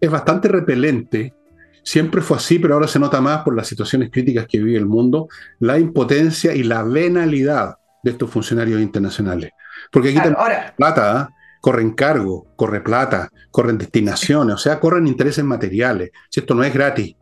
es 0.00 0.10
bastante 0.10 0.48
repelente, 0.48 1.34
siempre 1.82 2.20
fue 2.20 2.36
así, 2.36 2.58
pero 2.58 2.74
ahora 2.74 2.88
se 2.88 2.98
nota 2.98 3.20
más 3.20 3.42
por 3.42 3.56
las 3.56 3.66
situaciones 3.66 4.10
críticas 4.10 4.46
que 4.46 4.58
vive 4.58 4.78
el 4.78 4.86
mundo, 4.86 5.28
la 5.60 5.78
impotencia 5.78 6.54
y 6.54 6.62
la 6.62 6.82
venalidad 6.82 7.76
de 8.02 8.10
estos 8.10 8.30
funcionarios 8.30 8.80
internacionales. 8.80 9.52
Porque 9.90 10.10
aquí 10.10 10.18
ahora, 10.36 10.74
plata, 10.76 11.28
¿eh? 11.30 11.34
corren 11.60 11.92
cargo, 11.92 12.46
corre 12.56 12.82
plata, 12.82 13.30
corren 13.50 13.78
destinaciones, 13.78 14.54
o 14.54 14.58
sea, 14.58 14.78
corren 14.78 15.06
intereses 15.06 15.44
materiales. 15.44 16.10
Si 16.28 16.40
esto 16.40 16.54
no 16.54 16.62
es 16.62 16.74
gratis, 16.74 17.16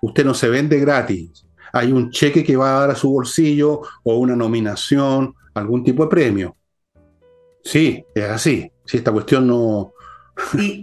usted 0.00 0.24
no 0.24 0.34
se 0.34 0.48
vende 0.48 0.78
gratis. 0.78 1.46
Hay 1.72 1.90
un 1.90 2.10
cheque 2.10 2.44
que 2.44 2.56
va 2.56 2.76
a 2.76 2.80
dar 2.80 2.90
a 2.90 2.94
su 2.94 3.10
bolsillo 3.10 3.80
o 4.04 4.18
una 4.18 4.36
nominación, 4.36 5.34
algún 5.54 5.82
tipo 5.82 6.04
de 6.04 6.10
premio. 6.10 6.56
Sí, 7.64 8.04
es 8.14 8.24
así. 8.24 8.70
Si 8.84 8.96
esta 8.96 9.12
cuestión 9.12 9.46
no. 9.46 9.92
E, 10.58 10.82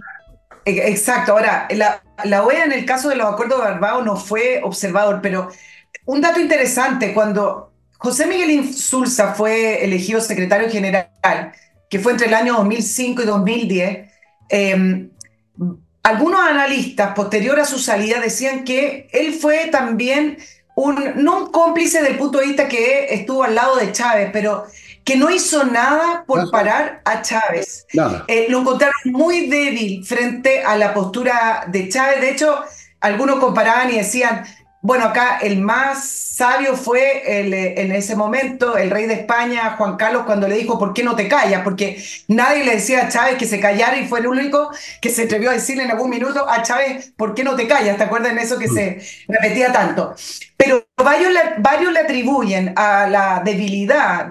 exacto. 0.66 1.34
Ahora, 1.34 1.68
la, 1.72 2.02
la, 2.24 2.44
OEA 2.44 2.66
en 2.66 2.72
el 2.72 2.86
caso 2.86 3.10
de 3.10 3.16
los 3.16 3.28
acuerdos 3.28 3.60
de 3.60 3.66
Barbados 3.66 4.06
no 4.06 4.16
fue 4.16 4.62
observador, 4.64 5.20
pero 5.22 5.50
un 6.06 6.22
dato 6.22 6.40
interesante: 6.40 7.14
cuando 7.14 7.74
José 7.98 8.26
Miguel 8.26 8.52
Insulza 8.52 9.34
fue 9.34 9.84
elegido 9.84 10.22
secretario 10.22 10.70
general, 10.70 11.52
que 11.90 12.00
fue 12.00 12.14
entre 12.14 12.28
el 12.28 12.34
año 12.34 12.56
2005 12.56 13.24
y 13.24 13.26
2010, 13.26 14.12
em, 14.50 15.10
algunos 16.04 16.40
analistas 16.40 17.14
posterior 17.14 17.60
a 17.60 17.66
su 17.66 17.78
salida 17.78 18.20
decían 18.22 18.64
que 18.64 19.10
él 19.12 19.34
fue 19.34 19.68
también 19.68 20.38
un, 20.76 20.98
no 21.18 21.44
un 21.44 21.52
cómplice 21.52 22.02
del 22.02 22.18
punto 22.18 22.40
de 22.40 22.48
vista 22.48 22.70
que 22.70 23.14
estuvo 23.14 23.44
al 23.44 23.56
lado 23.56 23.76
de 23.76 23.92
Chávez, 23.92 24.30
pero 24.32 24.66
que 25.10 25.18
no 25.18 25.32
hizo 25.32 25.64
nada 25.64 26.24
por 26.28 26.52
parar 26.52 27.02
a 27.04 27.24
Chávez. 27.24 27.88
Eh, 28.28 28.46
lo 28.48 28.60
encontraron 28.60 28.94
muy 29.06 29.48
débil 29.48 30.06
frente 30.06 30.62
a 30.62 30.78
la 30.78 30.94
postura 30.94 31.66
de 31.66 31.90
Chávez. 31.90 32.22
De 32.22 32.30
hecho, 32.30 32.64
algunos 33.02 33.40
comparaban 33.40 33.90
y 33.90 33.98
decían, 33.98 34.46
bueno, 34.84 35.06
acá 35.06 35.40
el 35.42 35.62
más 35.62 36.08
sabio 36.08 36.78
fue 36.78 37.24
el, 37.26 37.56
eh, 37.56 37.82
en 37.82 37.92
ese 37.92 38.16
momento 38.16 38.78
el 38.78 38.92
rey 38.92 39.08
de 39.08 39.16
España, 39.16 39.78
Juan 39.80 39.98
Carlos, 39.98 40.26
cuando 40.28 40.48
le 40.48 40.58
dijo, 40.58 40.78
¿por 40.78 40.94
qué 40.94 41.02
no 41.02 41.16
te 41.16 41.28
callas? 41.28 41.64
Porque 41.64 42.00
nadie 42.28 42.64
le 42.64 42.76
decía 42.76 43.08
a 43.08 43.10
Chávez 43.10 43.38
que 43.38 43.48
se 43.48 43.60
callara 43.60 43.98
y 43.98 44.08
fue 44.08 44.20
el 44.20 44.28
único 44.28 44.70
que 45.02 45.10
se 45.10 45.24
atrevió 45.24 45.50
a 45.50 45.54
decirle 45.54 45.86
en 45.86 45.92
algún 45.92 46.12
minuto 46.12 46.48
a 46.48 46.62
Chávez, 46.62 47.14
¿por 47.18 47.34
qué 47.34 47.44
no 47.44 47.56
te 47.56 47.68
callas? 47.68 47.98
¿Te 47.98 48.04
acuerdas 48.04 48.36
de 48.36 48.42
eso 48.44 48.60
que 48.60 48.68
se 48.68 49.02
repetía 49.28 49.74
tanto? 49.74 50.14
Pero 50.56 50.86
varios, 50.96 51.34
varios 51.58 51.94
le 51.94 52.00
atribuyen 52.00 52.74
a 52.76 53.08
la 53.08 53.42
debilidad 53.44 54.30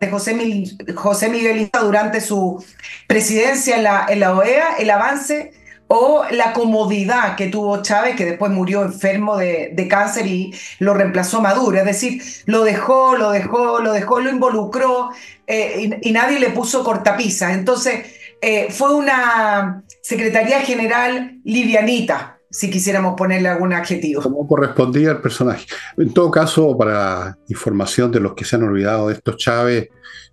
de 0.00 0.08
José, 0.08 0.32
Miguel, 0.34 0.78
José 0.96 1.70
durante 1.82 2.22
su 2.22 2.64
presidencia 3.06 3.76
en 3.76 3.82
la, 3.82 4.06
en 4.08 4.20
la 4.20 4.34
OEA, 4.34 4.76
el 4.78 4.88
avance 4.88 5.52
o 5.88 6.24
la 6.30 6.54
comodidad 6.54 7.36
que 7.36 7.48
tuvo 7.48 7.82
Chávez, 7.82 8.16
que 8.16 8.24
después 8.24 8.50
murió 8.50 8.82
enfermo 8.82 9.36
de, 9.36 9.86
cáncer 9.90 10.26
y 10.26 10.54
lo 10.78 10.94
reemplazó 10.94 11.42
Maduro. 11.42 11.78
Es 11.78 11.84
decir, 11.84 12.22
lo 12.46 12.64
dejó, 12.64 13.14
lo 13.16 13.30
dejó, 13.30 13.80
lo 13.80 13.92
dejó, 13.92 14.20
lo 14.20 14.30
involucró 14.30 15.10
eh, 15.46 15.98
y, 16.00 16.12
nadie 16.12 16.40
le 16.40 16.48
puso 16.48 16.82
cortapisas. 16.82 17.52
Entonces, 17.52 18.06
eh, 18.40 18.68
fue 18.70 18.94
una 18.94 19.82
Secretaría 20.00 20.60
General 20.60 21.40
livianita, 21.44 22.39
si 22.50 22.70
quisiéramos 22.70 23.14
ponerle 23.16 23.48
algún 23.48 23.72
adjetivo. 23.72 24.22
Como 24.22 24.46
correspondía 24.46 25.10
al 25.10 25.20
personaje. 25.20 25.66
En 25.96 26.12
todo 26.12 26.30
caso, 26.30 26.76
para 26.76 27.38
información 27.48 28.10
de 28.10 28.20
los 28.20 28.34
que 28.34 28.44
se 28.44 28.56
han 28.56 28.64
olvidado 28.64 29.08
de 29.08 29.14
esto, 29.14 29.36
Chávez 29.36 29.88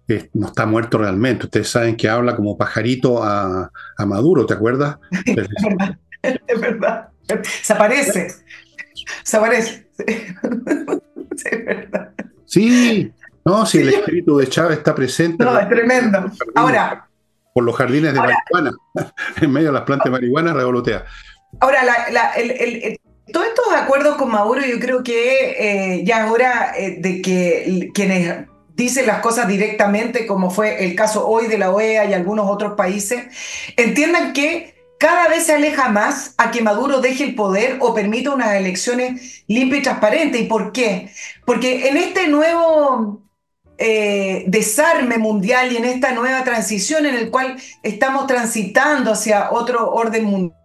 eh, 0.08 0.30
no 0.34 0.48
está 0.48 0.66
muerto 0.66 0.98
realmente. 0.98 1.46
Ustedes 1.46 1.70
saben 1.70 1.96
que 1.96 2.10
habla 2.10 2.36
como 2.36 2.58
pajarito 2.58 3.24
a, 3.24 3.72
Maduro, 4.00 4.46
¿te 4.46 4.56
acuerdas? 4.56 4.98
es 5.26 5.36
verdad, 5.36 5.98
es 6.48 6.60
verdad. 6.60 7.10
Se 7.62 7.74
aparece. 7.74 8.34
Se 9.24 9.38
aparece. 9.38 9.88
Sí, 11.38 11.50
es 11.52 11.66
verdad. 11.66 12.14
Sí, 12.46 13.14
no, 13.46 13.64
si 13.66 13.78
el 13.78 13.90
espíritu 13.90 14.38
de 14.38 14.48
Chávez 14.48 14.80
está 14.80 14.96
presente. 14.96 15.46
No, 15.46 15.58
es 15.58 15.70
tremendo. 15.70 16.32
Ahora. 16.56 17.08
Por 17.54 17.64
los 17.64 17.76
jardines 17.76 18.12
de 18.12 18.20
marihuana, 18.20 18.72
en 19.42 19.52
medio 19.52 19.68
de 19.68 19.74
las 19.74 19.84
plantas 19.84 20.06
de 20.06 20.12
marihuana, 20.12 20.52
revolotea. 20.52 21.06
Ahora, 21.60 21.82
todos 23.32 23.48
estos 23.48 23.74
acuerdos 23.74 24.18
con 24.18 24.30
Maduro, 24.30 24.62
yo 24.66 24.80
creo 24.80 25.04
que 25.04 25.98
eh, 25.98 26.04
ya 26.06 26.26
es 26.26 26.32
hora 26.32 26.74
eh, 26.78 26.98
de 27.00 27.22
que 27.22 27.90
quienes 27.94 28.46
dicen 28.76 29.08
las 29.08 29.22
cosas 29.22 29.48
directamente, 29.48 30.28
como 30.28 30.52
fue 30.52 30.86
el 30.86 30.96
caso 30.96 31.28
hoy 31.28 31.48
de 31.48 31.58
la 31.58 31.72
OEA 31.72 32.06
y 32.06 32.14
algunos 32.14 32.50
otros 32.50 32.74
países, 32.74 33.26
entiendan 33.76 34.34
que 34.34 34.76
cada 35.00 35.28
vez 35.28 35.46
se 35.46 35.54
aleja 35.54 35.90
más 35.90 36.34
a 36.38 36.52
que 36.52 36.62
Maduro 36.62 37.02
deje 37.02 37.24
el 37.24 37.36
poder 37.36 37.78
o 37.82 37.94
permita 37.94 38.32
unas 38.32 38.56
elecciones 38.56 39.44
limpias 39.48 39.82
y 39.82 39.84
transparentes. 39.84 40.42
¿Y 40.42 40.46
por 40.46 40.72
qué? 40.72 41.10
Porque 41.46 41.90
en 41.90 41.98
este 41.98 42.28
nuevo 42.28 43.22
eh, 43.78 44.46
desarme 44.48 45.20
mundial 45.20 45.72
y 45.72 45.78
en 45.78 45.86
esta 45.86 46.12
nueva 46.14 46.44
transición 46.44 47.06
en 47.06 47.16
el 47.16 47.30
cual 47.30 47.58
estamos 47.84 48.26
transitando 48.26 49.12
hacia 49.12 49.52
otro 49.52 49.92
orden 49.92 50.26
mundial, 50.26 50.58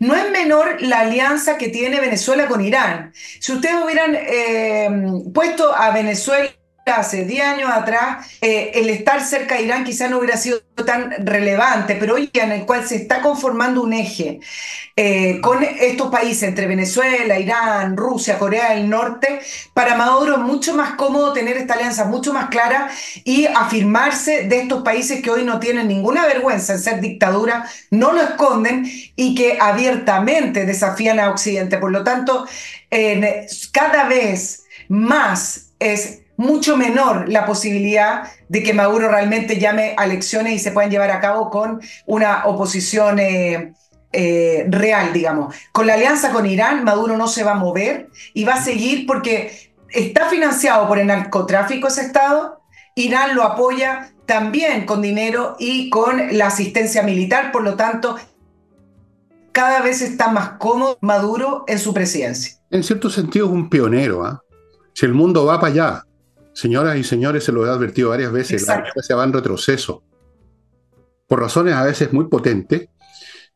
no 0.00 0.14
es 0.14 0.30
menor 0.30 0.82
la 0.82 1.00
alianza 1.00 1.56
que 1.56 1.68
tiene 1.68 2.00
Venezuela 2.00 2.46
con 2.46 2.64
Irán. 2.64 3.12
Si 3.40 3.52
ustedes 3.52 3.76
hubieran 3.82 4.14
eh, 4.14 4.88
puesto 5.32 5.74
a 5.74 5.90
Venezuela 5.90 6.50
hace 6.96 7.24
10 7.24 7.44
años 7.44 7.70
atrás, 7.70 8.26
eh, 8.40 8.72
el 8.74 8.88
estar 8.90 9.20
cerca 9.24 9.56
de 9.56 9.62
Irán 9.62 9.84
quizá 9.84 10.08
no 10.08 10.18
hubiera 10.18 10.36
sido 10.36 10.60
tan 10.86 11.26
relevante, 11.26 11.96
pero 11.96 12.14
hoy 12.14 12.30
en 12.32 12.52
el 12.52 12.66
cual 12.66 12.86
se 12.86 12.96
está 12.96 13.20
conformando 13.20 13.82
un 13.82 13.92
eje 13.92 14.40
eh, 14.96 15.40
con 15.40 15.62
estos 15.62 16.10
países, 16.10 16.44
entre 16.44 16.66
Venezuela, 16.66 17.38
Irán, 17.38 17.96
Rusia, 17.96 18.38
Corea 18.38 18.74
del 18.74 18.88
Norte, 18.88 19.40
para 19.74 19.96
Maduro 19.96 20.34
es 20.34 20.40
mucho 20.40 20.74
más 20.74 20.94
cómodo 20.94 21.32
tener 21.32 21.56
esta 21.56 21.74
alianza 21.74 22.04
mucho 22.04 22.32
más 22.32 22.48
clara 22.48 22.90
y 23.24 23.46
afirmarse 23.46 24.44
de 24.44 24.60
estos 24.60 24.82
países 24.82 25.22
que 25.22 25.30
hoy 25.30 25.44
no 25.44 25.60
tienen 25.60 25.88
ninguna 25.88 26.26
vergüenza 26.26 26.74
en 26.74 26.80
ser 26.80 27.00
dictadura, 27.00 27.68
no 27.90 28.12
lo 28.12 28.22
esconden 28.22 28.90
y 29.16 29.34
que 29.34 29.58
abiertamente 29.60 30.64
desafían 30.64 31.20
a 31.20 31.30
Occidente. 31.30 31.78
Por 31.78 31.92
lo 31.92 32.02
tanto, 32.02 32.46
cada 33.72 34.08
vez 34.08 34.64
más 34.88 35.68
es 35.78 36.22
mucho 36.38 36.76
menor 36.76 37.28
la 37.28 37.44
posibilidad 37.44 38.22
de 38.48 38.62
que 38.62 38.72
Maduro 38.72 39.08
realmente 39.08 39.58
llame 39.58 39.94
a 39.98 40.04
elecciones 40.04 40.54
y 40.54 40.58
se 40.60 40.70
puedan 40.70 40.90
llevar 40.90 41.10
a 41.10 41.20
cabo 41.20 41.50
con 41.50 41.80
una 42.06 42.46
oposición 42.46 43.18
eh, 43.18 43.74
eh, 44.12 44.64
real, 44.70 45.12
digamos. 45.12 45.54
Con 45.72 45.88
la 45.88 45.94
alianza 45.94 46.30
con 46.30 46.46
Irán, 46.46 46.84
Maduro 46.84 47.16
no 47.16 47.26
se 47.26 47.42
va 47.42 47.52
a 47.52 47.56
mover 47.56 48.08
y 48.34 48.44
va 48.44 48.54
a 48.54 48.62
seguir 48.62 49.04
porque 49.04 49.72
está 49.90 50.28
financiado 50.30 50.86
por 50.86 51.00
el 51.00 51.08
narcotráfico 51.08 51.88
ese 51.88 52.02
Estado, 52.02 52.62
Irán 52.94 53.34
lo 53.34 53.42
apoya 53.42 54.12
también 54.24 54.86
con 54.86 55.02
dinero 55.02 55.56
y 55.58 55.90
con 55.90 56.38
la 56.38 56.46
asistencia 56.46 57.02
militar, 57.02 57.50
por 57.50 57.64
lo 57.64 57.74
tanto, 57.74 58.16
cada 59.50 59.82
vez 59.82 60.02
está 60.02 60.28
más 60.28 60.50
cómodo 60.50 60.98
Maduro 61.00 61.64
en 61.66 61.80
su 61.80 61.92
presidencia. 61.92 62.58
En 62.70 62.84
cierto 62.84 63.10
sentido 63.10 63.46
es 63.46 63.52
un 63.52 63.68
pionero, 63.68 64.24
¿ah? 64.24 64.40
Si 64.94 65.06
el 65.06 65.14
mundo 65.14 65.44
va 65.44 65.60
para 65.60 65.72
allá, 65.72 66.04
Señoras 66.58 66.96
y 66.96 67.04
señores, 67.04 67.44
se 67.44 67.52
lo 67.52 67.64
he 67.64 67.70
advertido 67.70 68.08
varias 68.08 68.32
veces, 68.32 68.66
la 68.66 68.78
democracia 68.78 69.14
va 69.14 69.22
en 69.22 69.32
retroceso. 69.32 70.02
Por 71.28 71.38
razones 71.38 71.72
a 71.72 71.84
veces 71.84 72.12
muy 72.12 72.26
potentes, 72.26 72.88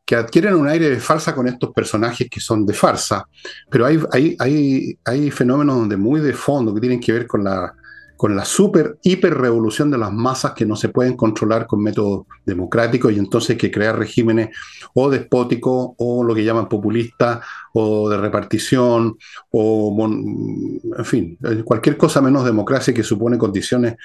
que 0.04 0.14
adquieren 0.14 0.54
un 0.54 0.68
aire 0.68 0.88
de 0.88 1.00
farsa 1.00 1.34
con 1.34 1.48
estos 1.48 1.72
personajes 1.72 2.28
que 2.30 2.38
son 2.38 2.64
de 2.64 2.74
farsa, 2.74 3.26
pero 3.68 3.86
hay, 3.86 3.98
hay, 4.12 4.36
hay, 4.38 4.98
hay 5.04 5.32
fenómenos 5.32 5.78
donde 5.78 5.96
muy 5.96 6.20
de 6.20 6.32
fondo 6.32 6.72
que 6.72 6.80
tienen 6.80 7.00
que 7.00 7.10
ver 7.10 7.26
con 7.26 7.42
la, 7.42 7.74
con 8.22 8.36
la 8.36 8.44
super, 8.44 9.00
hiper 9.02 9.34
revolución 9.34 9.90
de 9.90 9.98
las 9.98 10.12
masas 10.12 10.52
que 10.52 10.64
no 10.64 10.76
se 10.76 10.90
pueden 10.90 11.16
controlar 11.16 11.66
con 11.66 11.82
métodos 11.82 12.26
democráticos 12.46 13.10
y 13.10 13.18
entonces 13.18 13.58
que 13.58 13.68
crear 13.68 13.98
regímenes 13.98 14.50
o 14.94 15.10
despóticos 15.10 15.90
o 15.98 16.22
lo 16.22 16.32
que 16.32 16.44
llaman 16.44 16.68
populistas 16.68 17.40
o 17.72 18.08
de 18.08 18.16
repartición 18.18 19.16
o, 19.50 20.08
en 20.08 21.04
fin, 21.04 21.36
cualquier 21.64 21.96
cosa 21.96 22.20
menos 22.20 22.44
democracia 22.44 22.94
que 22.94 23.02
supone 23.02 23.36
condiciones 23.38 23.96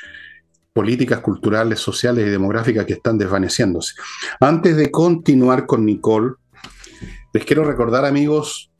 políticas, 0.73 1.19
culturales, 1.19 1.77
sociales 1.77 2.25
y 2.25 2.31
demográficas 2.31 2.87
que 2.87 2.93
están 2.93 3.19
desvaneciéndose. 3.19 3.93
Antes 4.39 4.77
de 4.77 4.89
continuar 4.89 5.67
con 5.67 5.85
Nicole, 5.85 6.33
les 7.33 7.45
quiero 7.45 7.63
recordar 7.63 8.03
amigos 8.03 8.71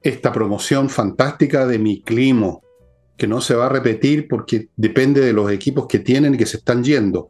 esta 0.00 0.32
promoción 0.32 0.88
fantástica 0.88 1.66
de 1.66 1.78
Mi 1.78 2.00
Climo 2.00 2.61
que 3.16 3.26
no 3.26 3.40
se 3.40 3.54
va 3.54 3.66
a 3.66 3.68
repetir 3.68 4.26
porque 4.28 4.68
depende 4.76 5.20
de 5.20 5.32
los 5.32 5.50
equipos 5.50 5.86
que 5.86 5.98
tienen 5.98 6.34
y 6.34 6.38
que 6.38 6.46
se 6.46 6.58
están 6.58 6.82
yendo. 6.82 7.28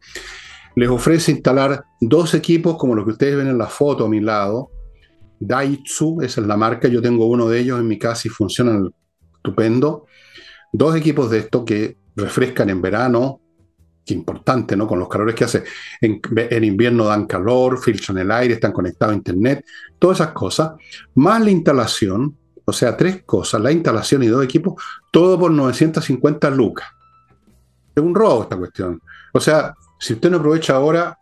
Les 0.75 0.89
ofrece 0.89 1.33
instalar 1.33 1.85
dos 2.01 2.35
equipos 2.35 2.77
como 2.77 2.95
los 2.95 3.05
que 3.05 3.13
ustedes 3.13 3.37
ven 3.37 3.49
en 3.49 3.59
la 3.59 3.67
foto 3.67 4.07
a 4.07 4.09
mi 4.09 4.21
lado. 4.21 4.71
Daitsu, 5.39 6.23
esa 6.23 6.41
es 6.41 6.47
la 6.47 6.57
marca, 6.57 6.89
yo 6.89 7.03
tengo 7.03 7.27
uno 7.27 7.49
de 7.49 7.61
ellos 7.61 7.79
en 7.79 7.89
mi 7.89 7.99
casa 7.99 8.29
y 8.29 8.31
funcionan 8.31 8.91
estupendo. 9.35 10.07
Dos 10.73 10.97
equipos 10.97 11.31
de 11.31 11.39
estos 11.39 11.65
que 11.65 11.99
refrescan 12.17 12.71
en 12.71 12.81
verano, 12.81 13.41
que 14.05 14.15
importante, 14.15 14.77
¿no? 14.77 14.87
Con 14.87 14.99
los 14.99 15.09
calores 15.09 15.35
que 15.35 15.45
hace. 15.45 15.65
En, 16.01 16.21
en, 16.37 16.65
invierno 16.65 17.05
dan 17.05 17.27
calor, 17.27 17.83
filtran 17.83 18.19
el 18.19 18.31
aire, 18.31 18.55
están 18.55 18.73
conectados 18.73 19.13
a 19.13 19.17
internet, 19.17 19.65
todas 19.99 20.21
esas 20.21 20.33
cosas. 20.33 20.73
Más 21.15 21.43
la 21.43 21.51
instalación, 21.51 22.37
o 22.65 22.73
sea, 22.73 22.97
tres 22.97 23.23
cosas, 23.25 23.61
la 23.61 23.73
instalación 23.73 24.23
y 24.23 24.29
dos 24.29 24.45
equipos, 24.45 24.83
todo 25.11 25.39
por 25.39 25.51
950 25.51 26.51
lucas. 26.51 26.87
Es 27.95 28.03
un 28.03 28.15
robo 28.15 28.45
esta 28.45 28.57
cuestión. 28.57 29.01
O 29.33 29.41
sea, 29.41 29.75
si 29.99 30.15
usted 30.15 30.31
no 30.31 30.39
aprovecha 30.39 30.75
ahora, 30.75 31.19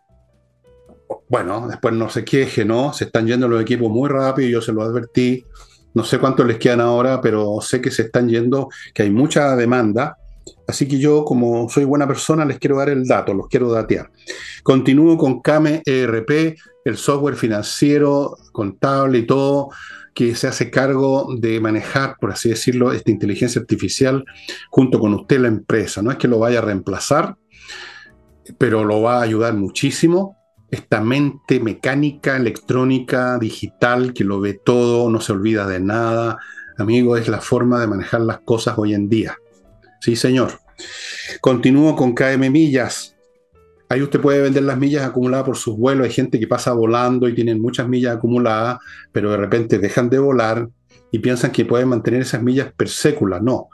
bueno, 1.29 1.67
después 1.67 1.93
no 1.93 2.09
se 2.09 2.23
queje, 2.23 2.63
¿no? 2.63 2.93
Se 2.93 3.05
están 3.05 3.27
yendo 3.27 3.47
los 3.47 3.61
equipos 3.61 3.89
muy 3.89 4.09
rápido, 4.09 4.49
yo 4.49 4.61
se 4.61 4.71
lo 4.71 4.81
advertí. 4.81 5.45
No 5.93 6.03
sé 6.03 6.19
cuántos 6.19 6.45
les 6.45 6.57
quedan 6.57 6.79
ahora, 6.79 7.19
pero 7.19 7.59
sé 7.61 7.81
que 7.81 7.91
se 7.91 8.03
están 8.03 8.29
yendo, 8.29 8.69
que 8.93 9.03
hay 9.03 9.09
mucha 9.09 9.55
demanda. 9.55 10.17
Así 10.67 10.87
que 10.87 10.99
yo, 10.99 11.25
como 11.25 11.67
soy 11.69 11.83
buena 11.83 12.07
persona, 12.07 12.45
les 12.45 12.59
quiero 12.59 12.77
dar 12.77 12.89
el 12.89 13.05
dato, 13.05 13.33
los 13.33 13.47
quiero 13.47 13.71
datear. 13.71 14.09
Continúo 14.63 15.17
con 15.17 15.41
CAME 15.41 15.81
ERP, 15.85 16.55
el 16.85 16.97
software 16.97 17.35
financiero, 17.35 18.37
contable 18.53 19.19
y 19.19 19.25
todo 19.25 19.69
que 20.13 20.35
se 20.35 20.47
hace 20.47 20.69
cargo 20.69 21.35
de 21.37 21.59
manejar, 21.59 22.15
por 22.19 22.31
así 22.31 22.49
decirlo, 22.49 22.91
esta 22.91 23.11
inteligencia 23.11 23.61
artificial 23.61 24.25
junto 24.69 24.99
con 24.99 25.13
usted 25.13 25.39
la 25.39 25.47
empresa. 25.47 26.01
No 26.01 26.11
es 26.11 26.17
que 26.17 26.27
lo 26.27 26.39
vaya 26.39 26.59
a 26.59 26.63
reemplazar, 26.63 27.37
pero 28.57 28.83
lo 28.83 29.01
va 29.01 29.19
a 29.19 29.23
ayudar 29.23 29.53
muchísimo. 29.53 30.37
Esta 30.69 31.01
mente 31.01 31.59
mecánica, 31.59 32.37
electrónica, 32.37 33.37
digital, 33.37 34.13
que 34.13 34.23
lo 34.23 34.39
ve 34.39 34.59
todo, 34.63 35.09
no 35.09 35.19
se 35.19 35.33
olvida 35.33 35.67
de 35.67 35.79
nada, 35.79 36.37
amigo, 36.77 37.17
es 37.17 37.27
la 37.27 37.41
forma 37.41 37.79
de 37.79 37.87
manejar 37.87 38.21
las 38.21 38.39
cosas 38.39 38.77
hoy 38.77 38.93
en 38.93 39.09
día. 39.09 39.37
Sí, 39.99 40.15
señor. 40.15 40.59
Continúo 41.41 41.95
con 41.95 42.13
KM 42.13 42.49
Millas. 42.49 43.15
Ahí 43.91 44.01
usted 44.01 44.21
puede 44.21 44.41
vender 44.41 44.63
las 44.63 44.77
millas 44.77 45.03
acumuladas 45.03 45.45
por 45.45 45.57
sus 45.57 45.75
vuelos. 45.75 46.05
Hay 46.05 46.13
gente 46.13 46.39
que 46.39 46.47
pasa 46.47 46.71
volando 46.71 47.27
y 47.27 47.35
tienen 47.35 47.61
muchas 47.61 47.89
millas 47.89 48.15
acumuladas, 48.15 48.79
pero 49.11 49.31
de 49.31 49.35
repente 49.35 49.79
dejan 49.79 50.09
de 50.09 50.17
volar 50.17 50.69
y 51.11 51.19
piensan 51.19 51.51
que 51.51 51.65
pueden 51.65 51.89
mantener 51.89 52.21
esas 52.21 52.41
millas 52.41 52.71
per 52.71 52.87
sécula. 52.87 53.41
No. 53.41 53.67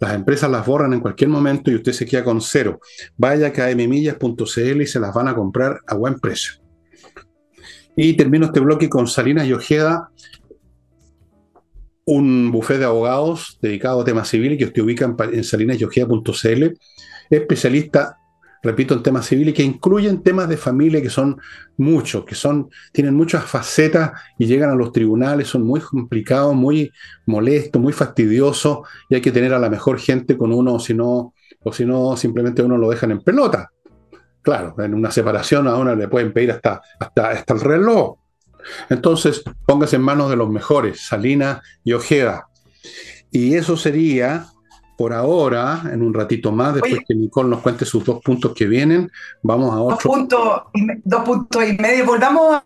Las 0.00 0.14
empresas 0.14 0.50
las 0.50 0.64
borran 0.64 0.94
en 0.94 1.00
cualquier 1.00 1.28
momento 1.28 1.70
y 1.70 1.74
usted 1.74 1.92
se 1.92 2.06
queda 2.06 2.24
con 2.24 2.40
cero. 2.40 2.80
Vaya 3.18 3.48
a 3.48 3.52
kmmillas.cl 3.52 4.80
y 4.80 4.86
se 4.86 5.00
las 5.00 5.12
van 5.12 5.28
a 5.28 5.34
comprar 5.34 5.80
a 5.86 5.94
buen 5.96 6.18
precio. 6.18 6.62
Y 7.94 8.14
termino 8.14 8.46
este 8.46 8.60
bloque 8.60 8.88
con 8.88 9.06
Salinas 9.06 9.46
y 9.46 9.52
Ojeda, 9.52 10.08
un 12.06 12.50
buffet 12.50 12.78
de 12.78 12.86
abogados 12.86 13.58
dedicado 13.60 14.00
a 14.00 14.04
temas 14.06 14.30
civiles 14.30 14.56
que 14.56 14.64
usted 14.64 14.80
ubica 14.80 15.14
en 15.30 15.44
salinasyojeda.cl, 15.44 16.74
especialista 17.28 18.16
repito, 18.62 18.94
en 18.94 19.02
temas 19.02 19.26
civiles 19.26 19.54
que 19.54 19.62
incluyen 19.62 20.22
temas 20.22 20.48
de 20.48 20.56
familia 20.56 21.02
que 21.02 21.10
son 21.10 21.40
muchos, 21.76 22.24
que 22.24 22.34
son, 22.34 22.70
tienen 22.92 23.14
muchas 23.14 23.44
facetas 23.44 24.12
y 24.38 24.46
llegan 24.46 24.70
a 24.70 24.74
los 24.74 24.92
tribunales, 24.92 25.48
son 25.48 25.64
muy 25.64 25.80
complicados, 25.80 26.54
muy 26.54 26.90
molestos, 27.26 27.80
muy 27.80 27.92
fastidiosos 27.92 28.80
y 29.08 29.14
hay 29.14 29.20
que 29.20 29.32
tener 29.32 29.54
a 29.54 29.58
la 29.58 29.70
mejor 29.70 29.98
gente 29.98 30.36
con 30.36 30.52
uno, 30.52 30.74
o 30.74 30.80
si 30.80 30.94
no, 30.94 31.34
o 31.62 31.72
si 31.72 31.84
no, 31.84 32.16
simplemente 32.16 32.62
uno 32.62 32.76
lo 32.76 32.90
dejan 32.90 33.12
en 33.12 33.20
pelota. 33.20 33.70
Claro, 34.42 34.74
en 34.78 34.94
una 34.94 35.10
separación 35.10 35.68
a 35.68 35.76
uno 35.76 35.94
le 35.94 36.08
pueden 36.08 36.32
pedir 36.32 36.52
hasta, 36.52 36.80
hasta, 36.98 37.30
hasta 37.30 37.54
el 37.54 37.60
reloj. 37.60 38.18
Entonces, 38.88 39.42
póngase 39.66 39.96
en 39.96 40.02
manos 40.02 40.30
de 40.30 40.36
los 40.36 40.50
mejores, 40.50 41.06
Salina 41.06 41.62
y 41.84 41.92
Ojeda. 41.92 42.48
Y 43.30 43.54
eso 43.54 43.76
sería, 43.76 44.46
por 44.98 45.12
ahora, 45.12 45.82
en 45.92 46.02
un 46.02 46.12
ratito 46.12 46.50
más, 46.50 46.74
después 46.74 46.98
que 47.06 47.14
Nicole 47.14 47.48
nos 47.48 47.60
cuente 47.60 47.84
sus 47.84 48.04
dos 48.04 48.20
puntos 48.20 48.52
que 48.52 48.66
vienen, 48.66 49.08
vamos 49.44 49.72
a 49.72 49.80
otro. 49.80 49.94
Dos 49.94 50.02
puntos, 50.02 50.62
dos 51.04 51.22
puntos 51.22 51.68
y 51.68 51.72
medio. 51.74 52.04
Volvamos 52.04 52.60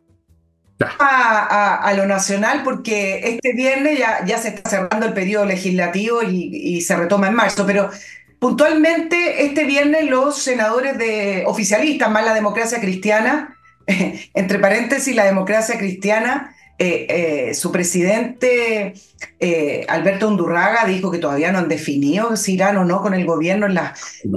a, 0.99 1.93
lo 1.95 2.07
nacional 2.07 2.63
porque 2.65 3.21
este 3.23 3.53
viernes 3.53 3.99
ya, 3.99 4.25
ya 4.25 4.39
se 4.39 4.49
está 4.49 4.71
cerrando 4.71 5.05
el 5.05 5.13
periodo 5.13 5.45
legislativo 5.45 6.23
y, 6.23 6.49
y, 6.55 6.81
se 6.81 6.97
retoma 6.97 7.29
en 7.29 7.35
marzo, 7.35 7.67
pero 7.67 7.91
puntualmente 8.39 9.45
este 9.45 9.65
viernes 9.65 10.09
los 10.09 10.39
senadores 10.39 10.97
de 10.97 11.45
oficialistas 11.47 12.11
más 12.11 12.25
la 12.25 12.33
democracia 12.33 12.81
cristiana, 12.81 13.59
entre 13.87 14.59
paréntesis 14.59 15.15
la 15.15 15.27
democracia 15.27 15.77
cristiana, 15.77 16.52
eh, 16.79 17.07
eh, 17.09 17.55
su 17.55 17.71
presidente 17.71 18.95
eh, 19.39 19.87
Alberto 19.89 20.27
Undurraga 20.27 20.85
dijo 20.87 21.11
que 21.11 21.19
todavía 21.19 21.53
no 21.53 21.59
han 21.59 21.69
definido 21.69 22.35
si 22.37 22.55
irán 22.55 22.77
o 22.77 22.85
no 22.85 23.03
con 23.03 23.15
el 23.15 23.25
gobierno 23.25 23.67
en, 23.67 23.79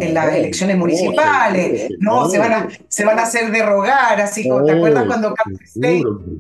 en 0.02 0.14
las 0.14 0.34
elecciones 0.34 0.78
municipales. 0.78 1.88
No, 2.00 2.30
se, 2.30 2.38
van 2.38 2.52
a, 2.52 2.68
se 2.88 3.06
van 3.06 3.18
a 3.20 3.24
hacer 3.24 3.52
derrogar, 3.52 4.22
así 4.22 4.48
como, 4.48 4.64
¿te 4.64 4.74
acuerdas 4.74 5.06
cuando 5.06 5.34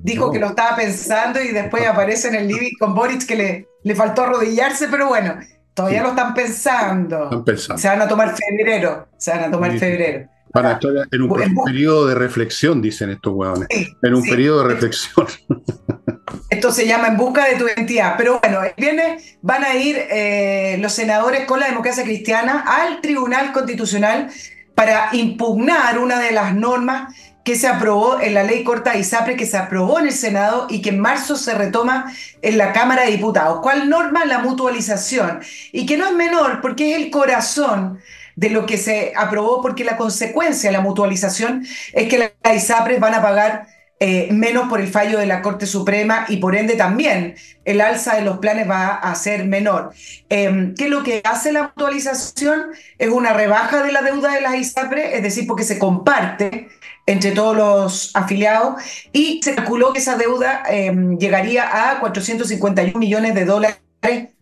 dijo 0.04 0.32
que 0.32 0.40
lo 0.40 0.48
estaba 0.48 0.76
pensando 0.76 1.42
y 1.42 1.48
después 1.50 1.88
aparece 1.88 2.28
en 2.28 2.36
el 2.36 2.48
living 2.48 2.74
con 2.80 2.94
Boric 2.94 3.26
que 3.26 3.36
le, 3.36 3.68
le 3.84 3.96
faltó 3.96 4.24
arrodillarse, 4.24 4.88
pero 4.90 5.08
bueno, 5.08 5.40
todavía 5.74 6.04
lo 6.04 6.10
están 6.10 6.34
pensando. 6.34 7.24
Están 7.24 7.46
pensando. 7.46 7.82
Se 7.82 7.88
van 7.88 8.02
a 8.02 8.08
tomar 8.08 8.36
febrero, 8.36 9.08
se 9.18 9.32
van 9.32 9.46
a 9.46 9.52
tomar 9.52 9.78
febrero. 9.80 10.28
Para 10.56 10.72
estar 10.72 10.92
en 11.12 11.22
un, 11.22 11.64
periodo 11.66 12.08
de 12.08 12.16
reflexión, 12.16 12.82
dicen 12.82 13.10
estos 13.10 13.34
huevones. 13.36 13.68
en 13.70 14.16
un 14.16 14.24
periodo 14.24 14.66
de 14.66 14.74
reflexión. 14.74 15.28
Esto 16.50 16.72
se 16.72 16.88
llama 16.88 17.10
en 17.10 17.18
busca 17.18 17.46
de 17.46 17.58
tu 17.58 17.68
identidad. 17.68 18.16
Pero 18.18 18.40
bueno, 18.40 18.64
el 18.64 18.72
viernes 18.78 19.38
van 19.42 19.66
a 19.66 19.76
ir 19.76 19.98
eh, 20.10 20.78
los 20.80 20.94
senadores 20.94 21.46
con 21.46 21.60
la 21.60 21.68
democracia 21.68 22.06
cristiana 22.06 22.64
al 22.66 23.02
Tribunal 23.02 23.52
Constitucional 23.52 24.30
para 24.76 25.10
impugnar 25.12 26.00
una 26.00 26.22
de 26.22 26.32
las 26.32 26.56
normas 26.56 27.14
que 27.44 27.58
se 27.58 27.68
aprobó 27.68 28.22
en 28.22 28.34
la 28.34 28.44
ley 28.44 28.64
corta 28.64 28.96
ISAPRE, 28.96 29.36
que 29.36 29.46
se 29.46 29.58
aprobó 29.58 30.00
en 30.00 30.08
el 30.08 30.14
Senado 30.14 30.68
y 30.70 30.82
que 30.82 30.92
en 30.92 31.02
marzo 31.02 31.36
se 31.36 31.54
retoma 31.54 32.14
en 32.42 32.58
la 32.58 32.72
Cámara 32.72 33.04
de 33.04 33.12
Diputados. 33.12 33.60
¿Cuál 33.62 33.90
norma? 33.90 34.24
La 34.24 34.40
mutualización. 34.40 35.42
Y 35.74 35.86
que 35.86 35.98
no 35.98 36.08
es 36.08 36.14
menor 36.14 36.62
porque 36.62 36.92
es 36.92 37.04
el 37.04 37.12
corazón 37.12 38.00
de 38.36 38.50
lo 38.50 38.66
que 38.66 38.78
se 38.78 39.14
aprobó, 39.16 39.62
porque 39.62 39.84
la 39.84 39.98
consecuencia 39.98 40.70
de 40.70 40.78
la 40.78 40.82
mutualización 40.82 41.66
es 41.94 42.08
que 42.08 42.18
las 42.18 42.56
ISAPRES 42.56 43.00
van 43.00 43.14
a 43.14 43.22
pagar 43.22 43.68
eh, 44.00 44.28
menos 44.34 44.68
por 44.68 44.82
el 44.82 44.90
fallo 44.90 45.18
de 45.18 45.26
la 45.26 45.42
Corte 45.42 45.66
Suprema 45.66 46.26
y 46.28 46.38
por 46.38 46.56
ende 46.56 46.76
también 46.76 47.36
el 47.64 47.80
alza 47.80 48.16
de 48.16 48.24
los 48.24 48.40
planes 48.40 48.70
va 48.70 48.96
a 48.96 49.16
ser 49.16 49.46
menor. 49.46 49.94
Eh, 50.30 50.74
¿Qué 50.78 50.86
es 50.86 50.90
lo 50.90 51.02
que 51.02 51.22
hace 51.24 51.54
la 51.54 51.64
mutualización? 51.64 52.72
Es 52.98 53.10
una 53.10 53.32
rebaja 53.32 53.84
de 53.84 53.94
la 53.94 54.02
deuda 54.02 54.34
de 54.34 54.42
las 54.42 54.56
ISAPRES, 54.56 55.14
es 55.14 55.24
decir, 55.24 55.48
porque 55.48 55.64
se 55.64 55.80
comparte 55.80 56.68
entre 57.06 57.32
todos 57.32 57.56
los 57.56 58.16
afiliados 58.16 58.82
y 59.14 59.40
se 59.42 59.56
calculó 59.56 59.94
que 59.94 60.00
esa 60.00 60.18
deuda 60.18 60.64
em, 60.68 61.18
llegaría 61.18 61.92
a 61.92 62.00
451 62.00 63.00
millones 63.00 63.34
de 63.34 63.46
dólares 63.46 63.85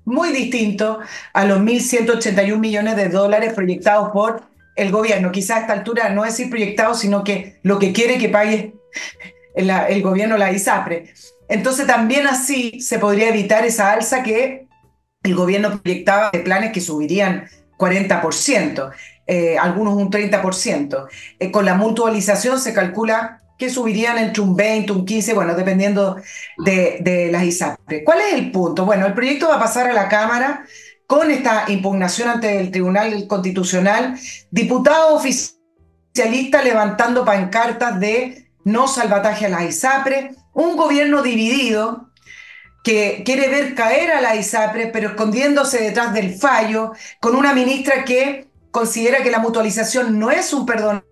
muy 0.05 0.31
distinto 0.31 0.99
a 1.33 1.45
los 1.45 1.59
1.181 1.59 2.57
millones 2.57 2.95
de 2.95 3.09
dólares 3.09 3.53
proyectados 3.53 4.09
por 4.11 4.43
el 4.75 4.91
gobierno. 4.91 5.31
Quizás 5.31 5.57
a 5.57 5.61
esta 5.61 5.73
altura 5.73 6.09
no 6.09 6.25
es 6.25 6.33
decir 6.33 6.49
proyectado, 6.49 6.93
sino 6.93 7.23
que 7.23 7.59
lo 7.63 7.79
que 7.79 7.93
quiere 7.93 8.17
que 8.17 8.29
pague 8.29 8.73
el, 9.55 10.01
gobierno, 10.01 10.37
la 10.37 10.51
ISAPRE. 10.51 11.13
Entonces 11.47 11.85
también 11.87 12.27
así 12.27 12.79
se 12.81 12.99
podría 12.99 13.29
evitar 13.29 13.65
esa 13.65 13.91
alza 13.91 14.23
que 14.23 14.67
el 15.23 15.35
gobierno 15.35 15.79
proyectaba 15.81 16.31
de 16.31 16.39
planes 16.39 16.71
que 16.71 16.81
subirían 16.81 17.47
40%, 17.77 18.91
eh, 19.27 19.57
algunos 19.57 19.93
un 19.93 20.09
30%. 20.09 21.07
Eh, 21.39 21.51
con 21.51 21.65
la 21.65 21.75
mutualización 21.75 22.59
se 22.59 22.73
calcula 22.73 23.42
que 23.63 23.69
subirían 23.69 24.17
entre 24.17 24.41
un 24.41 24.57
20, 24.57 24.91
un 24.91 25.05
15, 25.05 25.33
bueno, 25.33 25.55
dependiendo 25.55 26.17
de, 26.57 26.97
de 26.99 27.31
las 27.31 27.43
ISAPRE. 27.45 28.03
¿Cuál 28.03 28.19
es 28.19 28.33
el 28.33 28.51
punto? 28.51 28.83
Bueno, 28.85 29.05
el 29.05 29.13
proyecto 29.13 29.47
va 29.47 29.55
a 29.55 29.59
pasar 29.59 29.89
a 29.89 29.93
la 29.93 30.09
Cámara 30.09 30.65
con 31.07 31.31
esta 31.31 31.63
impugnación 31.69 32.27
ante 32.27 32.59
el 32.59 32.71
Tribunal 32.71 33.25
Constitucional, 33.25 34.19
diputados 34.51 35.13
oficialistas 35.13 36.65
levantando 36.65 37.23
pancartas 37.23 38.01
de 38.01 38.49
no 38.65 38.89
salvataje 38.89 39.45
a 39.45 39.49
la 39.49 39.63
ISAPRE, 39.63 40.31
un 40.51 40.75
gobierno 40.75 41.23
dividido 41.23 42.09
que 42.83 43.23
quiere 43.23 43.47
ver 43.47 43.75
caer 43.75 44.11
a 44.11 44.19
la 44.19 44.35
ISAPRE, 44.35 44.87
pero 44.87 45.11
escondiéndose 45.11 45.81
detrás 45.81 46.13
del 46.13 46.35
fallo, 46.35 46.91
con 47.21 47.33
una 47.33 47.53
ministra 47.53 48.03
que 48.03 48.49
considera 48.71 49.23
que 49.23 49.31
la 49.31 49.39
mutualización 49.39 50.19
no 50.19 50.31
es 50.31 50.51
un 50.51 50.65
perdón 50.65 51.05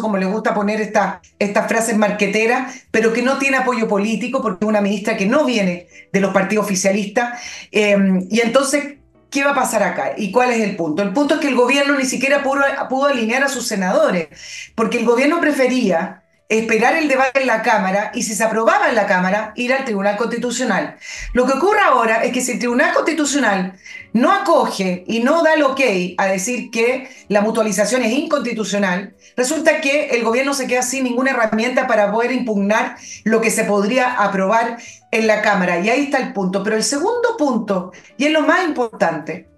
como 0.00 0.16
le 0.16 0.26
gusta 0.26 0.54
poner 0.54 0.80
estas 0.80 1.68
frases 1.68 1.96
marqueteras, 1.96 2.84
pero 2.90 3.12
que 3.12 3.22
no 3.22 3.38
tiene 3.38 3.58
apoyo 3.58 3.86
político 3.88 4.40
porque 4.40 4.64
es 4.64 4.68
una 4.68 4.80
ministra 4.80 5.16
que 5.16 5.26
no 5.26 5.44
viene 5.44 5.88
de 6.12 6.20
los 6.20 6.32
partidos 6.32 6.64
oficialistas. 6.64 7.40
Em, 7.70 8.26
y 8.30 8.40
entonces, 8.40 8.94
¿qué 9.30 9.44
va 9.44 9.50
a 9.50 9.54
pasar 9.54 9.82
acá? 9.82 10.12
¿Y 10.16 10.32
cuál 10.32 10.50
es 10.50 10.60
el 10.60 10.76
punto? 10.76 11.02
El 11.02 11.12
punto 11.12 11.34
es 11.34 11.40
que 11.40 11.48
el 11.48 11.54
gobierno 11.54 11.96
ni 11.96 12.04
siquiera 12.04 12.42
pudo 12.42 13.04
alinear 13.04 13.42
a 13.42 13.48
sus 13.48 13.66
senadores, 13.66 14.28
porque 14.74 14.98
el 14.98 15.04
gobierno 15.04 15.40
prefería 15.40 16.22
esperar 16.48 16.96
el 16.96 17.08
debate 17.08 17.40
en 17.40 17.46
la 17.48 17.62
Cámara 17.62 18.12
y 18.14 18.22
si 18.22 18.34
se 18.34 18.44
aprobaba 18.44 18.88
en 18.88 18.94
la 18.94 19.06
Cámara, 19.06 19.52
ir 19.56 19.72
al 19.72 19.84
Tribunal 19.84 20.16
Constitucional. 20.16 20.96
Lo 21.32 21.46
que 21.46 21.54
ocurre 21.54 21.80
ahora 21.80 22.22
es 22.22 22.32
que 22.32 22.40
si 22.40 22.52
el 22.52 22.58
Tribunal 22.58 22.94
Constitucional 22.94 23.74
no 24.12 24.32
acoge 24.32 25.04
y 25.06 25.20
no 25.20 25.42
da 25.42 25.54
el 25.54 25.62
ok 25.64 25.80
a 26.18 26.26
decir 26.26 26.70
que 26.70 27.08
la 27.28 27.40
mutualización 27.40 28.02
es 28.02 28.12
inconstitucional, 28.12 29.14
resulta 29.36 29.80
que 29.80 30.10
el 30.10 30.22
gobierno 30.22 30.54
se 30.54 30.66
queda 30.66 30.82
sin 30.82 31.04
ninguna 31.04 31.32
herramienta 31.32 31.86
para 31.86 32.12
poder 32.12 32.32
impugnar 32.32 32.96
lo 33.24 33.40
que 33.40 33.50
se 33.50 33.64
podría 33.64 34.14
aprobar 34.14 34.78
en 35.10 35.26
la 35.26 35.42
Cámara. 35.42 35.80
Y 35.80 35.90
ahí 35.90 36.04
está 36.04 36.18
el 36.18 36.32
punto. 36.32 36.62
Pero 36.62 36.76
el 36.76 36.84
segundo 36.84 37.36
punto, 37.36 37.92
y 38.16 38.26
es 38.26 38.32
lo 38.32 38.42
más 38.42 38.64
importante, 38.64 39.48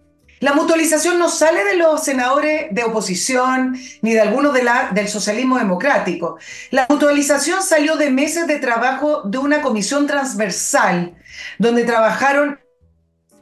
la 0.40 0.52
mutualización 0.52 1.18
no 1.18 1.28
sale 1.28 1.64
de 1.64 1.76
los 1.76 2.04
senadores 2.04 2.66
de 2.70 2.84
oposición 2.84 3.76
ni 4.02 4.12
de 4.12 4.20
algunos 4.20 4.54
del 4.54 5.08
socialismo 5.08 5.58
democrático. 5.58 6.38
La 6.70 6.86
mutualización 6.88 7.62
salió 7.62 7.96
de 7.96 8.10
meses 8.10 8.46
de 8.46 8.58
trabajo 8.58 9.22
de 9.22 9.38
una 9.38 9.62
comisión 9.62 10.06
transversal 10.06 11.14
donde 11.58 11.84
trabajaron 11.84 12.58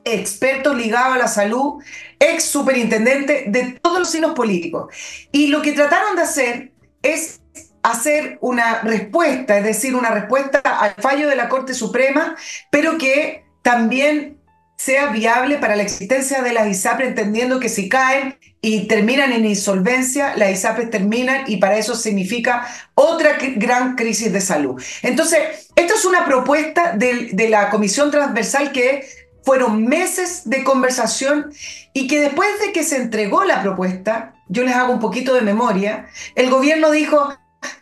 expertos 0.05 0.77
ligados 0.77 1.17
a 1.17 1.19
la 1.19 1.29
salud, 1.29 1.83
ex 2.19 2.45
superintendente 2.45 3.45
de 3.49 3.79
todos 3.83 3.99
los 3.99 4.11
signos 4.11 4.33
políticos. 4.35 4.95
Y 5.33 5.49
lo 5.49 5.63
que 5.63 5.73
trataron 5.73 6.17
de 6.17 6.23
hacer 6.23 6.73
es 7.03 7.41
hacer 7.83 8.39
una 8.41 8.81
respuesta, 8.83 9.59
es 9.59 9.65
decir, 9.65 9.95
una 9.95 10.11
respuesta 10.11 10.59
al 10.59 10.95
fallo 10.95 11.29
de 11.29 11.37
la 11.37 11.49
Corte 11.49 11.75
Suprema, 11.75 12.37
pero 12.71 12.99
que 12.99 13.45
también 13.63 14.39
sea 14.77 15.07
viable 15.07 15.57
para 15.57 15.77
la 15.77 15.83
existencia 15.83 16.43
de 16.43 16.53
las 16.53 16.69
ISAPRE, 16.69 17.09
entendiendo 17.09 17.61
que 17.61 17.69
si 17.69 17.89
caen 17.89 18.39
y 18.61 18.87
terminan 18.89 19.33
en 19.33 19.45
insolvencia, 19.45 20.37
las 20.37 20.51
ISAPRE 20.51 20.87
terminan 20.87 21.45
y 21.47 21.57
para 21.57 21.79
eso 21.79 21.95
significa 21.95 22.67
otra 22.95 23.39
gran 23.57 23.97
crisis 23.97 24.33
de 24.33 24.41
salud. 24.41 24.83
Entonces, 25.03 25.71
esto 25.77 25.95
es 25.95 26.05
una 26.05 26.25
propuesta 26.25 26.93
de, 26.93 27.31
de 27.33 27.49
la 27.49 27.71
Comisión 27.71 28.11
Transversal 28.11 28.73
que 28.73 29.07
fueron 29.45 29.85
meses 29.85 30.43
de 30.45 30.65
conversación 30.65 31.53
y 31.93 32.09
que 32.09 32.21
después 32.21 32.49
de 32.61 32.73
que 32.73 32.83
se 32.83 32.97
entregó 32.97 33.45
la 33.45 33.63
propuesta, 33.63 34.35
yo 34.49 34.65
les 34.65 34.75
hago 34.75 34.93
un 34.93 35.01
poquito 35.01 35.35
de 35.35 35.41
memoria, 35.41 36.09
el 36.35 36.51
gobierno 36.51 36.91
dijo, 36.91 37.33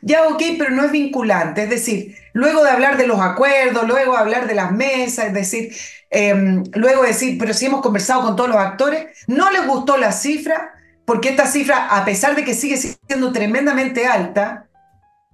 ya 0.02 0.28
ok, 0.28 0.42
pero 0.58 0.70
no 0.70 0.84
es 0.84 0.92
vinculante, 0.92 1.64
es 1.64 1.70
decir, 1.70 2.16
luego 2.34 2.62
de 2.62 2.70
hablar 2.70 2.98
de 2.98 3.06
los 3.06 3.20
acuerdos, 3.20 3.88
luego 3.88 4.12
de 4.12 4.18
hablar 4.18 4.46
de 4.46 4.54
las 4.54 4.72
mesas, 4.72 5.26
es 5.26 5.34
decir, 5.34 5.74
Em, 6.16 6.62
luego 6.74 7.02
decir, 7.02 7.36
pero 7.40 7.52
si 7.52 7.66
hemos 7.66 7.82
conversado 7.82 8.22
con 8.22 8.36
todos 8.36 8.48
los 8.48 8.58
actores, 8.58 9.08
no 9.26 9.50
les 9.50 9.66
gustó 9.66 9.96
la 9.96 10.12
cifra, 10.12 10.72
porque 11.04 11.30
esta 11.30 11.46
cifra, 11.46 11.88
a 11.88 12.04
pesar 12.04 12.36
de 12.36 12.44
que 12.44 12.54
sigue 12.54 12.76
siendo 12.76 13.32
tremendamente 13.32 14.06
alta 14.06 14.68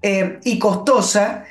em, 0.01 0.41
y 0.43 0.59
costosa, 0.59 1.45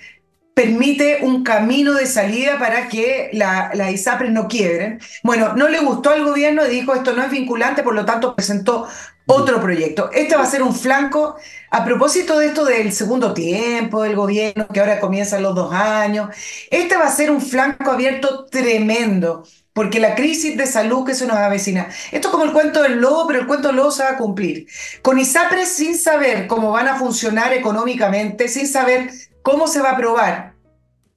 permite 0.55 1.19
un 1.21 1.43
camino 1.43 1.93
de 1.93 2.07
salida 2.07 2.57
para 2.57 2.89
que 2.89 3.29
las 3.33 3.75
la 3.77 3.91
ISAPRES 3.91 4.31
no 4.31 4.47
quiebren. 4.47 4.99
Bueno, 5.21 5.53
no 5.55 5.69
le 5.69 5.79
gustó 5.79 6.09
al 6.09 6.25
gobierno 6.25 6.65
y 6.65 6.69
dijo 6.69 6.95
esto 6.95 7.13
no 7.13 7.21
es 7.21 7.29
vinculante, 7.29 7.83
por 7.83 7.93
lo 7.93 8.05
tanto 8.05 8.35
presentó 8.35 8.87
otro 9.29 9.61
proyecto. 9.61 10.09
Este 10.11 10.35
va 10.35 10.41
a 10.41 10.49
ser 10.49 10.63
un 10.63 10.73
flanco, 10.73 11.35
a 11.69 11.85
propósito 11.85 12.39
de 12.39 12.47
esto 12.47 12.65
del 12.65 12.91
segundo 12.91 13.31
tiempo 13.31 14.01
del 14.01 14.15
gobierno, 14.15 14.67
que 14.67 14.79
ahora 14.79 14.99
comienzan 14.99 15.43
los 15.43 15.53
dos 15.53 15.71
años, 15.71 16.29
este 16.71 16.97
va 16.97 17.05
a 17.05 17.11
ser 17.11 17.29
un 17.29 17.39
flanco 17.39 17.91
abierto 17.91 18.47
tremendo, 18.47 19.43
porque 19.71 19.99
la 19.99 20.15
crisis 20.15 20.57
de 20.57 20.65
salud 20.65 21.05
que 21.05 21.13
se 21.13 21.27
nos 21.27 21.37
avecina, 21.37 21.89
esto 22.11 22.29
es 22.29 22.31
como 22.31 22.43
el 22.43 22.53
cuento 22.53 22.81
del 22.81 22.99
lobo, 22.99 23.27
pero 23.27 23.41
el 23.41 23.47
cuento 23.47 23.67
del 23.67 23.77
lobo 23.77 23.91
se 23.91 24.03
va 24.03 24.09
a 24.09 24.17
cumplir. 24.17 24.65
Con 25.03 25.19
ISAPRE 25.19 25.67
sin 25.67 25.95
saber 25.95 26.47
cómo 26.47 26.71
van 26.71 26.87
a 26.87 26.95
funcionar 26.95 27.53
económicamente, 27.53 28.47
sin 28.47 28.67
saber 28.67 29.11
cómo 29.43 29.67
se 29.67 29.79
va 29.79 29.89
a 29.89 29.93
aprobar 29.93 30.55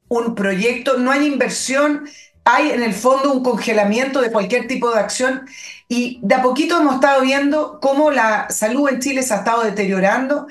un 0.08 0.34
proyecto, 0.34 0.98
no 0.98 1.10
hay 1.10 1.26
inversión, 1.26 2.04
hay 2.44 2.70
en 2.70 2.82
el 2.82 2.92
fondo 2.92 3.32
un 3.32 3.42
congelamiento 3.42 4.20
de 4.20 4.32
cualquier 4.32 4.66
tipo 4.66 4.90
de 4.90 5.00
acción 5.00 5.46
y 5.88 6.18
de 6.22 6.34
a 6.34 6.42
poquito 6.42 6.80
hemos 6.80 6.96
estado 6.96 7.22
viendo 7.22 7.78
cómo 7.80 8.10
la 8.10 8.48
salud 8.50 8.88
en 8.88 9.00
Chile 9.00 9.22
se 9.22 9.34
ha 9.34 9.38
estado 9.38 9.62
deteriorando. 9.62 10.46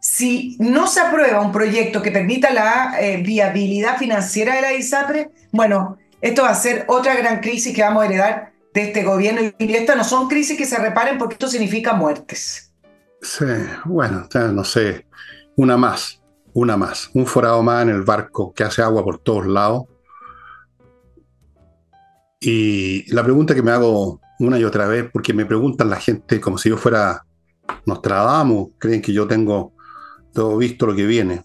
Si 0.00 0.56
no 0.58 0.86
se 0.86 1.00
aprueba 1.00 1.40
un 1.40 1.52
proyecto 1.52 2.02
que 2.02 2.10
permita 2.10 2.52
la 2.52 2.96
eh, 3.00 3.22
viabilidad 3.22 3.98
financiera 3.98 4.56
de 4.56 4.62
la 4.62 4.72
ISAPRE, 4.72 5.30
bueno, 5.52 5.98
esto 6.20 6.42
va 6.42 6.50
a 6.50 6.54
ser 6.54 6.84
otra 6.88 7.14
gran 7.14 7.40
crisis 7.40 7.74
que 7.74 7.82
vamos 7.82 8.02
a 8.02 8.06
heredar 8.06 8.52
de 8.74 8.82
este 8.82 9.02
gobierno 9.02 9.40
y 9.58 9.74
estas 9.74 9.96
no 9.96 10.04
son 10.04 10.28
crisis 10.28 10.56
que 10.56 10.66
se 10.66 10.78
reparen 10.78 11.18
porque 11.18 11.34
esto 11.34 11.48
significa 11.48 11.92
muertes. 11.94 12.72
Sí, 13.22 13.44
bueno, 13.84 14.28
no 14.52 14.64
sé, 14.64 15.06
una 15.56 15.76
más, 15.76 16.20
una 16.54 16.76
más, 16.76 17.10
un 17.14 17.26
forado 17.26 17.62
más 17.62 17.82
en 17.82 17.90
el 17.90 18.02
barco 18.02 18.52
que 18.52 18.64
hace 18.64 18.82
agua 18.82 19.04
por 19.04 19.18
todos 19.18 19.46
lados. 19.46 19.84
Y 22.40 23.12
la 23.12 23.22
pregunta 23.22 23.54
que 23.54 23.62
me 23.62 23.70
hago 23.70 24.20
una 24.38 24.58
y 24.58 24.64
otra 24.64 24.88
vez, 24.88 25.06
porque 25.12 25.34
me 25.34 25.44
preguntan 25.44 25.90
la 25.90 25.96
gente 25.96 26.40
como 26.40 26.56
si 26.56 26.70
yo 26.70 26.78
fuera 26.78 27.26
Nostradamus, 27.84 28.70
creen 28.78 29.02
que 29.02 29.12
yo 29.12 29.26
tengo 29.26 29.74
todo 30.32 30.56
visto 30.56 30.86
lo 30.86 30.94
que 30.94 31.06
viene. 31.06 31.44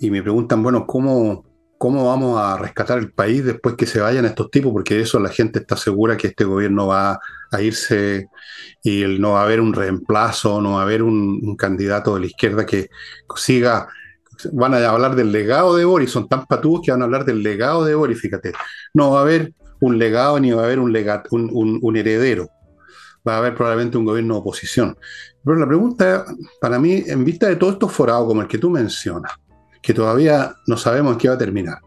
Y 0.00 0.10
me 0.10 0.22
preguntan, 0.22 0.62
bueno, 0.62 0.86
¿cómo, 0.86 1.44
¿cómo 1.76 2.06
vamos 2.06 2.40
a 2.40 2.56
rescatar 2.56 2.98
el 2.98 3.12
país 3.12 3.44
después 3.44 3.74
que 3.74 3.84
se 3.84 4.00
vayan 4.00 4.24
estos 4.24 4.50
tipos? 4.50 4.72
Porque 4.72 4.98
eso 4.98 5.20
la 5.20 5.28
gente 5.28 5.58
está 5.58 5.76
segura 5.76 6.16
que 6.16 6.28
este 6.28 6.44
gobierno 6.44 6.86
va 6.86 7.20
a 7.50 7.60
irse 7.60 8.28
y 8.82 9.04
no 9.18 9.32
va 9.32 9.42
a 9.42 9.44
haber 9.44 9.60
un 9.60 9.74
reemplazo, 9.74 10.62
no 10.62 10.72
va 10.72 10.80
a 10.80 10.84
haber 10.84 11.02
un, 11.02 11.54
candidato 11.56 12.14
de 12.14 12.20
la 12.20 12.26
izquierda 12.26 12.64
que 12.64 12.88
siga. 13.36 13.88
Van 14.52 14.72
a 14.72 14.88
hablar 14.88 15.14
del 15.16 15.32
legado 15.32 15.76
de 15.76 15.84
Boris, 15.84 16.10
son 16.10 16.28
tan 16.28 16.46
patudos 16.46 16.80
que 16.82 16.90
van 16.90 17.02
a 17.02 17.04
hablar 17.04 17.26
del 17.26 17.42
legado 17.42 17.84
de 17.84 17.94
Boris, 17.94 18.18
fíjate. 18.18 18.52
No 18.94 19.10
va 19.10 19.18
a 19.18 19.22
haber 19.22 19.52
un 19.84 19.98
legado 19.98 20.40
ni 20.40 20.50
va 20.50 20.62
a 20.62 20.64
haber 20.64 20.78
un, 20.78 21.80
un, 21.82 21.96
heredero. 21.96 22.48
Va 23.26 23.34
a 23.34 23.38
haber 23.38 23.54
probablemente 23.54 23.98
un 23.98 24.06
gobierno 24.06 24.34
de 24.34 24.40
oposición. 24.40 24.96
Pero 25.44 25.58
la 25.58 25.66
pregunta 25.66 26.24
para 26.58 26.78
mí, 26.78 27.04
en 27.06 27.22
vista 27.22 27.48
de 27.48 27.56
todos 27.56 27.74
estos 27.74 27.92
forados 27.92 28.26
como 28.26 28.40
el 28.40 28.48
que 28.48 28.56
tú 28.56 28.70
mencionas, 28.70 29.32
que 29.82 29.92
todavía 29.92 30.54
no 30.66 30.78
sabemos 30.78 31.12
en 31.12 31.18
qué 31.18 31.28
va 31.28 31.34
a 31.34 31.38
terminar, 31.38 31.78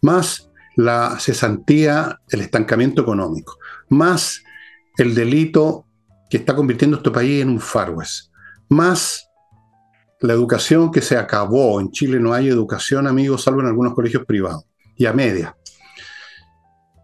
más 0.00 0.48
la 0.76 1.16
cesantía, 1.18 2.20
el 2.28 2.40
estancamiento 2.40 3.02
económico, 3.02 3.58
más 3.88 4.44
el 4.96 5.14
delito 5.14 5.86
que 6.30 6.36
está 6.36 6.54
convirtiendo 6.54 6.98
este 6.98 7.10
país 7.10 7.42
en 7.42 7.48
un 7.48 7.60
Far 7.60 7.90
West, 7.90 8.30
más 8.68 9.28
la 10.20 10.34
educación 10.34 10.92
que 10.92 11.00
se 11.00 11.16
acabó. 11.16 11.80
En 11.80 11.90
Chile 11.90 12.20
no 12.20 12.32
hay 12.32 12.48
educación, 12.48 13.08
amigos, 13.08 13.42
salvo 13.42 13.60
en 13.60 13.66
algunos 13.66 13.94
colegios 13.94 14.24
privados 14.24 14.64
y 14.96 15.06
a 15.06 15.12
media. 15.12 15.56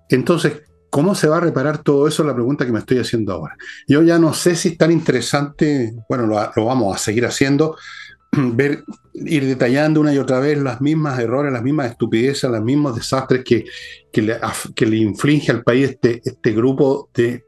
Entonces, 0.09 0.63
¿cómo 0.91 1.15
se 1.15 1.29
va 1.29 1.39
a 1.39 1.41
reparar 1.41 1.83
todo 1.83 2.07
eso? 2.07 2.23
Es 2.23 2.27
la 2.27 2.35
pregunta 2.35 2.65
que 2.65 2.73
me 2.73 2.79
estoy 2.79 2.99
haciendo 2.99 3.33
ahora. 3.33 3.57
Yo 3.87 4.03
ya 4.03 4.19
no 4.19 4.33
sé 4.33 4.57
si 4.57 4.71
es 4.71 4.79
tan 4.79 4.91
interesante, 4.93 5.95
bueno, 6.09 6.27
lo, 6.27 6.65
vamos 6.65 6.95
a 6.95 6.99
seguir 6.99 7.27
haciendo, 7.27 7.77
ver, 8.33 8.85
ir 9.15 9.45
detallando 9.47 10.01
una 10.01 10.15
y 10.15 10.19
otra 10.19 10.41
vez 10.41 10.59
las 10.59 10.81
mismas 10.81 11.19
errores, 11.19 11.53
las 11.53 11.63
mismas 11.63 11.91
estupideces, 11.91 12.51
los 12.51 12.63
mismos 12.63 12.95
desastres 12.95 13.45
que, 13.45 13.65
que, 14.13 14.23
le, 14.23 14.39
que 14.75 14.87
le, 14.87 14.97
inflige 14.97 15.53
al 15.53 15.63
país 15.63 15.91
este, 15.91 16.23
este 16.25 16.53
grupo 16.53 17.11
de... 17.15 17.45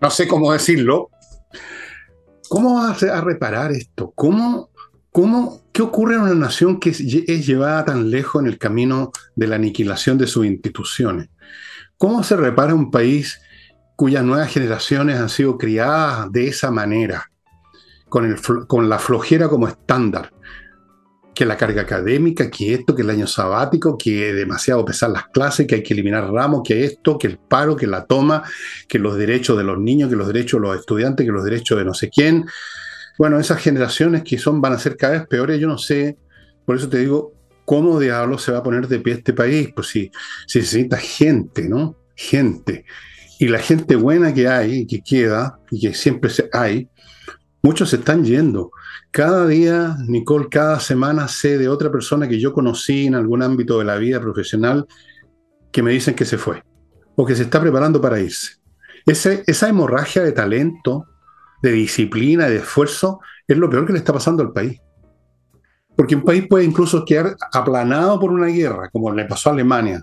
No 0.00 0.10
sé 0.10 0.26
cómo 0.26 0.52
decirlo. 0.52 1.10
¿Cómo 2.48 2.74
va 2.74 2.90
a, 2.90 3.18
a 3.18 3.20
reparar 3.20 3.70
esto? 3.70 4.12
¿Cómo, 4.16 4.71
cómo, 5.12 5.62
¿Qué 5.72 5.80
ocurre 5.80 6.16
en 6.16 6.22
una 6.22 6.34
nación 6.34 6.78
que 6.78 6.90
es 6.90 7.46
llevada 7.46 7.86
tan 7.86 8.10
lejos 8.10 8.42
en 8.42 8.48
el 8.48 8.58
camino 8.58 9.10
de 9.34 9.46
la 9.46 9.56
aniquilación 9.56 10.18
de 10.18 10.26
sus 10.26 10.44
instituciones? 10.44 11.28
¿Cómo 11.96 12.22
se 12.22 12.36
repara 12.36 12.74
un 12.74 12.90
país 12.90 13.40
cuyas 13.96 14.22
nuevas 14.22 14.52
generaciones 14.52 15.18
han 15.18 15.30
sido 15.30 15.56
criadas 15.56 16.30
de 16.30 16.48
esa 16.48 16.70
manera, 16.70 17.30
con, 18.10 18.36
con 18.66 18.88
la 18.90 18.98
flojera 18.98 19.48
como 19.48 19.66
estándar? 19.66 20.30
Que 21.34 21.46
la 21.46 21.56
carga 21.56 21.82
académica, 21.82 22.50
que 22.50 22.74
esto, 22.74 22.94
que 22.94 23.00
el 23.00 23.08
año 23.08 23.26
sabático, 23.26 23.96
que 23.96 24.34
demasiado 24.34 24.84
pesar 24.84 25.08
las 25.08 25.28
clases, 25.28 25.66
que 25.66 25.76
hay 25.76 25.82
que 25.82 25.94
eliminar 25.94 26.30
ramos, 26.30 26.60
que 26.62 26.84
esto, 26.84 27.16
que 27.16 27.28
el 27.28 27.38
paro, 27.38 27.76
que 27.76 27.86
la 27.86 28.04
toma, 28.04 28.42
que 28.86 28.98
los 28.98 29.16
derechos 29.16 29.56
de 29.56 29.64
los 29.64 29.78
niños, 29.78 30.10
que 30.10 30.16
los 30.16 30.26
derechos 30.26 30.60
de 30.60 30.68
los 30.68 30.78
estudiantes, 30.78 31.24
que 31.24 31.32
los 31.32 31.44
derechos 31.44 31.78
de 31.78 31.84
no 31.86 31.94
sé 31.94 32.10
quién 32.10 32.44
bueno, 33.18 33.38
esas 33.38 33.60
generaciones 33.60 34.22
que 34.22 34.38
son 34.38 34.60
van 34.60 34.72
a 34.72 34.78
ser 34.78 34.96
cada 34.96 35.14
vez 35.14 35.26
peores, 35.26 35.60
yo 35.60 35.68
no 35.68 35.78
sé, 35.78 36.16
por 36.64 36.76
eso 36.76 36.88
te 36.88 36.98
digo, 36.98 37.32
¿cómo 37.64 37.98
diablos 37.98 38.42
se 38.42 38.52
va 38.52 38.58
a 38.58 38.62
poner 38.62 38.88
de 38.88 39.00
pie 39.00 39.14
este 39.14 39.32
país? 39.32 39.70
Pues 39.74 39.88
si, 39.88 40.10
si 40.46 40.58
necesita 40.58 40.96
gente, 40.96 41.68
¿no? 41.68 41.96
Gente. 42.14 42.84
Y 43.38 43.48
la 43.48 43.58
gente 43.58 43.96
buena 43.96 44.32
que 44.32 44.48
hay, 44.48 44.86
que 44.86 45.02
queda, 45.02 45.58
y 45.70 45.80
que 45.80 45.94
siempre 45.94 46.30
hay, 46.52 46.88
muchos 47.62 47.90
se 47.90 47.96
están 47.96 48.24
yendo. 48.24 48.70
Cada 49.10 49.46
día, 49.46 49.96
Nicole, 50.06 50.48
cada 50.50 50.80
semana 50.80 51.28
sé 51.28 51.58
de 51.58 51.68
otra 51.68 51.90
persona 51.90 52.28
que 52.28 52.40
yo 52.40 52.52
conocí 52.52 53.06
en 53.06 53.14
algún 53.14 53.42
ámbito 53.42 53.78
de 53.78 53.84
la 53.84 53.96
vida 53.96 54.20
profesional 54.20 54.86
que 55.70 55.82
me 55.82 55.90
dicen 55.90 56.14
que 56.14 56.24
se 56.24 56.38
fue 56.38 56.62
o 57.16 57.26
que 57.26 57.34
se 57.34 57.42
está 57.42 57.60
preparando 57.60 58.00
para 58.00 58.20
irse. 58.20 58.56
Ese, 59.04 59.42
esa 59.46 59.68
hemorragia 59.68 60.22
de 60.22 60.32
talento 60.32 61.06
de 61.62 61.72
disciplina, 61.72 62.48
de 62.48 62.56
esfuerzo, 62.56 63.20
es 63.46 63.56
lo 63.56 63.70
peor 63.70 63.86
que 63.86 63.92
le 63.92 63.98
está 64.00 64.12
pasando 64.12 64.42
al 64.42 64.52
país. 64.52 64.80
Porque 65.96 66.16
un 66.16 66.24
país 66.24 66.46
puede 66.48 66.64
incluso 66.64 67.04
quedar 67.04 67.36
aplanado 67.52 68.18
por 68.18 68.32
una 68.32 68.46
guerra, 68.46 68.88
como 68.90 69.12
le 69.12 69.24
pasó 69.24 69.50
a 69.50 69.52
Alemania, 69.52 70.02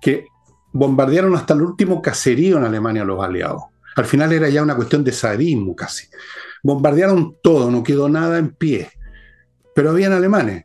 que 0.00 0.26
bombardearon 0.72 1.34
hasta 1.34 1.54
el 1.54 1.62
último 1.62 2.00
caserío 2.00 2.58
en 2.58 2.64
Alemania 2.64 3.04
los 3.04 3.22
aliados. 3.22 3.62
Al 3.96 4.06
final 4.06 4.32
era 4.32 4.48
ya 4.48 4.62
una 4.62 4.76
cuestión 4.76 5.04
de 5.04 5.12
sadismo 5.12 5.76
casi. 5.76 6.08
Bombardearon 6.62 7.36
todo, 7.42 7.70
no 7.70 7.82
quedó 7.82 8.08
nada 8.08 8.38
en 8.38 8.50
pie. 8.54 8.90
Pero 9.74 9.90
habían 9.90 10.12
alemanes. 10.12 10.64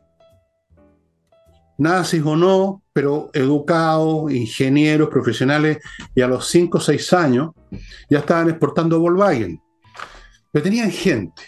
Nazis 1.78 2.22
o 2.24 2.36
no, 2.36 2.82
pero 2.92 3.30
educados, 3.32 4.32
ingenieros, 4.32 5.08
profesionales, 5.08 5.78
y 6.14 6.20
a 6.20 6.28
los 6.28 6.46
5 6.48 6.78
o 6.78 6.80
6 6.80 7.12
años 7.14 7.50
ya 8.08 8.18
estaban 8.18 8.50
exportando 8.50 9.00
Volkswagen. 9.00 9.60
Pero 10.52 10.62
tenían 10.62 10.90
gente. 10.90 11.42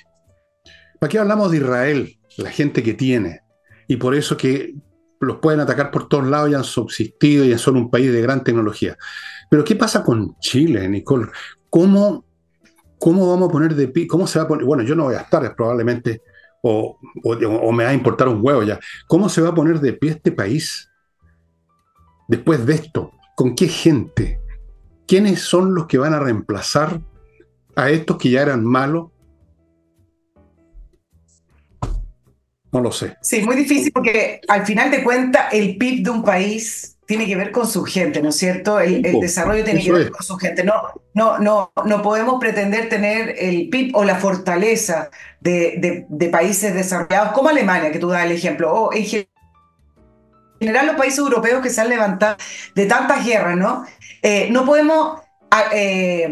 ¿Para 0.98 1.10
qué 1.10 1.18
hablamos 1.18 1.50
de 1.50 1.58
Israel? 1.58 2.18
La 2.36 2.50
gente 2.50 2.82
que 2.82 2.94
tiene. 2.94 3.40
Y 3.88 3.96
por 3.96 4.14
eso 4.14 4.36
que 4.36 4.74
los 5.20 5.38
pueden 5.38 5.60
atacar 5.60 5.90
por 5.90 6.08
todos 6.08 6.26
lados 6.26 6.50
y 6.50 6.54
han 6.54 6.64
subsistido 6.64 7.44
y 7.44 7.56
son 7.58 7.76
un 7.76 7.90
país 7.90 8.12
de 8.12 8.20
gran 8.20 8.42
tecnología. 8.42 8.96
Pero 9.50 9.64
¿qué 9.64 9.76
pasa 9.76 10.02
con 10.02 10.36
Chile, 10.40 10.88
Nicole? 10.88 11.28
¿Cómo, 11.70 12.24
cómo 12.98 13.28
vamos 13.28 13.48
a 13.48 13.52
poner 13.52 13.74
de 13.74 13.88
pie? 13.88 14.06
¿Cómo 14.06 14.26
se 14.26 14.38
va 14.38 14.44
a 14.44 14.48
poner? 14.48 14.64
Bueno, 14.64 14.82
yo 14.82 14.94
no 14.94 15.04
voy 15.04 15.14
a 15.14 15.20
estar 15.20 15.54
probablemente, 15.54 16.22
o, 16.62 16.98
o 17.24 17.72
me 17.72 17.84
va 17.84 17.90
a 17.90 17.94
importar 17.94 18.28
un 18.28 18.40
huevo 18.42 18.62
ya. 18.62 18.80
¿Cómo 19.06 19.28
se 19.28 19.40
va 19.40 19.50
a 19.50 19.54
poner 19.54 19.80
de 19.80 19.92
pie 19.92 20.10
este 20.10 20.32
país 20.32 20.90
después 22.28 22.64
de 22.66 22.74
esto? 22.74 23.12
¿Con 23.36 23.54
qué 23.54 23.68
gente? 23.68 24.40
¿Quiénes 25.06 25.40
son 25.40 25.74
los 25.74 25.86
que 25.86 25.98
van 25.98 26.14
a 26.14 26.20
reemplazar 26.20 27.00
a 27.76 27.90
estos 27.90 28.18
que 28.18 28.30
ya 28.30 28.42
eran 28.42 28.64
malos? 28.64 29.10
No 32.72 32.80
lo 32.80 32.90
sé. 32.90 33.16
Sí, 33.20 33.42
muy 33.42 33.54
difícil 33.54 33.92
porque 33.92 34.40
al 34.48 34.64
final 34.64 34.90
de 34.90 35.04
cuentas 35.04 35.52
el 35.52 35.76
PIB 35.76 36.04
de 36.04 36.10
un 36.10 36.24
país 36.24 36.92
tiene 37.06 37.26
que 37.26 37.36
ver 37.36 37.52
con 37.52 37.66
su 37.66 37.84
gente, 37.84 38.22
¿no 38.22 38.30
es 38.30 38.36
cierto? 38.36 38.80
El, 38.80 39.02
desarrollo 39.02 39.62
tiene 39.64 39.82
que 39.82 39.92
ver 39.92 40.10
con 40.10 40.24
su 40.24 40.36
gente. 40.38 40.64
No, 40.64 40.74
no, 41.12 41.38
no, 41.38 41.72
no 41.84 42.02
podemos 42.02 42.40
pretender 42.40 42.88
tener 42.88 43.34
el 43.38 43.68
PIB 43.68 43.94
o 43.94 44.04
la 44.04 44.16
fortaleza 44.16 45.10
de, 45.40 46.06
países 46.32 46.72
desarrollados 46.72 47.32
como 47.32 47.50
Alemania, 47.50 47.92
que 47.92 47.98
tú 47.98 48.08
das 48.08 48.24
el 48.24 48.32
ejemplo, 48.32 48.72
o 48.72 48.94
en 48.94 49.04
general 50.58 50.86
los 50.86 50.96
países 50.96 51.18
europeos 51.18 51.62
que 51.62 51.68
se 51.68 51.82
han 51.82 51.90
levantado 51.90 52.36
de 52.74 52.86
tantas 52.86 53.26
guerras, 53.26 53.58
¿no? 53.58 53.84
Eh, 54.22 54.48
no 54.50 54.64
podemos 54.64 55.20
eh, 55.72 56.28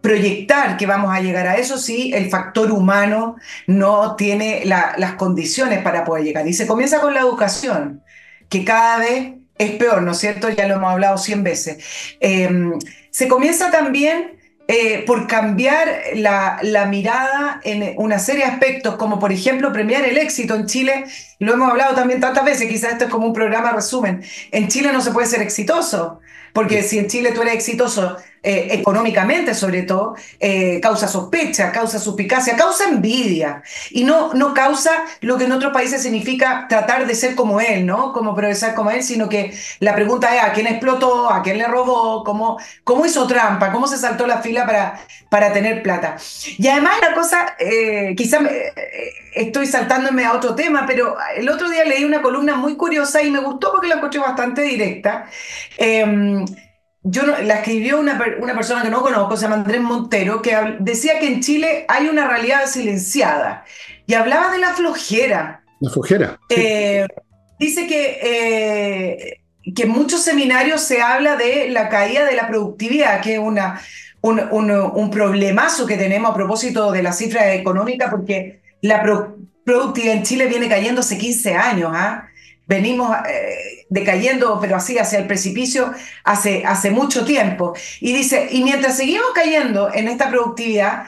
proyectar 0.00 0.76
que 0.76 0.86
vamos 0.86 1.14
a 1.14 1.20
llegar 1.20 1.46
a 1.46 1.56
eso 1.56 1.76
si 1.76 2.12
el 2.14 2.30
factor 2.30 2.70
humano 2.70 3.36
no 3.66 4.16
tiene 4.16 4.62
las 4.64 5.12
condiciones 5.14 5.82
para 5.82 6.04
poder 6.04 6.24
llegar. 6.24 6.46
Y 6.48 6.54
se 6.54 6.66
comienza 6.66 7.00
con 7.00 7.14
la 7.14 7.20
educación, 7.20 8.02
que 8.48 8.64
cada 8.64 8.98
vez 8.98 9.34
es 9.58 9.72
peor, 9.72 10.02
¿no 10.02 10.12
es 10.12 10.18
cierto? 10.18 10.48
Ya 10.48 10.66
lo 10.66 10.76
hemos 10.76 10.90
hablado 10.90 11.18
100 11.18 11.44
veces. 11.44 12.16
Em, 12.20 12.78
se 13.10 13.28
comienza 13.28 13.70
también 13.70 14.38
eh, 14.68 15.04
por 15.06 15.26
cambiar 15.26 15.88
la, 16.14 16.58
la, 16.62 16.86
mirada 16.86 17.60
en 17.64 17.94
una 17.98 18.18
serie 18.18 18.44
de 18.44 18.52
aspectos, 18.52 18.96
como 18.96 19.18
por 19.18 19.32
ejemplo 19.32 19.72
premiar 19.72 20.04
el 20.04 20.16
éxito 20.16 20.54
en 20.54 20.66
Chile. 20.66 21.04
lo 21.40 21.54
hemos 21.54 21.70
hablado 21.70 21.94
también 21.94 22.20
tantas 22.20 22.44
veces, 22.44 22.68
quizás 22.68 22.92
esto 22.92 23.04
es 23.04 23.10
como 23.10 23.26
un 23.26 23.32
programa 23.32 23.72
resumen, 23.72 24.22
en 24.50 24.68
Chile 24.68 24.92
no 24.92 25.02
se 25.02 25.10
puede 25.10 25.26
ser 25.26 25.42
exitoso, 25.42 26.20
porque 26.52 26.82
si 26.82 26.98
en 26.98 27.08
Chile 27.08 27.32
tú 27.32 27.42
eres 27.42 27.54
exitoso 27.54 28.16
eh, 28.44 28.68
económicamente 28.72 29.54
sobre 29.54 29.82
todo, 29.82 30.16
eh, 30.40 30.80
causa 30.80 31.06
sospecha, 31.06 31.70
causa 31.70 32.00
suspicacia, 32.00 32.56
causa 32.56 32.88
envidia 32.88 33.62
y 33.90 34.02
no, 34.02 34.34
no 34.34 34.52
causa 34.52 34.90
lo 35.20 35.38
que 35.38 35.44
en 35.44 35.52
otros 35.52 35.72
países 35.72 36.02
significa 36.02 36.66
tratar 36.68 37.06
de 37.06 37.14
ser 37.14 37.36
como 37.36 37.60
él, 37.60 37.86
¿no? 37.86 38.12
Como 38.12 38.34
progresar 38.34 38.74
como 38.74 38.90
él, 38.90 39.04
sino 39.04 39.28
que 39.28 39.56
la 39.78 39.94
pregunta 39.94 40.34
es 40.34 40.42
a 40.42 40.52
quién 40.52 40.66
explotó, 40.66 41.30
a 41.30 41.40
quién 41.42 41.56
le 41.56 41.68
robó, 41.68 42.24
cómo, 42.24 42.58
cómo 42.82 43.06
hizo 43.06 43.28
trampa, 43.28 43.70
cómo 43.70 43.86
se 43.86 43.96
saltó 43.96 44.26
la 44.26 44.38
fila 44.38 44.66
para, 44.66 45.00
para 45.28 45.52
tener 45.52 45.80
plata. 45.80 46.16
Y 46.58 46.66
además 46.66 46.94
la 47.00 47.14
cosa, 47.14 47.54
eh, 47.60 48.14
quizá 48.16 48.40
estoy 49.34 49.66
saltándome 49.66 50.24
a 50.24 50.32
otro 50.32 50.56
tema, 50.56 50.84
pero 50.84 51.16
el 51.36 51.48
otro 51.48 51.70
día 51.70 51.84
leí 51.84 52.02
una 52.02 52.22
columna 52.22 52.56
muy 52.56 52.76
curiosa 52.76 53.22
y 53.22 53.30
me 53.30 53.38
gustó 53.38 53.70
porque 53.70 53.86
la 53.86 53.96
encontré 53.96 54.18
bastante 54.18 54.62
directa. 54.62 55.26
Em, 55.76 56.44
yo 57.04 57.22
la 57.26 57.54
escribió 57.56 57.98
una, 57.98 58.20
una, 58.40 58.54
persona 58.54 58.82
que 58.82 58.90
no 58.90 59.02
conozco, 59.02 59.36
se 59.36 59.42
llama 59.42 59.56
Andrés 59.56 59.80
Montero, 59.80 60.40
que 60.40 60.76
decía 60.78 61.18
que 61.18 61.26
en 61.26 61.40
Chile 61.40 61.84
hay 61.88 62.08
una 62.08 62.28
realidad 62.28 62.66
silenciada 62.66 63.64
y 64.06 64.14
hablaba 64.14 64.52
de 64.52 64.58
la 64.58 64.74
flojera. 64.74 65.64
La 65.80 65.90
flojera. 65.90 66.38
Eh, 66.48 67.06
dice 67.58 67.88
que, 67.88 68.18
eh, 68.22 69.40
que 69.74 69.82
en 69.82 69.88
muchos 69.88 70.22
seminarios 70.22 70.80
se 70.80 71.02
habla 71.02 71.36
de 71.36 71.70
la 71.70 71.88
caída 71.88 72.24
de 72.24 72.36
la 72.36 72.46
productividad, 72.46 73.20
que 73.20 73.34
es 73.34 73.40
una, 73.40 73.80
un, 74.20 74.40
un, 74.70 75.10
problemazo 75.10 75.86
que 75.86 75.96
tenemos 75.96 76.30
a 76.30 76.34
propósito 76.34 76.92
de 76.92 77.02
la 77.02 77.12
cifra 77.12 77.52
económica, 77.52 78.10
porque 78.10 78.60
la 78.80 79.02
productividad 79.64 80.14
en 80.14 80.22
Chile 80.22 80.46
viene 80.46 80.68
cayendo 80.68 81.00
hace 81.00 81.18
15 81.18 81.54
años. 81.54 81.90
¿ah? 81.92 82.28
Venimos 82.66 83.14
eh, 83.28 83.86
decayendo, 83.88 84.58
pero 84.60 84.76
así 84.76 84.98
hacia 84.98 85.18
el 85.18 85.26
precipicio 85.26 85.92
hace, 86.24 86.64
hace 86.64 86.90
mucho 86.90 87.24
tiempo. 87.24 87.74
Y 88.00 88.12
dice, 88.12 88.48
y 88.50 88.62
mientras 88.62 88.96
seguimos 88.96 89.30
cayendo 89.34 89.92
en 89.92 90.08
esta 90.08 90.30
productividad, 90.30 91.06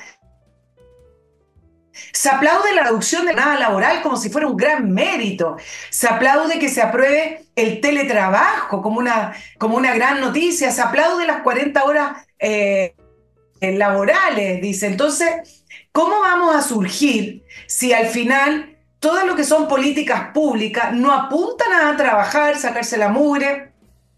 se 2.13 2.29
aplaude 2.29 2.75
la 2.75 2.85
reducción 2.85 3.25
de 3.25 3.35
nada 3.35 3.59
laboral 3.59 4.03
como 4.03 4.17
si 4.17 4.29
fuera 4.29 4.49
un 4.49 4.57
gran 4.57 4.91
mérito. 4.93 5.57
Se 5.91 6.09
aplaude 6.09 6.59
que 6.59 6.69
se 6.69 6.83
apruebe 6.83 7.47
el 7.55 7.81
teletrabajo 7.81 8.83
como 8.83 8.99
una, 8.99 9.33
como 9.59 9.77
una 9.77 9.95
gran 9.95 10.21
noticia. 10.21 10.73
Se 10.73 10.83
aplaude 10.83 11.27
las 11.27 11.43
40 11.43 11.85
horas 11.85 12.27
eh, 12.39 12.95
laborales, 13.61 14.61
dice. 14.61 14.87
Entonces, 14.87 15.65
¿cómo 15.93 16.21
vamos 16.21 16.55
a 16.55 16.63
surgir 16.63 17.45
si 17.67 17.93
al 17.93 18.07
final 18.07 18.74
todo 19.05 19.27
lo 19.27 19.37
que 19.37 19.45
son 19.45 19.69
políticas 19.69 20.31
públicas 20.33 20.95
no 20.95 21.13
apuntan 21.13 21.71
a 21.75 21.95
trabajar, 21.95 22.59
sacarse 22.59 22.97
la 22.97 23.11
mugre, 23.11 23.69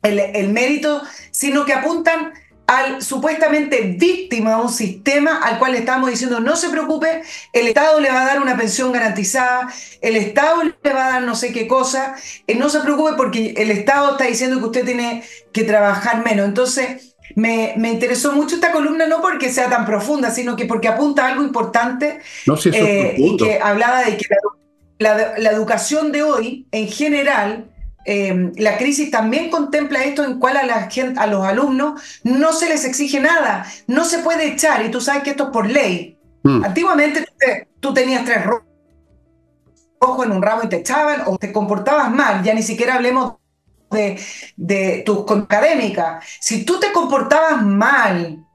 el, 0.00 0.48
mérito, 0.50 1.02
sino 1.32 1.64
que 1.64 1.72
apuntan 1.72 2.32
al 2.68 3.02
supuestamente 3.02 3.80
víctima 3.80 4.50
de 4.50 4.62
un 4.62 4.68
sistema 4.68 5.40
al 5.42 5.58
cual 5.58 5.72
le 5.72 5.78
estamos 5.78 6.08
diciendo 6.08 6.38
no 6.38 6.54
se 6.54 6.70
preocupe, 6.70 7.24
el 7.52 7.66
Estado 7.66 7.98
le 7.98 8.12
va 8.12 8.22
a 8.22 8.26
dar 8.26 8.40
una 8.40 8.56
pensión 8.56 8.92
garantizada, 8.92 9.68
el 10.02 10.14
Estado 10.14 10.62
le 10.62 10.92
va 10.92 11.08
a 11.08 11.10
dar 11.14 11.22
no 11.22 11.34
sé 11.34 11.52
qué 11.52 11.66
cosa, 11.66 12.14
eh, 12.46 12.54
no 12.54 12.68
se 12.68 12.78
preocupe 12.78 13.14
porque 13.16 13.54
el 13.56 13.72
Estado 13.72 14.12
está 14.12 14.26
diciendo 14.26 14.60
que 14.60 14.66
usted 14.66 14.84
tiene 14.84 15.24
que 15.52 15.64
trabajar 15.64 16.24
menos. 16.24 16.46
Entonces, 16.46 17.16
me, 17.34 17.74
interesó 17.76 18.30
mucho 18.32 18.54
esta 18.54 18.70
columna, 18.70 19.06
no 19.06 19.20
porque 19.20 19.52
sea 19.52 19.68
tan 19.68 19.84
profunda, 19.84 20.30
sino 20.30 20.54
que 20.54 20.64
porque 20.64 20.86
apunta 20.86 21.26
a 21.26 21.32
algo 21.32 21.42
importante 21.42 22.20
no, 22.46 22.56
si 22.56 22.70
eh, 22.72 23.16
y 23.18 23.36
que 23.36 23.58
hablaba 23.60 24.04
de 24.04 24.16
que 24.16 24.26
la 24.30 24.36
la, 24.98 25.50
educación 25.50 26.12
de 26.12 26.22
hoy, 26.22 26.66
en 26.72 26.88
general, 26.88 27.70
em, 28.04 28.52
la 28.56 28.78
crisis 28.78 29.10
también 29.10 29.50
contempla 29.50 30.04
esto 30.04 30.24
en 30.24 30.38
cual 30.38 30.56
a, 30.56 30.64
la 30.64 30.90
gente, 30.90 31.18
a 31.18 31.26
los 31.26 31.44
alumnos 31.44 32.00
no 32.24 32.52
se 32.52 32.68
les 32.68 32.84
exige 32.84 33.20
nada, 33.20 33.66
no 33.86 34.04
se 34.04 34.18
puede 34.20 34.46
echar, 34.46 34.84
y 34.84 34.90
tú 34.90 35.00
sabes 35.00 35.22
que 35.22 35.30
esto 35.30 35.44
es 35.44 35.50
por 35.50 35.68
ley. 35.68 36.18
Mm. 36.42 36.64
Antiguamente 36.64 37.26
tú, 37.80 37.92
tenías 37.92 38.24
tres 38.24 38.44
rojos 38.44 38.64
en 40.24 40.32
un 40.32 40.42
ramo 40.42 40.62
y 40.64 40.68
te 40.68 40.76
echaban, 40.76 41.22
o 41.26 41.36
te 41.36 41.52
comportabas 41.52 42.10
mal, 42.10 42.42
ya 42.42 42.54
ni 42.54 42.62
siquiera 42.62 42.94
hablemos 42.94 43.34
de, 43.90 44.18
de 44.56 45.02
tus 45.04 45.30
académicas. 45.30 46.24
Si 46.40 46.64
tú 46.64 46.78
te 46.78 46.92
comportabas 46.92 47.62
mal, 47.62 48.46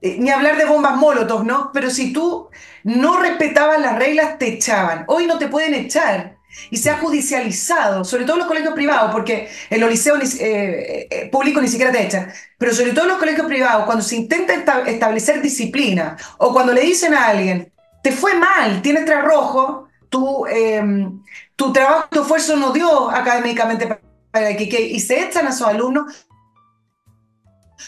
eh, 0.00 0.16
ni 0.18 0.30
hablar 0.30 0.56
de 0.56 0.66
bombas 0.66 0.96
molotov, 0.96 1.44
¿no? 1.44 1.70
Pero 1.72 1.90
si 1.90 2.12
tú 2.12 2.48
no 2.86 3.20
respetabas 3.20 3.80
las 3.80 3.98
reglas, 3.98 4.38
te 4.38 4.46
echaban. 4.46 5.04
Hoy 5.08 5.26
no 5.26 5.38
te 5.38 5.48
pueden 5.48 5.74
echar. 5.74 6.36
Y 6.70 6.76
se 6.76 6.88
ha 6.88 6.98
judicializado, 6.98 8.04
sobre 8.04 8.24
todo 8.24 8.34
en 8.34 8.38
los 8.38 8.48
colegios 8.48 8.74
privados, 8.74 9.10
porque 9.10 9.48
en 9.68 9.80
los 9.80 9.90
liceos 9.90 10.36
eh, 10.36 11.08
eh, 11.10 11.28
públicos 11.30 11.60
ni 11.60 11.68
siquiera 11.68 11.90
te 11.90 12.02
echan, 12.04 12.32
pero 12.56 12.72
sobre 12.72 12.92
todo 12.92 13.04
en 13.04 13.10
los 13.10 13.18
colegios 13.18 13.46
privados, 13.46 13.86
cuando 13.86 14.04
se 14.04 14.14
intenta 14.14 14.82
establecer 14.86 15.42
disciplina 15.42 16.16
o 16.38 16.52
cuando 16.52 16.72
le 16.72 16.82
dicen 16.82 17.12
a 17.12 17.26
alguien, 17.26 17.72
te 18.04 18.12
fue 18.12 18.34
mal, 18.34 18.80
tienes 18.82 19.04
rojos, 19.22 19.90
tu, 20.08 20.46
em, 20.46 21.20
tu 21.56 21.72
trabajo, 21.72 22.06
tu 22.08 22.22
esfuerzo 22.22 22.56
no 22.56 22.72
dio 22.72 23.10
académicamente 23.10 23.98
para 24.30 24.56
que, 24.56 24.68
que, 24.68 24.80
y 24.80 25.00
se 25.00 25.24
echan 25.24 25.48
a 25.48 25.52
sus 25.52 25.66
alumnos, 25.66 26.26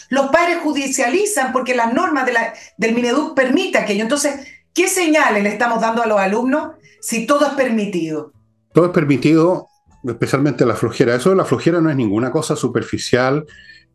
los 0.09 0.27
padres 0.27 0.59
judicializan 0.61 1.53
porque 1.53 1.73
las 1.73 1.93
normas 1.93 2.25
de 2.25 2.33
la, 2.33 2.53
del 2.77 2.93
Mineduc 2.93 3.33
permiten 3.33 3.81
aquello. 3.81 4.03
Entonces, 4.03 4.58
¿qué 4.73 4.87
señales 4.87 5.43
le 5.43 5.49
estamos 5.49 5.81
dando 5.81 6.01
a 6.01 6.07
los 6.07 6.19
alumnos 6.19 6.71
si 7.01 7.25
todo 7.25 7.45
es 7.45 7.53
permitido? 7.53 8.33
Todo 8.73 8.85
es 8.87 8.91
permitido, 8.91 9.67
especialmente 10.03 10.65
la 10.65 10.75
flojera. 10.75 11.15
Eso 11.15 11.31
de 11.31 11.35
la 11.35 11.45
flojera 11.45 11.81
no 11.81 11.89
es 11.89 11.95
ninguna 11.95 12.31
cosa 12.31 12.55
superficial, 12.55 13.45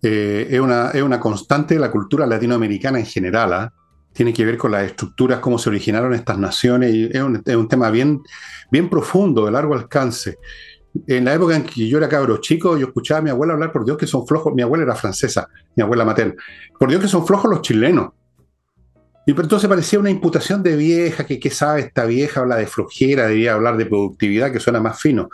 eh, 0.03 0.49
es, 0.51 0.61
una, 0.61 0.91
es 0.91 1.03
una 1.03 1.21
constante 1.21 1.75
de 1.75 1.81
la 1.81 1.91
cultura 1.91 2.27
latinoamericana 2.27 2.99
en 2.99 3.07
general. 3.07 3.53
¿ah? 3.53 3.73
Tiene 4.13 4.33
que 4.33 4.45
ver 4.45 4.59
con 4.59 4.73
las 4.73 4.85
estructuras, 4.85 5.41
cómo 5.41 5.59
se 5.59 5.71
originaron 5.71 6.15
estas 6.15 6.39
naciones, 6.39 6.95
y 6.95 7.05
es 7.05 7.23
un, 7.23 7.43
es 7.45 7.57
un 7.57 7.69
tema 7.69 7.91
bien, 7.91 8.21
bien 8.71 8.89
profundo, 8.89 9.47
de 9.47 9.53
largo 9.53 9.75
alcance 9.75 10.39
en 11.07 11.25
la 11.25 11.35
época 11.35 11.57
en 11.57 11.65
que 11.65 11.89
yo 11.89 11.99
era 11.99 12.09
cabro 12.09 12.39
chico, 12.39 12.77
yo 12.77 12.87
escuchaba 12.87 13.19
a 13.19 13.23
mi 13.23 13.31
abuela 13.31 13.55
hablar, 13.55 13.73
por 13.73 13.85
Dios 13.85 13.99
que 13.99 14.07
son 14.07 14.27
flojos, 14.27 14.55
mi 14.55 14.63
abuela 14.63 14.85
era 14.85 14.95
francesa, 14.95 15.49
mi 15.77 15.83
abuela 15.83 16.05
materna, 16.05 16.35
por 16.79 16.89
Dios 16.89 17.03
que 17.03 17.09
son 17.09 17.27
flojos 17.27 17.51
los 17.51 17.63
chilenos. 17.63 18.11
Y 19.27 19.31
entonces 19.33 19.69
parecía 19.69 19.99
una 19.99 20.11
imputación 20.11 20.63
de 20.63 20.77
vieja, 20.77 21.25
que 21.25 21.41
qué 21.41 21.51
sabe 21.51 21.81
esta 21.81 22.05
vieja, 22.05 22.41
habla 22.41 22.57
de 22.57 22.67
flojera, 22.67 23.27
debería 23.27 23.55
hablar 23.55 23.77
de 23.77 23.87
productividad, 23.87 24.53
que 24.53 24.61
suena 24.61 24.81
más 24.81 25.01
fino. 25.01 25.29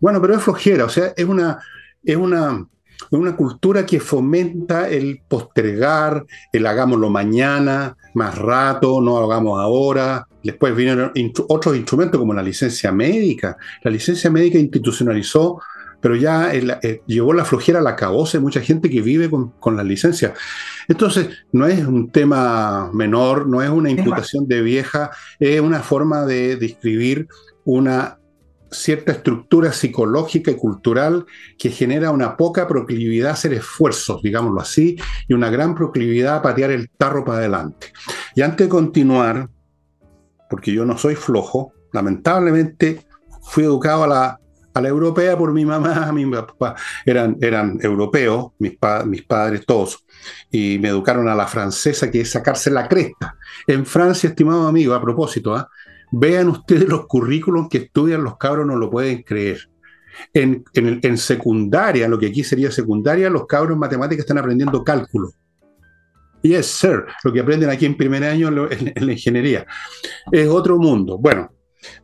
Bueno, 0.00 0.20
pero 0.20 0.34
es 0.34 0.42
flojera, 0.42 0.84
o 0.84 0.88
sea, 0.88 1.12
es 1.16 1.24
una, 1.24 1.58
es 2.04 2.16
una, 2.16 2.66
una 3.10 3.36
cultura 3.36 3.86
que 3.86 4.00
fomenta 4.00 4.88
el 4.88 5.22
postergar, 5.28 6.26
el 6.52 6.66
hagámoslo 6.66 7.08
mañana, 7.08 7.96
más 8.14 8.36
rato, 8.36 9.00
no 9.00 9.18
hagamos 9.18 9.60
ahora, 9.60 10.26
Después 10.46 10.76
vinieron 10.76 11.12
otros 11.48 11.76
instrumentos 11.76 12.20
como 12.20 12.32
la 12.32 12.42
licencia 12.42 12.92
médica. 12.92 13.56
La 13.82 13.90
licencia 13.90 14.30
médica 14.30 14.58
institucionalizó, 14.58 15.60
pero 16.00 16.16
ya 16.16 16.52
eh, 16.54 17.02
llevó 17.06 17.32
la 17.32 17.44
flojera 17.44 17.80
a 17.80 17.82
la 17.82 17.96
cabose 17.96 18.38
mucha 18.38 18.60
gente 18.60 18.90
que 18.90 19.02
vive 19.02 19.30
con, 19.30 19.50
con 19.58 19.76
la 19.76 19.82
licencia. 19.82 20.34
Entonces, 20.88 21.28
no 21.52 21.66
es 21.66 21.84
un 21.84 22.10
tema 22.10 22.90
menor, 22.92 23.46
no 23.46 23.62
es 23.62 23.70
una 23.70 23.90
imputación 23.90 24.46
de 24.46 24.62
vieja, 24.62 25.10
es 25.38 25.60
una 25.60 25.80
forma 25.80 26.24
de 26.24 26.56
describir 26.56 27.28
una 27.64 28.18
cierta 28.70 29.12
estructura 29.12 29.72
psicológica 29.72 30.50
y 30.50 30.56
cultural 30.56 31.26
que 31.58 31.70
genera 31.70 32.10
una 32.10 32.36
poca 32.36 32.66
proclividad 32.68 33.30
a 33.30 33.34
hacer 33.34 33.54
esfuerzos, 33.54 34.22
digámoslo 34.22 34.60
así, 34.60 34.96
y 35.28 35.34
una 35.34 35.50
gran 35.50 35.74
proclividad 35.74 36.36
a 36.36 36.42
patear 36.42 36.70
el 36.70 36.90
tarro 36.90 37.24
para 37.24 37.38
adelante. 37.38 37.92
Y 38.34 38.42
antes 38.42 38.66
de 38.66 38.68
continuar, 38.68 39.48
porque 40.50 40.72
yo 40.72 40.84
no 40.84 40.98
soy 40.98 41.14
flojo, 41.14 41.72
lamentablemente 41.92 43.06
fui 43.42 43.64
educado 43.64 44.04
a 44.04 44.08
la, 44.08 44.40
a 44.76 44.80
la 44.82 44.88
europea 44.88 45.38
por 45.38 45.52
mi 45.52 45.64
mamá, 45.64 46.12
mi 46.14 46.26
papá 46.26 46.74
eran, 47.04 47.36
eran 47.40 47.78
europeos, 47.82 48.52
mis, 48.58 48.76
mis 49.06 49.22
padres 49.22 49.64
todos, 49.64 50.04
y 50.50 50.78
me 50.78 50.88
educaron 50.88 51.28
a 51.28 51.34
la 51.34 51.46
francesa, 51.46 52.10
que 52.10 52.20
es 52.20 52.30
sacarse 52.30 52.70
la 52.70 52.86
cresta. 52.86 53.36
En 53.66 53.86
Francia, 53.86 54.28
estimado 54.28 54.66
amigo, 54.66 54.92
a 54.92 55.00
propósito, 55.00 55.54
¿ah? 55.54 55.68
vean 56.12 56.48
ustedes 56.48 56.88
los 56.88 57.06
currículos 57.06 57.68
que 57.70 57.78
estudian 57.78 58.22
los 58.22 58.36
cabros, 58.36 58.66
no 58.66 58.76
lo 58.76 58.90
pueden 58.90 59.22
creer. 59.22 59.70
En, 60.32 60.64
en, 60.74 61.18
secundaria, 61.18 62.08
lo 62.08 62.18
que 62.18 62.26
aquí 62.26 62.42
sería 62.42 62.70
secundaria, 62.70 63.28
los 63.28 63.46
cabros 63.46 63.74
en 63.74 63.80
matemáticas 63.80 64.24
están 64.24 64.38
aprendiendo 64.38 64.82
cálculo 64.82 65.32
Yes, 66.42 66.66
sir. 66.66 67.04
Lo 67.24 67.32
que 67.32 67.40
aprenden 67.40 67.70
aquí 67.70 67.86
en 67.86 67.96
primer 67.96 68.22
año 68.24 68.48
en, 68.48 68.92
la 68.94 69.12
ingeniería. 69.12 69.66
Es 70.30 70.48
otro 70.48 70.78
mundo. 70.78 71.18
Bueno, 71.18 71.50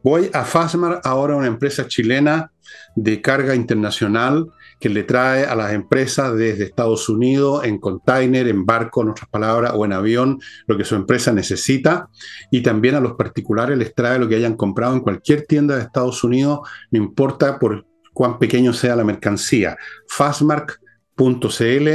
Voy 0.03 0.31
a 0.33 0.45
Fasmar, 0.45 1.01
ahora 1.05 1.37
una 1.37 1.47
empresa 1.47 1.87
chilena 1.87 2.51
de 2.95 3.21
carga 3.21 3.55
internacional 3.55 4.47
que 4.81 4.89
le 4.89 5.05
trae 5.05 5.45
a 5.45 5.55
las 5.55 5.73
empresas 5.73 6.35
desde 6.37 6.65
Estados 6.65 7.09
Unidos 7.09 7.65
en 7.65 7.79
container, 7.79 8.49
en 8.49 8.67
barco, 8.67 9.03
en 9.03 9.11
otras 9.11 9.29
palabras, 9.29 9.73
o 9.77 9.85
en 9.85 9.93
avión, 9.93 10.41
lo 10.67 10.77
que 10.77 10.85
su 10.85 10.97
empresa 10.97 11.33
necesita. 11.33 12.09
Y 12.51 12.63
también 12.63 12.97
a 12.97 13.01
los 13.01 13.13
particulares 13.13 13.79
les 13.79 13.95
trae 13.95 14.19
lo 14.19 14.29
que 14.29 14.35
hayan 14.35 14.57
comprado 14.57 14.95
en 14.95 15.01
cualquier 15.01 15.47
tienda 15.47 15.77
de 15.77 15.83
Estados 15.83 16.25
Unidos, 16.25 16.69
no 16.91 16.99
importa 16.99 17.61
por 17.61 17.87
cuán 18.13 18.39
pequeño 18.39 18.73
sea 18.73 18.97
la 18.97 19.05
mercancía. 19.05 19.77
Fastmark.cl, 20.09 21.89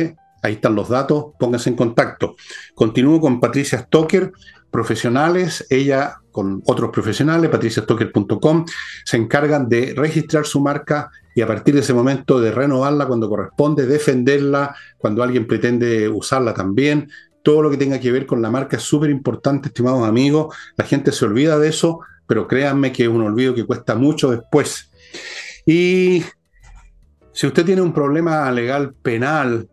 ahí 0.44 0.54
están 0.54 0.76
los 0.76 0.90
datos, 0.90 1.26
pónganse 1.38 1.70
en 1.70 1.76
contacto. 1.76 2.36
Continúo 2.74 3.20
con 3.20 3.42
Patricia 3.42 3.80
Stoker, 3.80 4.32
profesionales, 4.72 5.66
ella 5.70 6.20
con 6.32 6.62
otros 6.68 6.92
profesionales, 6.92 7.50
patriciastocker.com, 7.50 8.66
se 9.04 9.18
encargan 9.18 9.68
de 9.68 9.94
registrar 9.96 10.46
su 10.46 10.62
marca 10.62 11.10
y 11.34 11.42
a 11.42 11.48
partir 11.48 11.74
de 11.74 11.82
ese 11.82 11.94
momento 11.94 12.40
de 12.40 12.52
renovarla 12.52 13.08
cuando 13.08 13.30
corresponde, 13.30 13.86
defenderla 13.86 14.76
cuando 14.98 15.24
alguien 15.24 15.48
pretende 15.48 16.10
usarla 16.10 16.54
también. 16.54 17.10
Todo 17.44 17.62
lo 17.62 17.70
que 17.70 17.78
tenga 17.78 18.00
que 18.00 18.12
ver 18.12 18.26
con 18.26 18.42
la 18.42 18.52
marca 18.52 18.78
es 18.78 18.84
súper 18.84 19.10
importante, 19.10 19.70
estimados 19.70 20.08
amigos. 20.08 20.56
La 20.76 20.86
gente 20.86 21.12
se 21.12 21.26
olvida 21.26 21.58
de 21.58 21.70
eso, 21.70 22.00
pero 22.28 22.48
créanme 22.48 22.92
que 22.92 23.04
es 23.04 23.10
un 23.10 23.22
olvido 23.22 23.56
que 23.56 23.66
cuesta 23.66 23.96
mucho 23.96 24.32
después. 24.32 24.92
Y 25.66 26.24
si 27.34 27.48
usted 27.48 27.66
tiene 27.66 27.82
un 27.82 27.94
problema 27.94 28.52
legal 28.52 28.94
penal, 28.94 29.70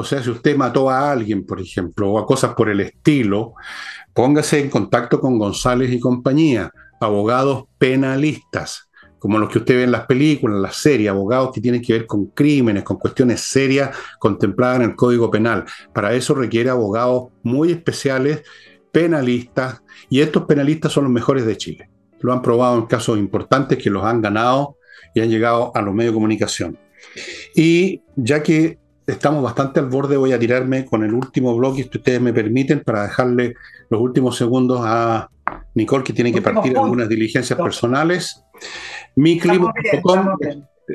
o 0.00 0.02
sea, 0.02 0.22
si 0.22 0.30
usted 0.30 0.56
mató 0.56 0.88
a 0.88 1.12
alguien, 1.12 1.44
por 1.44 1.60
ejemplo, 1.60 2.10
o 2.10 2.18
a 2.18 2.26
cosas 2.26 2.54
por 2.54 2.70
el 2.70 2.80
estilo, 2.80 3.52
Póngase 4.14 4.60
en 4.60 4.70
contacto 4.70 5.20
con 5.20 5.38
González 5.38 5.92
y 5.92 6.00
compañía, 6.00 6.72
abogados 7.00 7.64
penalistas, 7.78 8.90
como 9.18 9.38
los 9.38 9.50
que 9.50 9.58
usted 9.58 9.76
ve 9.76 9.84
en 9.84 9.92
las 9.92 10.06
películas, 10.06 10.56
en 10.56 10.62
las 10.62 10.76
series, 10.76 11.10
abogados 11.10 11.52
que 11.52 11.60
tienen 11.60 11.80
que 11.82 11.92
ver 11.92 12.06
con 12.06 12.26
crímenes, 12.26 12.82
con 12.82 12.98
cuestiones 12.98 13.40
serias 13.42 13.96
contempladas 14.18 14.76
en 14.76 14.90
el 14.90 14.96
Código 14.96 15.30
Penal. 15.30 15.64
Para 15.92 16.14
eso 16.14 16.34
requiere 16.34 16.70
abogados 16.70 17.28
muy 17.42 17.70
especiales, 17.70 18.42
penalistas, 18.90 19.82
y 20.08 20.20
estos 20.20 20.44
penalistas 20.44 20.92
son 20.92 21.04
los 21.04 21.12
mejores 21.12 21.46
de 21.46 21.56
Chile. 21.56 21.90
Lo 22.20 22.32
han 22.32 22.42
probado 22.42 22.76
en 22.76 22.86
casos 22.86 23.18
importantes 23.18 23.78
que 23.78 23.90
los 23.90 24.04
han 24.04 24.20
ganado 24.20 24.76
y 25.14 25.20
han 25.20 25.30
llegado 25.30 25.70
a 25.74 25.82
los 25.82 25.94
medios 25.94 26.12
de 26.12 26.16
comunicación. 26.16 26.78
Y 27.54 28.02
ya 28.16 28.42
que 28.42 28.79
estamos 29.12 29.42
bastante 29.42 29.80
al 29.80 29.86
borde, 29.86 30.16
voy 30.16 30.32
a 30.32 30.38
tirarme 30.38 30.84
con 30.84 31.04
el 31.04 31.14
último 31.14 31.56
bloque, 31.56 31.82
si 31.82 31.98
ustedes 31.98 32.20
me 32.20 32.32
permiten, 32.32 32.80
para 32.80 33.02
dejarle 33.02 33.54
los 33.88 34.00
últimos 34.00 34.36
segundos 34.36 34.80
a 34.84 35.28
Nicole, 35.74 36.04
que 36.04 36.12
tiene 36.12 36.32
que 36.32 36.42
partir 36.42 36.76
algunas 36.76 37.08
diligencias 37.08 37.58
personales. 37.58 38.42
Miclimo.com, 39.16 40.36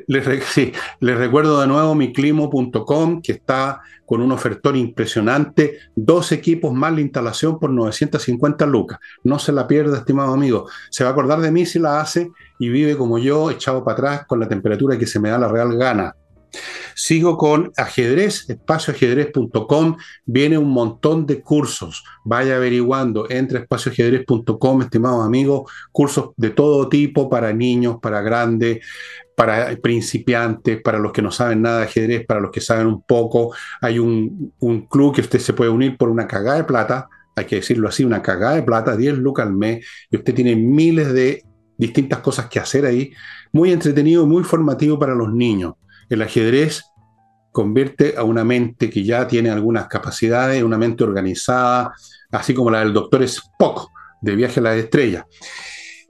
les, 0.07 0.43
sí, 0.45 0.71
les, 0.99 1.17
recuerdo 1.17 1.61
de 1.61 1.67
nuevo 1.67 1.95
miclimo.com, 1.95 3.21
que 3.21 3.33
está 3.33 3.81
con 4.05 4.21
un 4.21 4.31
ofertor 4.31 4.75
impresionante, 4.75 5.79
dos 5.95 6.31
equipos 6.31 6.73
más 6.73 6.93
la 6.93 7.01
instalación 7.01 7.59
por 7.59 7.71
950 7.71 8.65
lucas. 8.65 8.99
No 9.23 9.39
se 9.39 9.51
la 9.51 9.67
pierda, 9.67 9.97
estimado 9.97 10.33
amigo. 10.33 10.67
Se 10.91 11.03
va 11.03 11.09
a 11.09 11.13
acordar 11.13 11.39
de 11.39 11.51
mí 11.51 11.65
si 11.65 11.79
la 11.79 12.01
hace 12.01 12.29
y 12.59 12.69
vive 12.69 12.95
como 12.95 13.17
yo, 13.17 13.49
echado 13.49 13.83
para 13.83 13.93
atrás 13.93 14.25
con 14.27 14.39
la 14.39 14.47
temperatura 14.47 14.97
que 14.97 15.07
se 15.07 15.19
me 15.19 15.29
da 15.29 15.39
la 15.39 15.47
real 15.47 15.75
gana. 15.75 16.15
Sigo 16.95 17.37
con 17.37 17.71
ajedrez, 17.77 18.49
espacioajedrez.com, 18.49 19.97
viene 20.25 20.57
un 20.57 20.69
montón 20.69 21.25
de 21.25 21.41
cursos. 21.41 22.03
Vaya 22.23 22.55
averiguando, 22.55 23.29
entre 23.29 23.59
espacioajedrez.com, 23.59 24.81
estimados 24.81 25.25
amigos, 25.25 25.71
cursos 25.91 26.31
de 26.37 26.51
todo 26.51 26.89
tipo 26.89 27.29
para 27.29 27.53
niños, 27.53 27.97
para 28.01 28.21
grandes, 28.21 28.79
para 29.35 29.75
principiantes, 29.81 30.81
para 30.81 30.97
los 30.97 31.11
que 31.11 31.21
no 31.21 31.31
saben 31.31 31.61
nada 31.61 31.79
de 31.79 31.85
ajedrez, 31.85 32.25
para 32.25 32.39
los 32.39 32.51
que 32.51 32.61
saben 32.61 32.87
un 32.87 33.01
poco. 33.01 33.53
Hay 33.81 33.99
un, 33.99 34.53
club 34.89 35.13
que 35.13 35.21
usted 35.21 35.39
se 35.39 35.53
puede 35.53 35.69
unir 35.69 35.97
por 35.97 36.09
una 36.09 36.27
cagada 36.27 36.57
de 36.57 36.63
plata, 36.63 37.09
hay 37.35 37.45
que 37.45 37.57
decirlo 37.57 37.89
así, 37.89 38.05
una 38.05 38.21
cagada 38.21 38.55
de 38.55 38.63
plata, 38.63 38.95
10 38.95 39.17
lucas 39.17 39.45
al 39.45 39.53
mes, 39.53 39.85
y 40.09 40.17
usted 40.17 40.33
tiene 40.33 40.55
miles 40.55 41.13
de 41.13 41.43
distintas 41.77 42.19
cosas 42.19 42.47
que 42.47 42.59
hacer 42.59 42.85
ahí. 42.85 43.11
Muy 43.51 43.71
entretenido, 43.71 44.25
muy 44.25 44.43
formativo 44.43 44.97
para 44.97 45.15
los 45.15 45.33
niños. 45.33 45.73
El 46.09 46.21
ajedrez 46.21 46.83
convierte 47.51 48.15
a 48.17 48.23
una 48.23 48.43
mente 48.43 48.89
que 48.89 49.03
ya 49.03 49.27
tiene 49.27 49.49
algunas 49.49 49.87
capacidades, 49.87 50.61
una 50.61 50.77
mente 50.77 51.03
organizada, 51.03 51.93
así 52.31 52.53
como 52.53 52.69
la 52.69 52.79
del 52.79 52.93
doctor 52.93 53.23
Spock 53.23 53.89
de 54.21 54.35
Viaje 54.35 54.59
a 54.59 54.63
la 54.63 54.75
Estrella. 54.75 55.25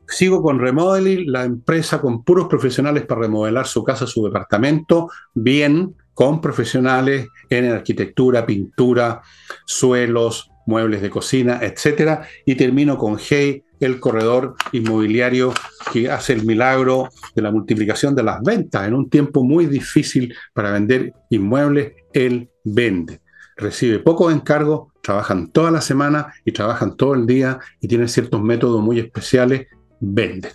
Sigo 0.08 0.41
con 0.41 0.60
Remodeling, 0.60 1.32
la 1.32 1.43
empresa 1.43 2.00
con 2.00 2.24
puros 2.24 2.48
profesionales 2.48 3.06
para 3.06 3.22
remodelar 3.22 3.68
su 3.68 3.84
casa, 3.84 4.08
su 4.08 4.24
departamento, 4.24 5.10
bien, 5.34 5.96
con 6.14 6.41
profesionales 6.41 7.28
en 7.50 7.72
arquitectura, 7.72 8.46
pintura, 8.46 9.22
suelos, 9.66 10.50
muebles 10.66 11.02
de 11.02 11.10
cocina, 11.10 11.60
etc. 11.62 12.22
Y 12.46 12.56
termino 12.56 12.98
con 12.98 13.18
Hey, 13.20 13.64
el 13.80 13.99
corredor 13.99 14.55
inmobiliario 14.71 15.53
que 15.91 16.09
hace 16.09 16.34
el 16.34 16.45
milagro 16.45 17.09
de 17.36 17.41
la 17.41 17.51
multiplicación 17.51 18.15
de 18.15 18.23
las 18.23 18.41
ventas. 18.41 18.88
En 18.88 18.93
un 18.93 19.09
tiempo 19.09 19.43
muy 19.43 19.65
difícil 19.65 20.34
para 20.53 20.71
vender 20.71 21.13
inmuebles, 21.30 21.93
él 22.13 22.49
vende. 22.63 23.21
Recibe 23.57 23.99
pocos 23.99 24.34
encargos, 24.34 24.91
trabajan 25.01 25.51
toda 25.51 25.71
la 25.71 25.82
semana 25.82 26.34
y 26.43 26.51
trabajan 26.51 26.97
todo 26.97 27.13
el 27.13 27.26
día 27.26 27.59
y 27.80 27.88
tienen 27.88 28.09
ciertos 28.09 28.41
métodos 28.41 28.82
muy 28.82 28.99
especiales, 28.99 29.67
vende. 29.99 30.51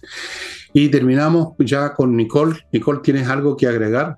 Y 0.73 0.89
terminamos 0.89 1.55
ya 1.59 1.95
con 1.95 2.17
Nicole. 2.17 2.59
Nicole, 2.73 3.01
¿tienes 3.03 3.29
algo 3.29 3.57
que 3.57 3.67
agregar? 3.67 4.17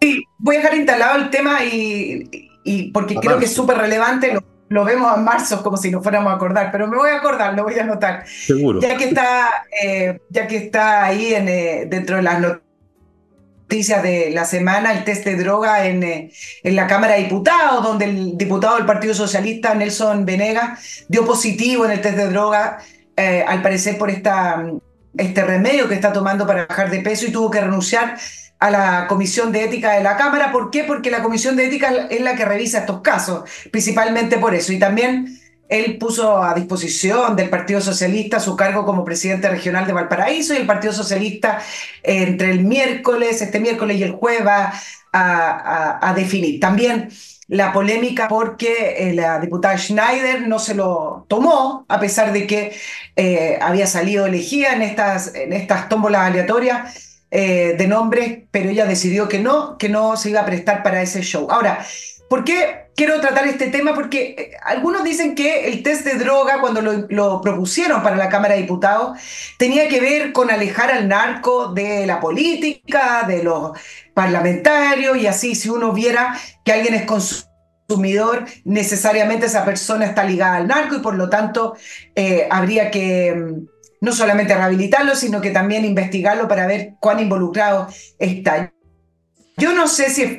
Sí, 0.00 0.22
voy 0.38 0.56
a 0.56 0.58
dejar 0.58 0.76
instalado 0.76 1.18
el 1.18 1.30
tema 1.30 1.64
y, 1.64 2.90
porque 2.92 3.14
creo 3.16 3.38
que 3.38 3.46
es 3.46 3.54
súper 3.54 3.78
relevante. 3.78 4.34
Lo 4.34 4.40
lo 4.68 4.84
vemos 4.84 5.16
en 5.16 5.24
marzo 5.24 5.62
como 5.62 5.76
si 5.76 5.90
nos 5.90 6.02
fuéramos 6.02 6.32
a 6.32 6.36
acordar, 6.36 6.70
pero 6.70 6.86
me 6.86 6.96
voy 6.96 7.10
a 7.10 7.16
acordar, 7.16 7.54
lo 7.54 7.64
voy 7.64 7.78
a 7.78 7.82
anotar. 7.82 8.24
Seguro. 8.26 8.80
Ya 8.80 8.96
que 8.96 9.04
está, 9.04 9.64
eh, 9.82 10.20
ya 10.28 10.46
que 10.46 10.56
está 10.56 11.04
ahí 11.04 11.34
en, 11.34 11.48
eh, 11.48 11.86
dentro 11.88 12.16
de 12.16 12.22
las 12.22 12.40
noticias 12.40 14.02
de 14.02 14.30
la 14.30 14.44
semana, 14.44 14.92
el 14.92 15.04
test 15.04 15.24
de 15.24 15.36
droga 15.36 15.86
en, 15.86 16.02
eh, 16.02 16.32
en 16.62 16.76
la 16.76 16.86
Cámara 16.86 17.14
de 17.14 17.22
Diputados, 17.22 17.82
donde 17.82 18.04
el 18.04 18.36
diputado 18.36 18.76
del 18.76 18.86
Partido 18.86 19.14
Socialista, 19.14 19.74
Nelson 19.74 20.24
Venegas, 20.24 21.04
dio 21.08 21.24
positivo 21.24 21.86
en 21.86 21.92
el 21.92 22.00
test 22.00 22.16
de 22.16 22.28
droga, 22.28 22.78
al 23.48 23.62
parecer 23.62 23.98
por 23.98 24.10
esta, 24.10 24.64
este 25.16 25.44
remedio 25.44 25.88
que 25.88 25.96
está 25.96 26.12
tomando 26.12 26.46
para 26.46 26.66
bajar 26.66 26.88
de 26.88 27.00
peso 27.00 27.26
y 27.26 27.32
tuvo 27.32 27.50
que 27.50 27.60
renunciar 27.60 28.16
a 28.58 28.70
la 28.70 29.06
Comisión 29.06 29.52
de 29.52 29.64
Ética 29.64 29.92
de 29.92 30.02
la 30.02 30.16
Cámara. 30.16 30.50
¿Por 30.52 30.70
qué? 30.70 30.84
Porque 30.84 31.10
la 31.10 31.22
Comisión 31.22 31.56
de 31.56 31.66
Ética 31.66 32.08
es 32.10 32.20
la 32.20 32.34
que 32.34 32.44
revisa 32.44 32.80
estos 32.80 33.00
casos, 33.00 33.48
principalmente 33.70 34.38
por 34.38 34.54
eso. 34.54 34.72
Y 34.72 34.78
también 34.78 35.38
él 35.68 35.98
puso 35.98 36.42
a 36.42 36.54
disposición 36.54 37.36
del 37.36 37.50
Partido 37.50 37.80
Socialista 37.80 38.40
su 38.40 38.56
cargo 38.56 38.84
como 38.84 39.04
presidente 39.04 39.48
regional 39.48 39.86
de 39.86 39.92
Valparaíso 39.92 40.54
y 40.54 40.56
el 40.56 40.66
Partido 40.66 40.92
Socialista 40.92 41.60
entre 42.02 42.50
el 42.50 42.64
miércoles, 42.64 43.42
este 43.42 43.60
miércoles 43.60 43.98
y 43.98 44.02
el 44.02 44.12
jueves 44.12 44.46
va 44.46 44.72
a, 45.12 46.12
definir. 46.14 46.60
También 46.60 47.10
la 47.48 47.72
polémica 47.72 48.28
porque 48.28 48.96
eh, 48.98 49.14
la 49.14 49.38
diputada 49.40 49.76
Schneider 49.78 50.46
no 50.46 50.58
se 50.58 50.74
lo 50.74 51.26
tomó, 51.28 51.86
a 51.88 51.98
pesar 51.98 52.32
de 52.32 52.46
que 52.46 52.76
eh, 53.16 53.58
había 53.60 53.86
salido 53.86 54.26
elegida 54.26 54.72
en 54.72 54.82
estas, 54.82 55.34
en 55.34 55.52
estas 55.52 55.88
tómbolas 55.88 56.22
aleatorias 56.22 57.07
eh, 57.30 57.74
de 57.76 57.86
nombres, 57.86 58.44
pero 58.50 58.70
ella 58.70 58.86
decidió 58.86 59.28
que 59.28 59.38
no, 59.38 59.76
que 59.76 59.88
no 59.88 60.16
se 60.16 60.30
iba 60.30 60.40
a 60.40 60.46
prestar 60.46 60.82
para 60.82 61.02
ese 61.02 61.20
show. 61.22 61.46
Ahora, 61.50 61.84
¿por 62.30 62.42
qué 62.42 62.88
quiero 62.96 63.20
tratar 63.20 63.46
este 63.46 63.68
tema? 63.68 63.94
Porque 63.94 64.34
eh, 64.38 64.50
algunos 64.64 65.04
dicen 65.04 65.34
que 65.34 65.68
el 65.68 65.82
test 65.82 66.06
de 66.06 66.14
droga, 66.14 66.60
cuando 66.60 66.80
lo, 66.80 67.40
propusieron 67.42 68.02
para 68.02 68.16
la 68.16 68.30
Cámara 68.30 68.54
de 68.54 68.62
Diputados, 68.62 69.18
tenía 69.58 69.88
que 69.88 70.00
ver 70.00 70.32
con 70.32 70.50
alejar 70.50 70.90
al 70.90 71.06
narco 71.06 71.72
de 71.72 72.06
la 72.06 72.18
política, 72.18 73.24
de 73.28 73.42
los 73.42 73.72
parlamentarios, 74.14 75.18
y 75.18 75.26
así 75.26 75.54
si 75.54 75.68
uno 75.68 75.92
viera 75.92 76.34
que 76.64 76.72
alguien 76.72 76.94
es 76.94 77.04
consumidor, 77.04 78.46
necesariamente 78.64 79.46
esa 79.46 79.64
persona 79.64 80.06
está 80.06 80.24
ligada 80.24 80.56
al 80.56 80.66
narco 80.66 80.96
y 80.96 81.00
por 81.00 81.14
lo 81.14 81.28
tanto 81.28 81.76
eh, 82.14 82.48
habría 82.50 82.90
que 82.90 83.34
mm, 83.34 83.77
no 84.00 84.12
solamente 84.12 84.54
rehabilitarlo, 84.54 85.14
sino 85.16 85.40
que 85.40 85.50
también 85.50 85.84
investigarlo 85.84 86.48
para 86.48 86.66
ver 86.66 86.94
cuán 87.00 87.20
involucrado 87.20 87.88
está. 88.18 88.72
Yo 89.56 89.72
no 89.72 89.88
sé 89.88 90.10
si 90.10 90.22
es, 90.22 90.38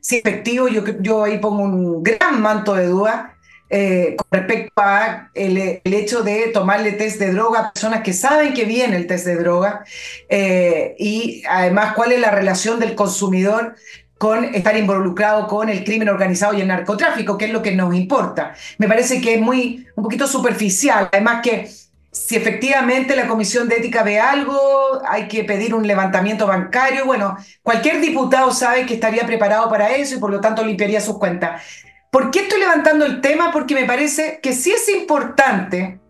si 0.00 0.16
efectivo, 0.16 0.68
yo, 0.68 0.82
yo 1.00 1.24
ahí 1.24 1.38
pongo 1.38 1.62
un 1.62 2.02
gran 2.02 2.40
manto 2.40 2.74
de 2.74 2.86
duda 2.86 3.34
eh, 3.70 4.16
con 4.16 4.26
respecto 4.30 4.72
a 4.80 5.30
el, 5.34 5.82
hecho 5.84 6.22
de 6.22 6.48
tomarle 6.48 6.92
test 6.92 7.18
de 7.18 7.32
droga 7.32 7.60
a 7.60 7.72
personas 7.72 8.02
que 8.02 8.14
saben 8.14 8.54
que 8.54 8.64
viene 8.64 8.96
el 8.96 9.06
test 9.06 9.26
de 9.26 9.36
droga 9.36 9.84
eh, 10.30 10.94
y 10.98 11.42
además 11.46 11.92
cuál 11.94 12.12
es 12.12 12.20
la 12.20 12.30
relación 12.30 12.80
del 12.80 12.94
consumidor 12.94 13.74
con 14.16 14.44
estar 14.54 14.74
involucrado 14.76 15.46
con 15.46 15.68
el 15.68 15.84
crimen 15.84 16.08
organizado 16.08 16.54
y 16.54 16.62
el 16.62 16.68
narcotráfico, 16.68 17.36
que 17.36 17.44
es 17.44 17.52
lo 17.52 17.62
que 17.62 17.76
nos 17.76 17.94
importa. 17.94 18.54
Me 18.78 18.88
parece 18.88 19.20
que 19.20 19.34
es 19.34 19.40
muy 19.40 19.86
un 19.94 20.02
poquito 20.02 20.26
superficial, 20.26 21.08
además 21.12 21.40
que 21.42 21.70
si 22.10 22.36
efectivamente 22.36 23.14
la 23.16 23.26
Comisión 23.26 23.68
de 23.68 23.76
Ética 23.76 24.02
ve 24.02 24.18
algo, 24.18 24.58
hay 25.06 25.28
que 25.28 25.44
pedir 25.44 25.74
un 25.74 25.86
levantamiento 25.86 26.46
bancario. 26.46 27.04
Bueno, 27.04 27.36
cualquier 27.62 28.00
diputado 28.00 28.50
sabe 28.52 28.86
que 28.86 28.94
estaría 28.94 29.26
preparado 29.26 29.68
para 29.68 29.94
eso 29.94 30.16
y 30.16 30.18
por 30.18 30.30
lo 30.30 30.40
tanto 30.40 30.64
limpiaría 30.64 31.00
sus 31.00 31.18
cuentas. 31.18 31.62
¿Por 32.10 32.30
qué 32.30 32.40
estoy 32.40 32.60
levantando 32.60 33.04
el 33.04 33.20
tema? 33.20 33.52
Porque 33.52 33.74
me 33.74 33.84
parece 33.84 34.40
que 34.42 34.54
sí 34.54 34.72
es 34.72 34.88
importante, 34.88 36.00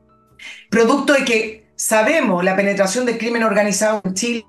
producto 0.71 1.13
de 1.13 1.25
que 1.25 1.71
sabemos 1.75 2.45
la 2.45 2.55
penetración 2.55 3.05
del 3.05 3.19
crimen 3.19 3.43
organizado 3.43 4.01
en 4.05 4.15
Chile, 4.15 4.45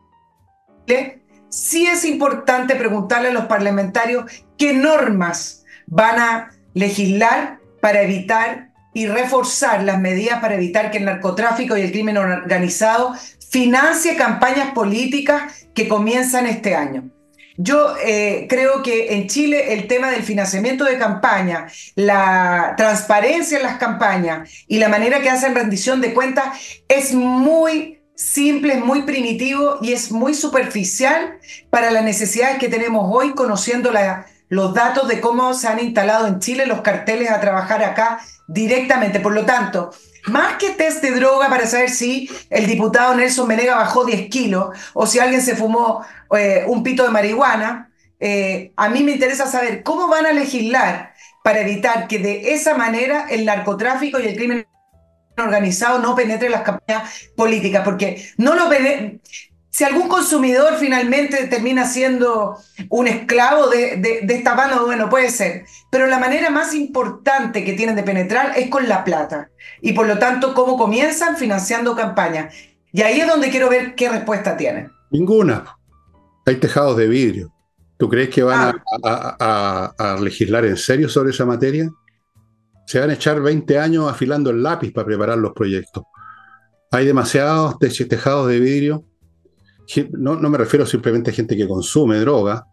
sí 1.49 1.87
es 1.87 2.05
importante 2.05 2.75
preguntarle 2.75 3.29
a 3.29 3.33
los 3.33 3.45
parlamentarios 3.45 4.25
qué 4.57 4.73
normas 4.73 5.65
van 5.87 6.19
a 6.19 6.51
legislar 6.73 7.59
para 7.81 8.03
evitar 8.03 8.68
y 8.93 9.07
reforzar 9.07 9.83
las 9.83 9.99
medidas 9.99 10.39
para 10.39 10.55
evitar 10.55 10.91
que 10.91 10.97
el 10.97 11.05
narcotráfico 11.05 11.77
y 11.77 11.81
el 11.81 11.91
crimen 11.91 12.17
organizado 12.17 13.13
financie 13.49 14.15
campañas 14.15 14.71
políticas 14.71 15.67
que 15.73 15.87
comienzan 15.87 16.45
este 16.45 16.75
año. 16.75 17.09
Yo 17.61 17.93
eh, 18.05 18.47
creo 18.49 18.81
que 18.81 19.15
en 19.15 19.27
Chile 19.27 19.73
el 19.73 19.87
tema 19.87 20.09
del 20.09 20.23
financiamiento 20.23 20.85
de 20.85 20.97
campaña, 20.97 21.67
la 21.95 22.73
transparencia 22.77 23.57
en 23.57 23.63
las 23.63 23.77
campañas 23.77 24.49
y 24.65 24.79
la 24.79 24.87
manera 24.87 25.21
que 25.21 25.29
hacen 25.29 25.55
rendición 25.55 25.99
de 25.99 26.13
cuentas 26.13 26.57
es 26.87 27.13
muy 27.13 27.99
simple, 28.15 28.75
es 28.75 28.79
muy 28.79 29.01
primitivo 29.01 29.79
y 29.81 29.91
es 29.91 30.09
muy 30.09 30.33
superficial 30.33 31.37
para 31.69 31.91
las 31.91 32.05
necesidades 32.05 32.59
que 32.59 32.69
tenemos 32.69 33.09
hoy 33.13 33.33
conociendo 33.33 33.91
los 34.47 34.73
datos 34.73 35.09
de 35.09 35.19
cómo 35.19 35.53
se 35.53 35.67
han 35.67 35.79
instalado 35.79 36.27
en 36.27 36.39
Chile 36.39 36.65
los 36.65 36.79
carteles 36.79 37.29
a 37.29 37.41
trabajar 37.41 37.83
acá 37.83 38.21
directamente. 38.49 39.19
Por 39.19 39.33
lo 39.33 39.45
tanto, 39.45 39.91
más 40.27 40.55
que 40.55 40.71
test 40.71 41.01
de 41.01 41.11
droga 41.11 41.49
para 41.49 41.67
saber 41.67 41.89
si 41.89 42.29
el 42.49 42.67
diputado 42.67 43.15
Nelson 43.15 43.47
Menega 43.47 43.75
bajó 43.75 44.05
10 44.05 44.29
kilos 44.29 44.77
o 44.93 45.07
si 45.07 45.19
alguien 45.19 45.41
se 45.41 45.55
fumó 45.55 46.03
eh, 46.35 46.65
un 46.67 46.83
pito 46.83 47.03
de 47.03 47.11
marihuana, 47.11 47.91
eh, 48.19 48.73
a 48.75 48.89
mí 48.89 49.03
me 49.03 49.13
interesa 49.13 49.47
saber 49.47 49.83
cómo 49.83 50.07
van 50.07 50.25
a 50.25 50.33
legislar 50.33 51.13
para 51.43 51.61
evitar 51.61 52.07
que 52.07 52.19
de 52.19 52.53
esa 52.53 52.75
manera 52.75 53.27
el 53.29 53.45
narcotráfico 53.45 54.19
y 54.19 54.27
el 54.27 54.35
crimen 54.35 54.67
organizado 55.37 55.99
no 55.99 56.15
penetre 56.15 56.49
las 56.49 56.63
campañas 56.63 57.29
políticas, 57.37 57.83
porque 57.85 58.29
no 58.37 58.55
lo 58.55 58.67
si 59.71 59.83
algún 59.83 60.07
consumidor 60.07 60.77
finalmente 60.79 61.47
termina 61.47 61.85
siendo 61.85 62.57
un 62.89 63.07
esclavo 63.07 63.67
de, 63.67 63.97
de, 63.97 64.33
esta 64.33 64.55
banda, 64.55 64.81
bueno, 64.81 65.09
puede 65.09 65.29
ser. 65.29 65.65
Pero 65.91 66.07
la 66.07 66.17
manera 66.17 66.49
más 66.49 66.73
importante 66.73 67.63
que 67.63 67.73
tienen 67.73 67.95
de 67.95 68.03
penetrar 68.03 68.57
es 68.57 68.69
con 68.69 68.87
la 68.87 69.03
plata. 69.03 69.51
Y 69.81 69.93
por 69.93 70.07
lo 70.07 70.17
tanto, 70.17 70.53
¿cómo 70.55 70.75
comienzan? 70.75 71.37
Financiando 71.37 71.95
campañas. 71.95 72.53
Y 72.91 73.03
ahí 73.03 73.19
es 73.19 73.27
donde 73.27 73.51
quiero 73.51 73.69
ver 73.69 73.93
qué 73.93 74.09
respuesta 74.09 74.57
tienen. 74.57 74.91
Ninguna. 75.11 75.77
Hay 76.45 76.55
tejados 76.55 76.97
de 76.97 77.07
vidrio. 77.07 77.53
¿Tú 77.97 78.09
crees 78.09 78.29
que 78.29 78.41
van 78.41 78.75
a, 79.03 79.35
ah. 79.39 79.93
a, 79.97 80.17
legislar 80.19 80.65
en 80.65 80.77
serio 80.77 81.09
sobre 81.09 81.29
esa 81.29 81.45
materia? 81.45 81.89
Se 82.87 82.99
van 82.99 83.11
a 83.11 83.13
echar 83.13 83.39
20 83.39 83.77
años 83.77 84.09
afilando 84.09 84.49
el 84.49 84.63
lápiz 84.63 84.91
para 84.91 85.05
preparar 85.05 85.37
los 85.37 85.53
proyectos. 85.53 86.05
Hay 86.91 87.05
demasiados 87.05 87.77
tejados 87.77 88.47
de 88.47 88.59
vidrio 88.59 89.05
no, 90.11 90.35
no, 90.35 90.49
me 90.49 90.57
refiero 90.57 90.85
simplemente 90.85 91.31
a 91.31 91.33
gente 91.33 91.57
que 91.57 91.67
consume 91.67 92.17
droga. 92.19 92.65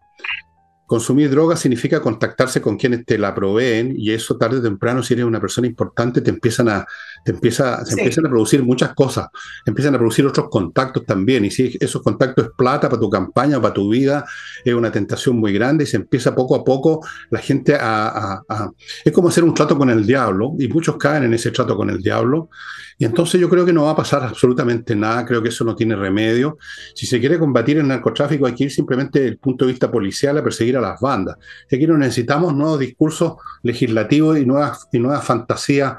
Consumir 0.85 1.29
droga 1.29 1.57
significa 1.57 1.99
contactarse 1.99 2.61
con 2.61 2.77
quienes 2.77 3.05
te 3.05 3.17
la 3.17 3.35
proveen 3.35 3.93
y 3.97 4.11
eso 4.11 4.37
tarde 4.37 4.59
o 4.59 4.61
temprano, 4.61 5.03
si 5.03 5.15
eres 5.15 5.25
una 5.25 5.41
persona 5.41 5.67
importante, 5.67 6.21
te 6.21 6.29
empiezan 6.29 6.69
a, 6.69 6.85
te 7.25 7.33
empieza, 7.33 7.83
se 7.83 7.99
empiezan 7.99 8.25
a 8.25 8.29
producir 8.29 8.63
muchas 8.63 8.93
cosas, 8.93 9.27
empiezan 9.65 9.95
a 9.95 9.97
producir 9.97 10.25
otros 10.25 10.47
contactos 10.49 11.05
también. 11.05 11.43
Y 11.43 11.51
si 11.51 11.77
esos 11.81 12.01
contactos 12.01 12.45
es 12.45 12.51
plata 12.57 12.87
para 12.87 13.01
tu 13.01 13.09
campaña, 13.09 13.61
para 13.61 13.73
tu 13.73 13.89
vida, 13.89 14.23
es 14.63 14.73
una 14.73 14.89
tentación 14.89 15.35
muy 15.37 15.51
grande 15.51 15.83
y 15.83 15.87
se 15.87 15.97
empieza 15.97 16.33
poco 16.33 16.55
a 16.55 16.63
poco 16.63 17.05
la 17.31 17.39
gente 17.39 17.75
a, 17.75 18.41
a 18.47 18.71
es 19.03 19.11
como 19.11 19.27
hacer 19.27 19.43
un 19.43 19.53
trato 19.53 19.77
con 19.77 19.89
el 19.89 20.05
diablo 20.05 20.53
y 20.57 20.69
muchos 20.69 20.95
caen 20.95 21.25
en 21.25 21.33
ese 21.33 21.51
trato 21.51 21.75
con 21.75 21.89
el 21.89 22.01
diablo 22.01 22.49
y 22.97 23.05
entonces 23.05 23.39
yo 23.39 23.49
creo 23.49 23.65
que 23.65 23.73
no 23.73 23.83
va 23.83 23.91
a 23.91 23.95
pasar 23.95 24.23
absolutamente 24.23 24.95
nada, 24.95 25.23
creo 25.25 25.41
que 25.41 25.49
eso 25.49 25.63
no 25.63 25.75
tiene 25.75 25.95
remedio. 25.95 26.57
Si 26.95 27.05
se 27.05 27.19
quiere 27.19 27.37
combatir 27.37 27.77
el 27.77 27.87
narcotráfico 27.87 28.47
hay 28.47 28.55
que 28.55 28.65
ir 28.65 28.71
simplemente 28.71 29.19
desde 29.19 29.31
el 29.33 29.37
punto 29.37 29.65
de 29.65 29.71
vista 29.71 29.91
policial 29.91 30.37
a 30.37 30.43
perseguir 30.43 30.77
a 30.77 30.81
las 30.81 30.99
bandas. 30.99 31.37
Aquí 31.71 31.85
no 31.85 31.97
necesitamos 31.97 32.55
nuevos 32.55 32.79
discursos 32.79 33.33
legislativos 33.61 34.39
y 34.39 34.45
nuevas, 34.45 34.87
y 34.91 34.99
nuevas 34.99 35.23
fantasías 35.23 35.97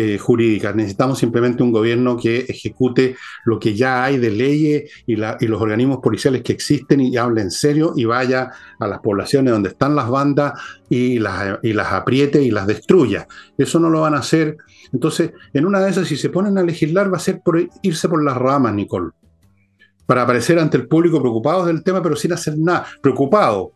eh, 0.00 0.18
jurídicas. 0.18 0.74
Necesitamos 0.74 1.18
simplemente 1.18 1.62
un 1.62 1.72
gobierno 1.72 2.16
que 2.16 2.46
ejecute 2.48 3.16
lo 3.44 3.58
que 3.58 3.74
ya 3.74 4.04
hay 4.04 4.18
de 4.18 4.30
leyes 4.30 4.90
y, 5.06 5.14
y, 5.14 5.46
los 5.46 5.60
organismos 5.60 5.98
policiales 6.02 6.42
que 6.42 6.52
existen 6.52 7.00
y 7.00 7.16
hable 7.16 7.42
en 7.42 7.50
serio 7.50 7.92
y 7.96 8.04
vaya 8.04 8.50
a 8.78 8.86
las 8.86 9.00
poblaciones 9.00 9.52
donde 9.52 9.70
están 9.70 9.94
las 9.96 10.08
bandas 10.08 10.52
y 10.88 11.18
las, 11.18 11.58
y 11.62 11.72
las 11.72 11.92
apriete 11.92 12.42
y 12.42 12.50
las 12.50 12.66
destruya. 12.66 13.26
Eso 13.56 13.80
no 13.80 13.90
lo 13.90 14.02
van 14.02 14.14
a 14.14 14.18
hacer 14.18 14.56
entonces, 14.92 15.32
en 15.52 15.66
una 15.66 15.80
de 15.80 15.90
esas, 15.90 16.08
si 16.08 16.16
se 16.16 16.30
ponen 16.30 16.56
a 16.58 16.62
legislar, 16.62 17.12
va 17.12 17.16
a 17.16 17.20
ser 17.20 17.40
por 17.40 17.60
irse 17.82 18.08
por 18.08 18.22
las 18.22 18.36
ramas, 18.36 18.74
Nicole, 18.74 19.10
para 20.06 20.22
aparecer 20.22 20.58
ante 20.58 20.76
el 20.76 20.88
público 20.88 21.20
preocupados 21.20 21.66
del 21.66 21.82
tema, 21.82 22.02
pero 22.02 22.16
sin 22.16 22.32
hacer 22.32 22.56
nada, 22.58 22.86
preocupado, 23.02 23.72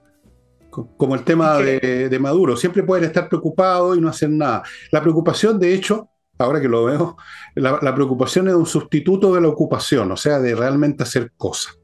como 0.70 1.14
el 1.14 1.23
tema 1.23 1.59
de, 1.59 2.18
Maduro, 2.18 2.57
siempre 2.57 2.83
pueden 2.83 3.05
estar 3.05 3.29
preocupados 3.29 3.97
y 3.97 4.01
no 4.01 4.09
hacer 4.09 4.31
nada. 4.31 4.62
La 4.91 5.03
preocupación, 5.03 5.59
de 5.59 5.75
hecho, 5.75 6.09
ahora 6.43 6.61
que 6.61 6.68
lo 6.68 6.84
veo, 6.84 7.16
la, 7.55 7.95
preocupación 7.95 8.49
es 8.49 8.55
un 8.55 8.66
sustituto 8.66 9.34
de 9.34 9.40
la 9.40 9.49
ocupación, 9.49 10.11
o 10.12 10.16
sea, 10.16 10.38
de 10.38 10.55
realmente 10.55 11.03
hacer 11.03 11.32
cosas. 11.36 11.78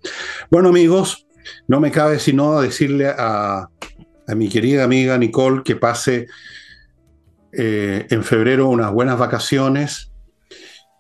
Bueno, 0.51 0.69
amigos, 0.69 1.27
no 1.67 1.81
me 1.81 1.91
cabe 1.91 2.19
sino 2.19 2.61
decirle 2.61 3.09
a, 3.09 3.69
a 4.29 4.35
mi 4.35 4.49
querida 4.49 4.85
amiga 4.85 5.17
Nicole 5.17 5.63
que 5.63 5.77
pase 5.77 6.27
eh, 7.53 8.07
en 8.11 8.23
febrero 8.23 8.69
unas 8.69 8.93
buenas 8.93 9.19
vacaciones 9.19 10.13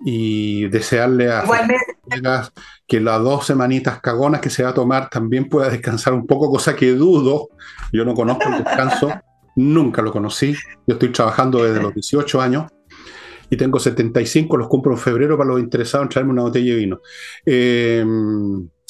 y 0.00 0.66
desearle 0.68 1.30
a 1.30 1.44
que 2.86 3.00
las 3.00 3.22
dos 3.22 3.46
semanitas 3.46 4.00
cagonas 4.00 4.40
que 4.40 4.48
se 4.48 4.62
va 4.62 4.70
a 4.70 4.74
tomar 4.74 5.10
también 5.10 5.48
pueda 5.48 5.68
descansar 5.68 6.14
un 6.14 6.26
poco, 6.26 6.50
cosa 6.50 6.74
que 6.74 6.92
dudo. 6.92 7.48
Yo 7.92 8.04
no 8.04 8.14
conozco 8.14 8.48
el 8.48 8.64
descanso, 8.64 9.12
nunca 9.56 10.00
lo 10.00 10.10
conocí. 10.10 10.54
Yo 10.86 10.94
estoy 10.94 11.10
trabajando 11.10 11.62
desde 11.62 11.82
los 11.82 11.92
18 11.92 12.40
años 12.40 12.66
y 13.50 13.56
tengo 13.56 13.78
75, 13.78 14.56
los 14.56 14.68
cumplo 14.68 14.92
en 14.92 14.98
febrero 14.98 15.36
para 15.36 15.50
los 15.50 15.60
interesados 15.60 16.04
en 16.04 16.08
traerme 16.10 16.32
una 16.32 16.42
botella 16.42 16.72
de 16.72 16.76
vino. 16.76 17.00
Eh, 17.44 18.04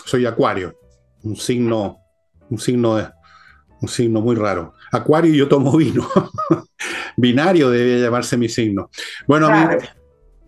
soy 0.04 0.26
acuario, 0.26 0.78
un 1.22 1.36
signo, 1.36 1.98
un 2.50 2.58
signo 2.58 2.98
un 3.80 3.88
signo 3.88 4.20
muy 4.20 4.36
raro. 4.36 4.74
Acuario 4.90 5.32
y 5.32 5.36
yo 5.36 5.48
tomo 5.48 5.76
vino. 5.76 6.08
Binario 7.16 7.70
debe 7.70 8.00
llamarse 8.00 8.36
mi 8.36 8.48
signo. 8.48 8.90
Bueno, 9.26 9.48
amigos, 9.48 9.84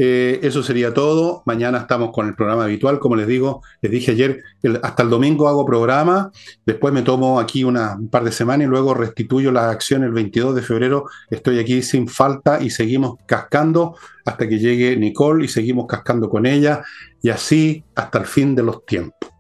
eh, 0.03 0.41
eso 0.43 0.63
sería 0.63 0.95
todo. 0.95 1.43
Mañana 1.45 1.77
estamos 1.77 2.11
con 2.11 2.27
el 2.27 2.35
programa 2.35 2.65
habitual. 2.65 2.99
Como 2.99 3.17
les 3.17 3.27
digo, 3.27 3.63
les 3.83 3.93
dije 3.93 4.13
ayer, 4.13 4.43
hasta 4.83 5.03
el 5.03 5.11
domingo 5.11 5.47
hago 5.47 5.67
programa, 5.67 6.33
después 6.65 6.95
me 6.95 7.03
tomo 7.03 7.39
aquí 7.39 7.65
una, 7.65 7.97
un 7.97 8.09
par 8.09 8.25
de 8.25 8.33
semanas 8.33 8.67
y 8.67 8.71
luego 8.71 8.95
restituyo 8.95 9.53
la 9.53 9.69
acción 9.69 10.03
el 10.03 10.13
22 10.13 10.55
de 10.55 10.63
febrero. 10.63 11.05
Estoy 11.29 11.59
aquí 11.59 11.83
sin 11.83 12.09
falta 12.09 12.63
y 12.63 12.71
seguimos 12.71 13.17
cascando 13.27 13.95
hasta 14.25 14.49
que 14.49 14.59
llegue 14.59 14.97
Nicole 14.97 15.45
y 15.45 15.49
seguimos 15.49 15.87
cascando 15.87 16.31
con 16.31 16.47
ella 16.47 16.83
y 17.21 17.29
así 17.29 17.85
hasta 17.95 18.21
el 18.21 18.25
fin 18.25 18.55
de 18.55 18.63
los 18.63 18.87
tiempos. 18.87 19.31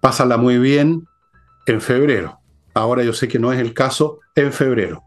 Pásala 0.00 0.38
muy 0.38 0.56
bien 0.56 1.06
en 1.66 1.82
febrero. 1.82 2.40
Ahora 2.72 3.04
yo 3.04 3.12
sé 3.12 3.28
que 3.28 3.38
no 3.38 3.52
es 3.52 3.60
el 3.60 3.74
caso 3.74 4.20
en 4.34 4.54
febrero. 4.54 5.02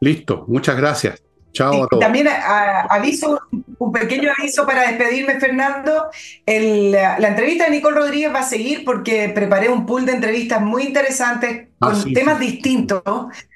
Listo, 0.00 0.46
muchas 0.48 0.78
gracias. 0.78 1.22
Chao 1.52 1.84
a 1.84 1.88
todos. 1.88 2.00
También 2.00 2.28
aviso, 2.28 3.40
un 3.78 3.92
pequeño 3.92 4.30
aviso 4.38 4.66
para 4.66 4.88
despedirme, 4.88 5.38
Fernando. 5.38 6.10
la, 6.46 7.28
entrevista 7.28 7.64
de 7.64 7.70
Nicole 7.70 7.96
Rodríguez 7.96 8.34
va 8.34 8.40
a 8.40 8.48
seguir 8.48 8.84
porque 8.84 9.28
preparé 9.28 9.68
un 9.68 9.86
pool 9.86 10.06
de 10.06 10.12
entrevistas 10.12 10.60
muy 10.60 10.84
interesantes 10.84 11.68
ah, 11.80 11.90
con 11.90 12.12
temas 12.12 12.40
distintos. 12.40 13.02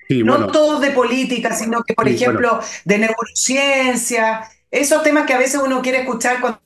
no 0.09 0.47
todos 0.49 0.81
de 0.81 0.91
política, 0.91 1.55
sino 1.55 1.83
que, 1.83 1.95
por 1.95 2.09
ejemplo, 2.09 2.61
de 2.85 2.99
neurociencia, 2.99 4.49
esos 4.71 5.03
temas 5.03 5.27
que 5.27 5.35
a 5.35 5.39
veces 5.39 5.61
uno 5.65 5.81
quiere 5.83 6.01
escuchar 6.01 6.41
cuando 6.41 6.61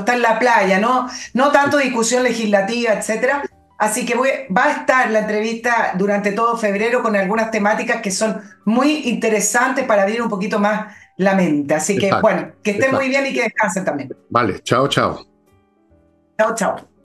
está 0.00 0.14
en 0.14 0.22
la 0.22 0.38
playa, 0.38 0.78
¿no? 0.78 1.08
No 1.34 1.50
tanto 1.50 1.78
discusión 1.78 2.22
legislativa, 2.22 2.92
etcétera, 2.92 3.42
Así 3.78 4.04
que 4.04 4.16
va 4.16 4.64
a 4.64 4.72
estar 4.72 5.08
la 5.10 5.20
entrevista 5.20 5.92
durante 5.94 6.32
todo 6.32 6.56
febrero 6.56 7.00
con 7.00 7.14
algunas 7.14 7.52
temáticas 7.52 8.02
que 8.02 8.10
son 8.10 8.42
muy 8.64 9.08
interesantes 9.08 9.84
para 9.86 10.02
abrir 10.02 10.20
un 10.20 10.28
poquito 10.28 10.58
más 10.58 10.96
la 11.16 11.34
mente. 11.34 11.74
Así 11.74 11.96
que, 11.96 12.12
bueno, 12.20 12.52
que 12.62 12.72
estén 12.72 12.92
muy 12.92 13.08
bien 13.08 13.26
y 13.26 13.32
que 13.32 13.42
descansen 13.42 13.84
también. 13.84 14.10
Vale, 14.30 14.60
chao, 14.64 14.88
chao. 14.88 15.24
Chao, 16.36 16.54
chao. 16.56 16.97